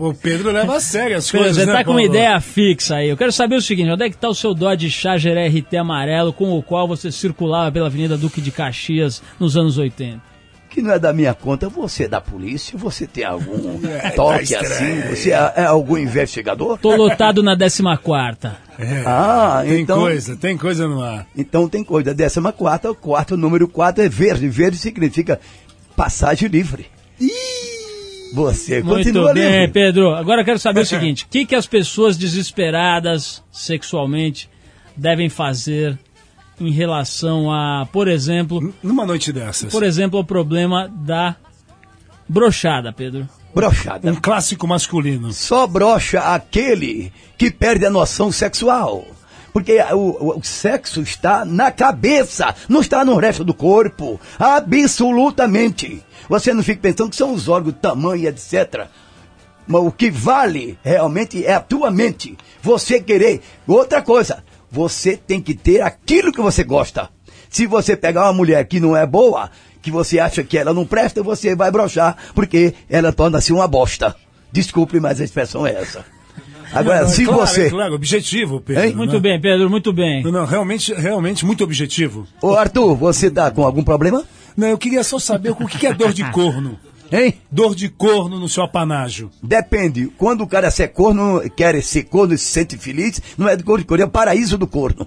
O 0.00 0.14
Pedro 0.14 0.50
leva 0.50 0.76
a 0.76 0.80
sério 0.80 1.16
as 1.16 1.30
Pedro, 1.30 1.46
coisas, 1.46 1.62
você 1.62 1.66
né, 1.66 1.72
tá 1.78 1.84
com 1.84 1.90
uma 1.92 2.02
ideia 2.02 2.40
fixa 2.40 2.96
aí. 2.96 3.08
Eu 3.08 3.16
quero 3.16 3.32
saber 3.32 3.56
o 3.56 3.60
seguinte, 3.62 3.90
onde 3.90 4.04
é 4.04 4.10
que 4.10 4.16
tá 4.16 4.28
o 4.28 4.34
seu 4.34 4.54
Dodge 4.54 4.90
Charger 4.90 5.36
RT 5.36 5.76
amarelo 5.76 6.32
com 6.32 6.56
o 6.56 6.62
qual 6.62 6.88
você 6.88 7.10
circulava 7.12 7.70
pela 7.70 7.86
Avenida 7.86 8.16
Duque 8.16 8.40
de 8.40 8.50
Caxias 8.50 9.22
nos 9.38 9.56
anos 9.56 9.78
80? 9.78 10.34
que 10.70 10.82
não 10.82 10.90
é 10.90 10.98
da 10.98 11.12
minha 11.12 11.32
conta. 11.32 11.68
Você 11.68 12.02
é 12.02 12.08
da 12.08 12.20
polícia? 12.20 12.76
Você 12.76 13.06
tem 13.06 13.22
algum 13.22 13.78
toque 14.16 14.54
tá 14.54 14.58
assim? 14.60 14.72
estranho. 14.72 15.16
Você 15.16 15.30
é, 15.30 15.52
é 15.58 15.64
algum 15.66 15.96
investigador? 15.96 16.76
Tô 16.78 16.96
lotado 16.96 17.44
na 17.44 17.56
14ª. 17.56 18.56
É, 18.76 19.04
Ah, 19.06 19.62
tem 19.64 19.82
então, 19.82 20.00
coisa, 20.00 20.34
tem 20.36 20.58
coisa 20.58 20.88
no 20.88 21.00
ar. 21.00 21.28
então 21.38 21.68
tem 21.68 21.84
coisa. 21.84 22.12
Décima 22.12 22.52
quarta, 22.52 22.90
o 22.90 22.94
quarto, 22.96 23.34
o 23.34 23.36
número 23.36 23.68
4 23.68 24.02
é 24.02 24.08
verde. 24.08 24.48
Verde 24.48 24.76
significa 24.76 25.38
passagem 25.96 26.48
livre. 26.48 26.86
Você 28.32 28.82
Muito 28.82 28.96
continua 28.96 29.32
bem, 29.32 29.60
livre. 29.60 29.68
Pedro. 29.68 30.14
Agora 30.14 30.40
eu 30.40 30.44
quero 30.44 30.58
saber 30.58 30.80
o 30.80 30.86
seguinte: 30.86 31.24
o 31.24 31.28
que, 31.28 31.46
que 31.46 31.54
as 31.54 31.66
pessoas 31.66 32.16
desesperadas 32.16 33.42
sexualmente 33.52 34.50
devem 34.96 35.28
fazer 35.28 35.96
em 36.60 36.70
relação 36.70 37.50
a, 37.52 37.86
por 37.92 38.08
exemplo, 38.08 38.74
Numa 38.82 39.06
noite 39.06 39.32
dessas. 39.32 39.72
por 39.72 39.82
exemplo, 39.82 40.18
o 40.20 40.24
problema 40.24 40.88
da 40.88 41.36
brochada, 42.28 42.92
Pedro? 42.92 43.28
Brochada. 43.54 44.10
Um 44.10 44.16
clássico 44.16 44.66
masculino. 44.66 45.32
Só 45.32 45.66
brocha 45.66 46.20
aquele 46.20 47.12
que 47.38 47.50
perde 47.52 47.86
a 47.86 47.90
noção 47.90 48.32
sexual. 48.32 49.06
Porque 49.54 49.78
o, 49.92 50.36
o- 50.36 50.42
sexo 50.42 51.00
está 51.00 51.44
na 51.44 51.70
cabeça, 51.70 52.52
não 52.68 52.80
está 52.80 53.04
no 53.04 53.16
resto 53.16 53.42
do 53.44 53.54
corpo. 53.54 54.20
Absolutamente. 54.38 56.02
Você 56.28 56.52
não 56.52 56.62
fica 56.62 56.80
pensando 56.82 57.08
que 57.10 57.16
são 57.16 57.32
os 57.32 57.48
órgãos, 57.48 57.76
tamanho, 57.80 58.28
etc. 58.28 58.86
Mas 59.66 59.82
o 59.82 59.92
que 59.92 60.10
vale 60.10 60.78
realmente 60.82 61.46
é 61.46 61.54
a 61.54 61.60
tua 61.60 61.90
mente. 61.90 62.36
Você 62.62 63.00
querer. 63.00 63.40
Outra 63.66 64.02
coisa, 64.02 64.42
você 64.70 65.16
tem 65.16 65.40
que 65.40 65.54
ter 65.54 65.80
aquilo 65.82 66.32
que 66.32 66.40
você 66.40 66.64
gosta. 66.64 67.08
Se 67.48 67.64
você 67.66 67.96
pegar 67.96 68.24
uma 68.24 68.32
mulher 68.32 68.64
que 68.66 68.80
não 68.80 68.96
é 68.96 69.06
boa, 69.06 69.50
que 69.80 69.90
você 69.90 70.18
acha 70.18 70.42
que 70.42 70.58
ela 70.58 70.74
não 70.74 70.84
presta, 70.84 71.22
você 71.22 71.54
vai 71.54 71.70
brochar, 71.70 72.16
porque 72.34 72.74
ela 72.90 73.12
torna-se 73.12 73.52
uma 73.52 73.68
bosta. 73.68 74.16
Desculpe, 74.50 74.98
mas 74.98 75.20
a 75.20 75.24
expressão 75.24 75.64
é 75.66 75.72
essa. 75.74 76.04
Agora, 76.72 77.02
Não, 77.02 77.06
é 77.06 77.10
se 77.10 77.24
claro, 77.24 77.40
você. 77.40 77.62
é 77.66 77.70
claro, 77.70 77.94
objetivo, 77.94 78.60
Pedro. 78.60 78.84
Hein? 78.84 78.94
Muito 78.94 79.14
né? 79.14 79.20
bem, 79.20 79.40
Pedro, 79.40 79.70
muito 79.70 79.92
bem. 79.92 80.22
Não, 80.22 80.32
não, 80.32 80.44
realmente, 80.44 80.92
realmente 80.94 81.44
muito 81.44 81.62
objetivo. 81.64 82.26
Ô, 82.42 82.54
Arthur, 82.54 82.94
você 82.96 83.30
tá 83.30 83.50
com 83.50 83.64
algum 83.64 83.82
problema? 83.82 84.24
Não, 84.56 84.68
eu 84.68 84.78
queria 84.78 85.02
só 85.04 85.18
saber 85.18 85.50
o 85.50 85.56
que 85.66 85.86
é 85.86 85.92
dor 85.92 86.12
de 86.12 86.24
corno. 86.32 86.78
Hein? 87.12 87.34
Dor 87.50 87.74
de 87.74 87.88
corno 87.88 88.40
no 88.40 88.48
seu 88.48 88.62
apanágio. 88.64 89.30
Depende. 89.42 90.10
Quando 90.16 90.40
o 90.42 90.46
cara 90.46 90.70
ser 90.70 90.88
corno, 90.88 91.40
quer 91.54 91.80
ser 91.82 92.04
corno 92.04 92.34
e 92.34 92.38
se 92.38 92.46
sente 92.46 92.76
feliz, 92.76 93.20
não 93.36 93.48
é 93.48 93.54
de 93.54 93.62
corno 93.62 93.82
de 93.82 93.86
corno, 93.86 94.02
é 94.02 94.06
o 94.06 94.10
paraíso 94.10 94.56
do 94.58 94.66
corno. 94.66 95.06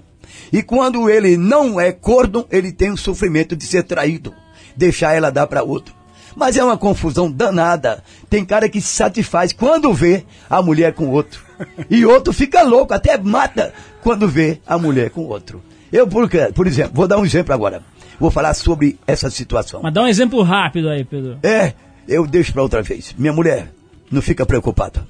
E 0.52 0.62
quando 0.62 1.10
ele 1.10 1.36
não 1.36 1.78
é 1.80 1.92
corno, 1.92 2.46
ele 2.50 2.72
tem 2.72 2.90
o 2.90 2.96
sofrimento 2.96 3.56
de 3.56 3.64
ser 3.64 3.82
traído, 3.82 4.32
deixar 4.76 5.14
ela 5.14 5.30
dar 5.30 5.46
para 5.46 5.62
outro. 5.62 5.94
Mas 6.34 6.56
é 6.56 6.62
uma 6.64 6.78
confusão 6.78 7.30
danada. 7.30 8.02
Tem 8.30 8.44
cara 8.44 8.68
que 8.68 8.80
se 8.80 8.88
satisfaz 8.94 9.52
quando 9.52 9.92
vê 9.92 10.24
a 10.48 10.62
mulher 10.62 10.94
com 10.94 11.08
outro. 11.08 11.42
E 11.90 12.04
outro 12.06 12.32
fica 12.32 12.62
louco, 12.62 12.92
até 12.94 13.16
mata 13.18 13.72
quando 14.02 14.28
vê 14.28 14.58
a 14.66 14.78
mulher 14.78 15.10
com 15.10 15.22
outro. 15.26 15.62
Eu, 15.92 16.06
por, 16.06 16.28
por 16.54 16.66
exemplo, 16.66 16.92
vou 16.94 17.08
dar 17.08 17.18
um 17.18 17.24
exemplo 17.24 17.52
agora. 17.54 17.82
Vou 18.20 18.30
falar 18.30 18.52
sobre 18.54 18.98
essa 19.06 19.30
situação. 19.30 19.80
Mas 19.82 19.92
dá 19.94 20.02
um 20.02 20.06
exemplo 20.08 20.42
rápido 20.42 20.88
aí, 20.88 21.04
Pedro. 21.04 21.38
É, 21.42 21.72
eu 22.06 22.26
deixo 22.26 22.52
pra 22.52 22.62
outra 22.62 22.82
vez. 22.82 23.14
Minha 23.16 23.32
mulher, 23.32 23.70
não 24.10 24.20
fica 24.20 24.44
preocupada. 24.44 25.06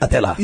Até 0.00 0.20
lá. 0.20 0.36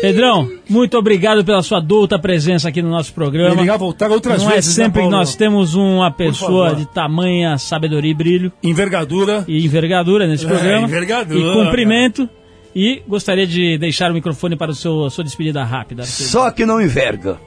Pedrão, 0.00 0.50
muito 0.68 0.98
obrigado 0.98 1.44
pela 1.44 1.62
sua 1.62 1.78
adulta 1.78 2.18
presença 2.18 2.68
aqui 2.68 2.82
no 2.82 2.90
nosso 2.90 3.12
programa. 3.14 3.52
Obrigado, 3.52 3.78
voltar 3.78 4.10
outras 4.10 4.42
Não 4.42 4.50
vezes, 4.50 4.76
é 4.76 4.80
né, 4.80 4.86
sempre 4.86 5.02
que 5.02 5.08
nós 5.08 5.36
temos 5.36 5.76
uma 5.76 6.10
pessoa 6.10 6.74
de 6.74 6.86
tamanha 6.86 7.56
sabedoria 7.56 8.10
e 8.10 8.14
brilho 8.14 8.52
Envergadura. 8.64 9.44
e 9.46 9.64
envergadura 9.64 10.26
nesse 10.26 10.44
É, 10.44 10.48
programa. 10.48 10.86
envergadura, 10.88 11.38
E 11.38 11.52
cumprimento. 11.52 12.28
E 12.74 13.02
gostaria 13.06 13.46
de 13.46 13.76
deixar 13.78 14.10
o 14.10 14.14
microfone 14.14 14.56
para 14.56 14.70
o 14.70 14.74
seu, 14.74 15.04
a 15.04 15.10
sua 15.10 15.24
despedida 15.24 15.62
rápida. 15.62 16.04
Só 16.04 16.50
que 16.50 16.64
não 16.64 16.80
enverga. 16.80 17.38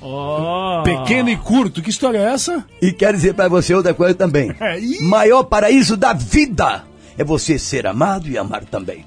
Oh. 0.00 0.82
Pequeno 0.84 1.30
e 1.30 1.36
curto. 1.36 1.82
Que 1.82 1.90
história 1.90 2.18
é 2.18 2.32
essa? 2.32 2.64
E 2.80 2.92
quero 2.92 3.16
dizer 3.16 3.34
pra 3.34 3.48
você 3.48 3.74
outra 3.74 3.94
coisa 3.94 4.14
também. 4.14 4.54
É, 4.60 4.78
ih. 4.78 5.00
Maior 5.02 5.44
paraíso 5.44 5.96
da 5.96 6.12
vida 6.12 6.84
é 7.16 7.24
você 7.24 7.58
ser 7.58 7.86
amado 7.86 8.28
e 8.28 8.38
amar 8.38 8.64
também. 8.64 9.04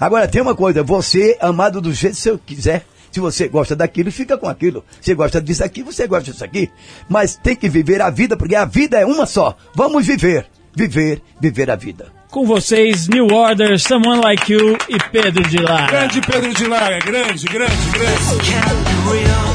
Agora 0.00 0.26
tem 0.26 0.42
uma 0.42 0.54
coisa, 0.54 0.82
você 0.82 1.38
é 1.40 1.46
amado 1.46 1.80
do 1.80 1.92
jeito 1.92 2.14
que 2.14 2.20
você 2.20 2.38
quiser. 2.44 2.86
Se 3.10 3.20
você 3.20 3.46
gosta 3.46 3.76
daquilo, 3.76 4.10
fica 4.10 4.36
com 4.36 4.48
aquilo. 4.48 4.84
Se 5.00 5.14
gosta 5.14 5.40
disso 5.40 5.62
aqui, 5.62 5.84
você 5.84 6.06
gosta 6.06 6.32
disso 6.32 6.44
aqui. 6.44 6.68
Mas 7.08 7.36
tem 7.36 7.54
que 7.54 7.68
viver 7.68 8.02
a 8.02 8.10
vida, 8.10 8.36
porque 8.36 8.56
a 8.56 8.64
vida 8.64 8.98
é 8.98 9.06
uma 9.06 9.24
só. 9.24 9.56
Vamos 9.72 10.04
viver. 10.04 10.46
Viver, 10.74 11.22
viver 11.40 11.70
a 11.70 11.76
vida. 11.76 12.12
Com 12.34 12.44
vocês, 12.44 13.06
New 13.06 13.28
Order, 13.30 13.78
Someone 13.78 14.20
Like 14.20 14.52
You 14.52 14.76
e 14.88 14.98
Pedro 15.12 15.40
de 15.44 15.56
Lara. 15.56 15.86
Grande 15.86 16.20
Pedro 16.20 16.52
de 16.52 16.66
Lara. 16.66 16.98
Grande, 16.98 17.46
grande, 17.46 17.86
grande. 17.92 19.53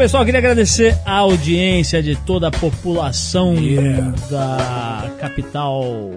Pessoal, 0.00 0.24
queria 0.24 0.38
agradecer 0.38 0.96
a 1.04 1.18
audiência 1.18 2.02
de 2.02 2.16
toda 2.16 2.48
a 2.48 2.50
população 2.50 3.52
Yeah. 3.52 4.14
da 4.30 5.10
capital 5.20 6.10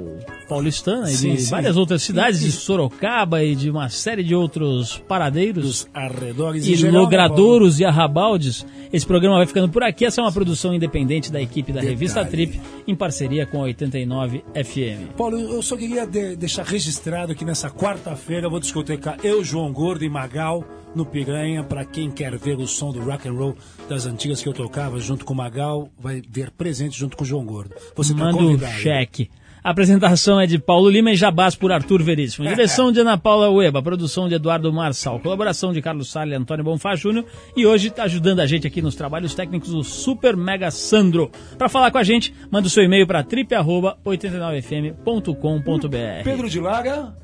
paulistana 0.47 1.09
e 1.09 1.15
Sim, 1.15 1.35
de 1.35 1.41
sim. 1.43 1.49
várias 1.51 1.77
outras 1.77 2.01
cidades, 2.03 2.39
de 2.39 2.51
Sorocaba 2.51 3.43
e 3.43 3.55
de 3.55 3.69
uma 3.69 3.89
série 3.89 4.23
de 4.23 4.35
outros 4.35 4.97
paradeiros 5.07 5.63
Dos 5.63 5.87
arredores 5.93 6.65
e 6.67 6.75
geral, 6.75 6.93
né, 6.93 6.99
logradouros 6.99 7.79
e 7.79 7.85
arrabaldes. 7.85 8.65
Esse 8.91 9.05
programa 9.05 9.37
vai 9.37 9.45
ficando 9.45 9.69
por 9.69 9.83
aqui. 9.83 10.05
Essa 10.05 10.21
é 10.21 10.23
uma 10.23 10.31
produção 10.31 10.73
independente 10.73 11.31
da 11.31 11.41
equipe 11.41 11.71
da 11.71 11.81
revista 11.81 12.23
Trip, 12.25 12.59
em 12.87 12.95
parceria 12.95 13.45
com 13.45 13.59
a 13.59 13.63
89 13.63 14.43
FM. 14.53 15.13
Paulo, 15.17 15.37
eu 15.39 15.61
só 15.61 15.75
queria 15.75 16.05
de- 16.05 16.35
deixar 16.35 16.63
registrado 16.65 17.33
que 17.35 17.43
nessa 17.45 17.69
quarta-feira 17.69 18.45
eu 18.47 18.51
vou 18.51 18.59
discotecar 18.59 19.17
eu, 19.23 19.43
João 19.43 19.71
Gordo 19.71 20.03
e 20.05 20.09
Magal 20.09 20.63
no 20.95 21.05
Piranha. 21.05 21.63
Pra 21.63 21.83
quem 21.85 22.11
quer 22.11 22.37
ver 22.37 22.57
o 22.57 22.67
som 22.67 22.91
do 22.91 22.99
rock 23.01 23.27
and 23.27 23.33
roll 23.33 23.55
das 23.89 24.05
antigas 24.05 24.41
que 24.41 24.47
eu 24.49 24.53
tocava 24.53 24.99
junto 24.99 25.25
com 25.25 25.33
o 25.33 25.37
Magal, 25.37 25.89
vai 25.99 26.21
ver 26.29 26.51
presente 26.51 26.97
junto 26.97 27.17
com 27.17 27.23
o 27.23 27.27
João 27.27 27.45
Gordo. 27.45 27.73
Você 27.95 28.13
tá 28.13 28.19
Manda 28.19 28.37
um 28.37 28.45
convidado. 28.47 28.73
cheque. 28.73 29.29
A 29.63 29.69
apresentação 29.69 30.41
é 30.41 30.45
de 30.45 30.59
Paulo 30.59 30.89
Lima 30.89 31.11
e 31.11 31.15
Jabás 31.15 31.55
por 31.55 31.71
Arthur 31.71 32.03
Veríssimo. 32.03 32.45
Direção 32.49 32.91
de 32.91 32.99
Ana 32.99 33.17
Paula 33.17 33.49
Ueba, 33.49 33.81
produção 33.81 34.27
de 34.27 34.35
Eduardo 34.35 34.73
Marçal, 34.73 35.21
colaboração 35.21 35.71
de 35.71 35.81
Carlos 35.81 36.11
Salles 36.11 36.33
e 36.33 36.35
Antônio 36.35 36.65
Bonfá 36.65 36.95
Júnior 36.95 37.25
e 37.55 37.65
hoje 37.65 37.89
tá 37.89 38.03
ajudando 38.03 38.41
a 38.41 38.45
gente 38.45 38.67
aqui 38.67 38.81
nos 38.81 38.95
trabalhos 38.95 39.33
técnicos 39.33 39.73
o 39.73 39.81
Super 39.81 40.35
Mega 40.35 40.69
Sandro. 40.69 41.31
Para 41.57 41.69
falar 41.69 41.91
com 41.91 41.97
a 41.97 42.03
gente, 42.03 42.35
manda 42.51 42.67
o 42.67 42.69
seu 42.69 42.83
e-mail 42.83 43.07
para 43.07 43.23
trip@89fm.com.br. 43.23 46.23
Pedro 46.25 46.49
de 46.49 46.59
Lara. 46.59 47.15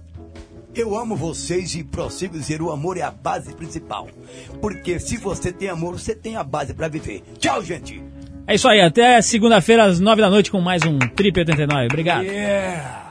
Eu 0.74 0.98
amo 0.98 1.18
vocês 1.18 1.76
e 1.76 1.84
prossigo 1.84 2.38
dizer 2.38 2.62
o 2.62 2.72
amor 2.72 2.96
é 2.96 3.02
a 3.02 3.12
base 3.12 3.54
principal. 3.54 4.08
Porque 4.62 4.98
se 4.98 5.18
você 5.18 5.52
tem 5.52 5.68
amor, 5.68 6.00
você 6.00 6.16
tem 6.16 6.38
a 6.38 6.44
base 6.44 6.74
pra 6.74 6.88
viver. 6.88 7.22
Tchau, 7.38 7.62
gente! 7.62 8.02
É 8.50 8.56
isso 8.56 8.68
aí, 8.68 8.82
até 8.82 9.22
segunda-feira 9.22 9.84
às 9.84 10.00
nove 10.00 10.24
da 10.24 10.30
noite 10.30 10.50
com 10.50 10.60
mais 10.60 10.82
um 10.84 10.98
Trip 10.98 11.38
89. 11.38 11.86
Obrigado. 11.86 12.24
Yeah. 12.24 13.09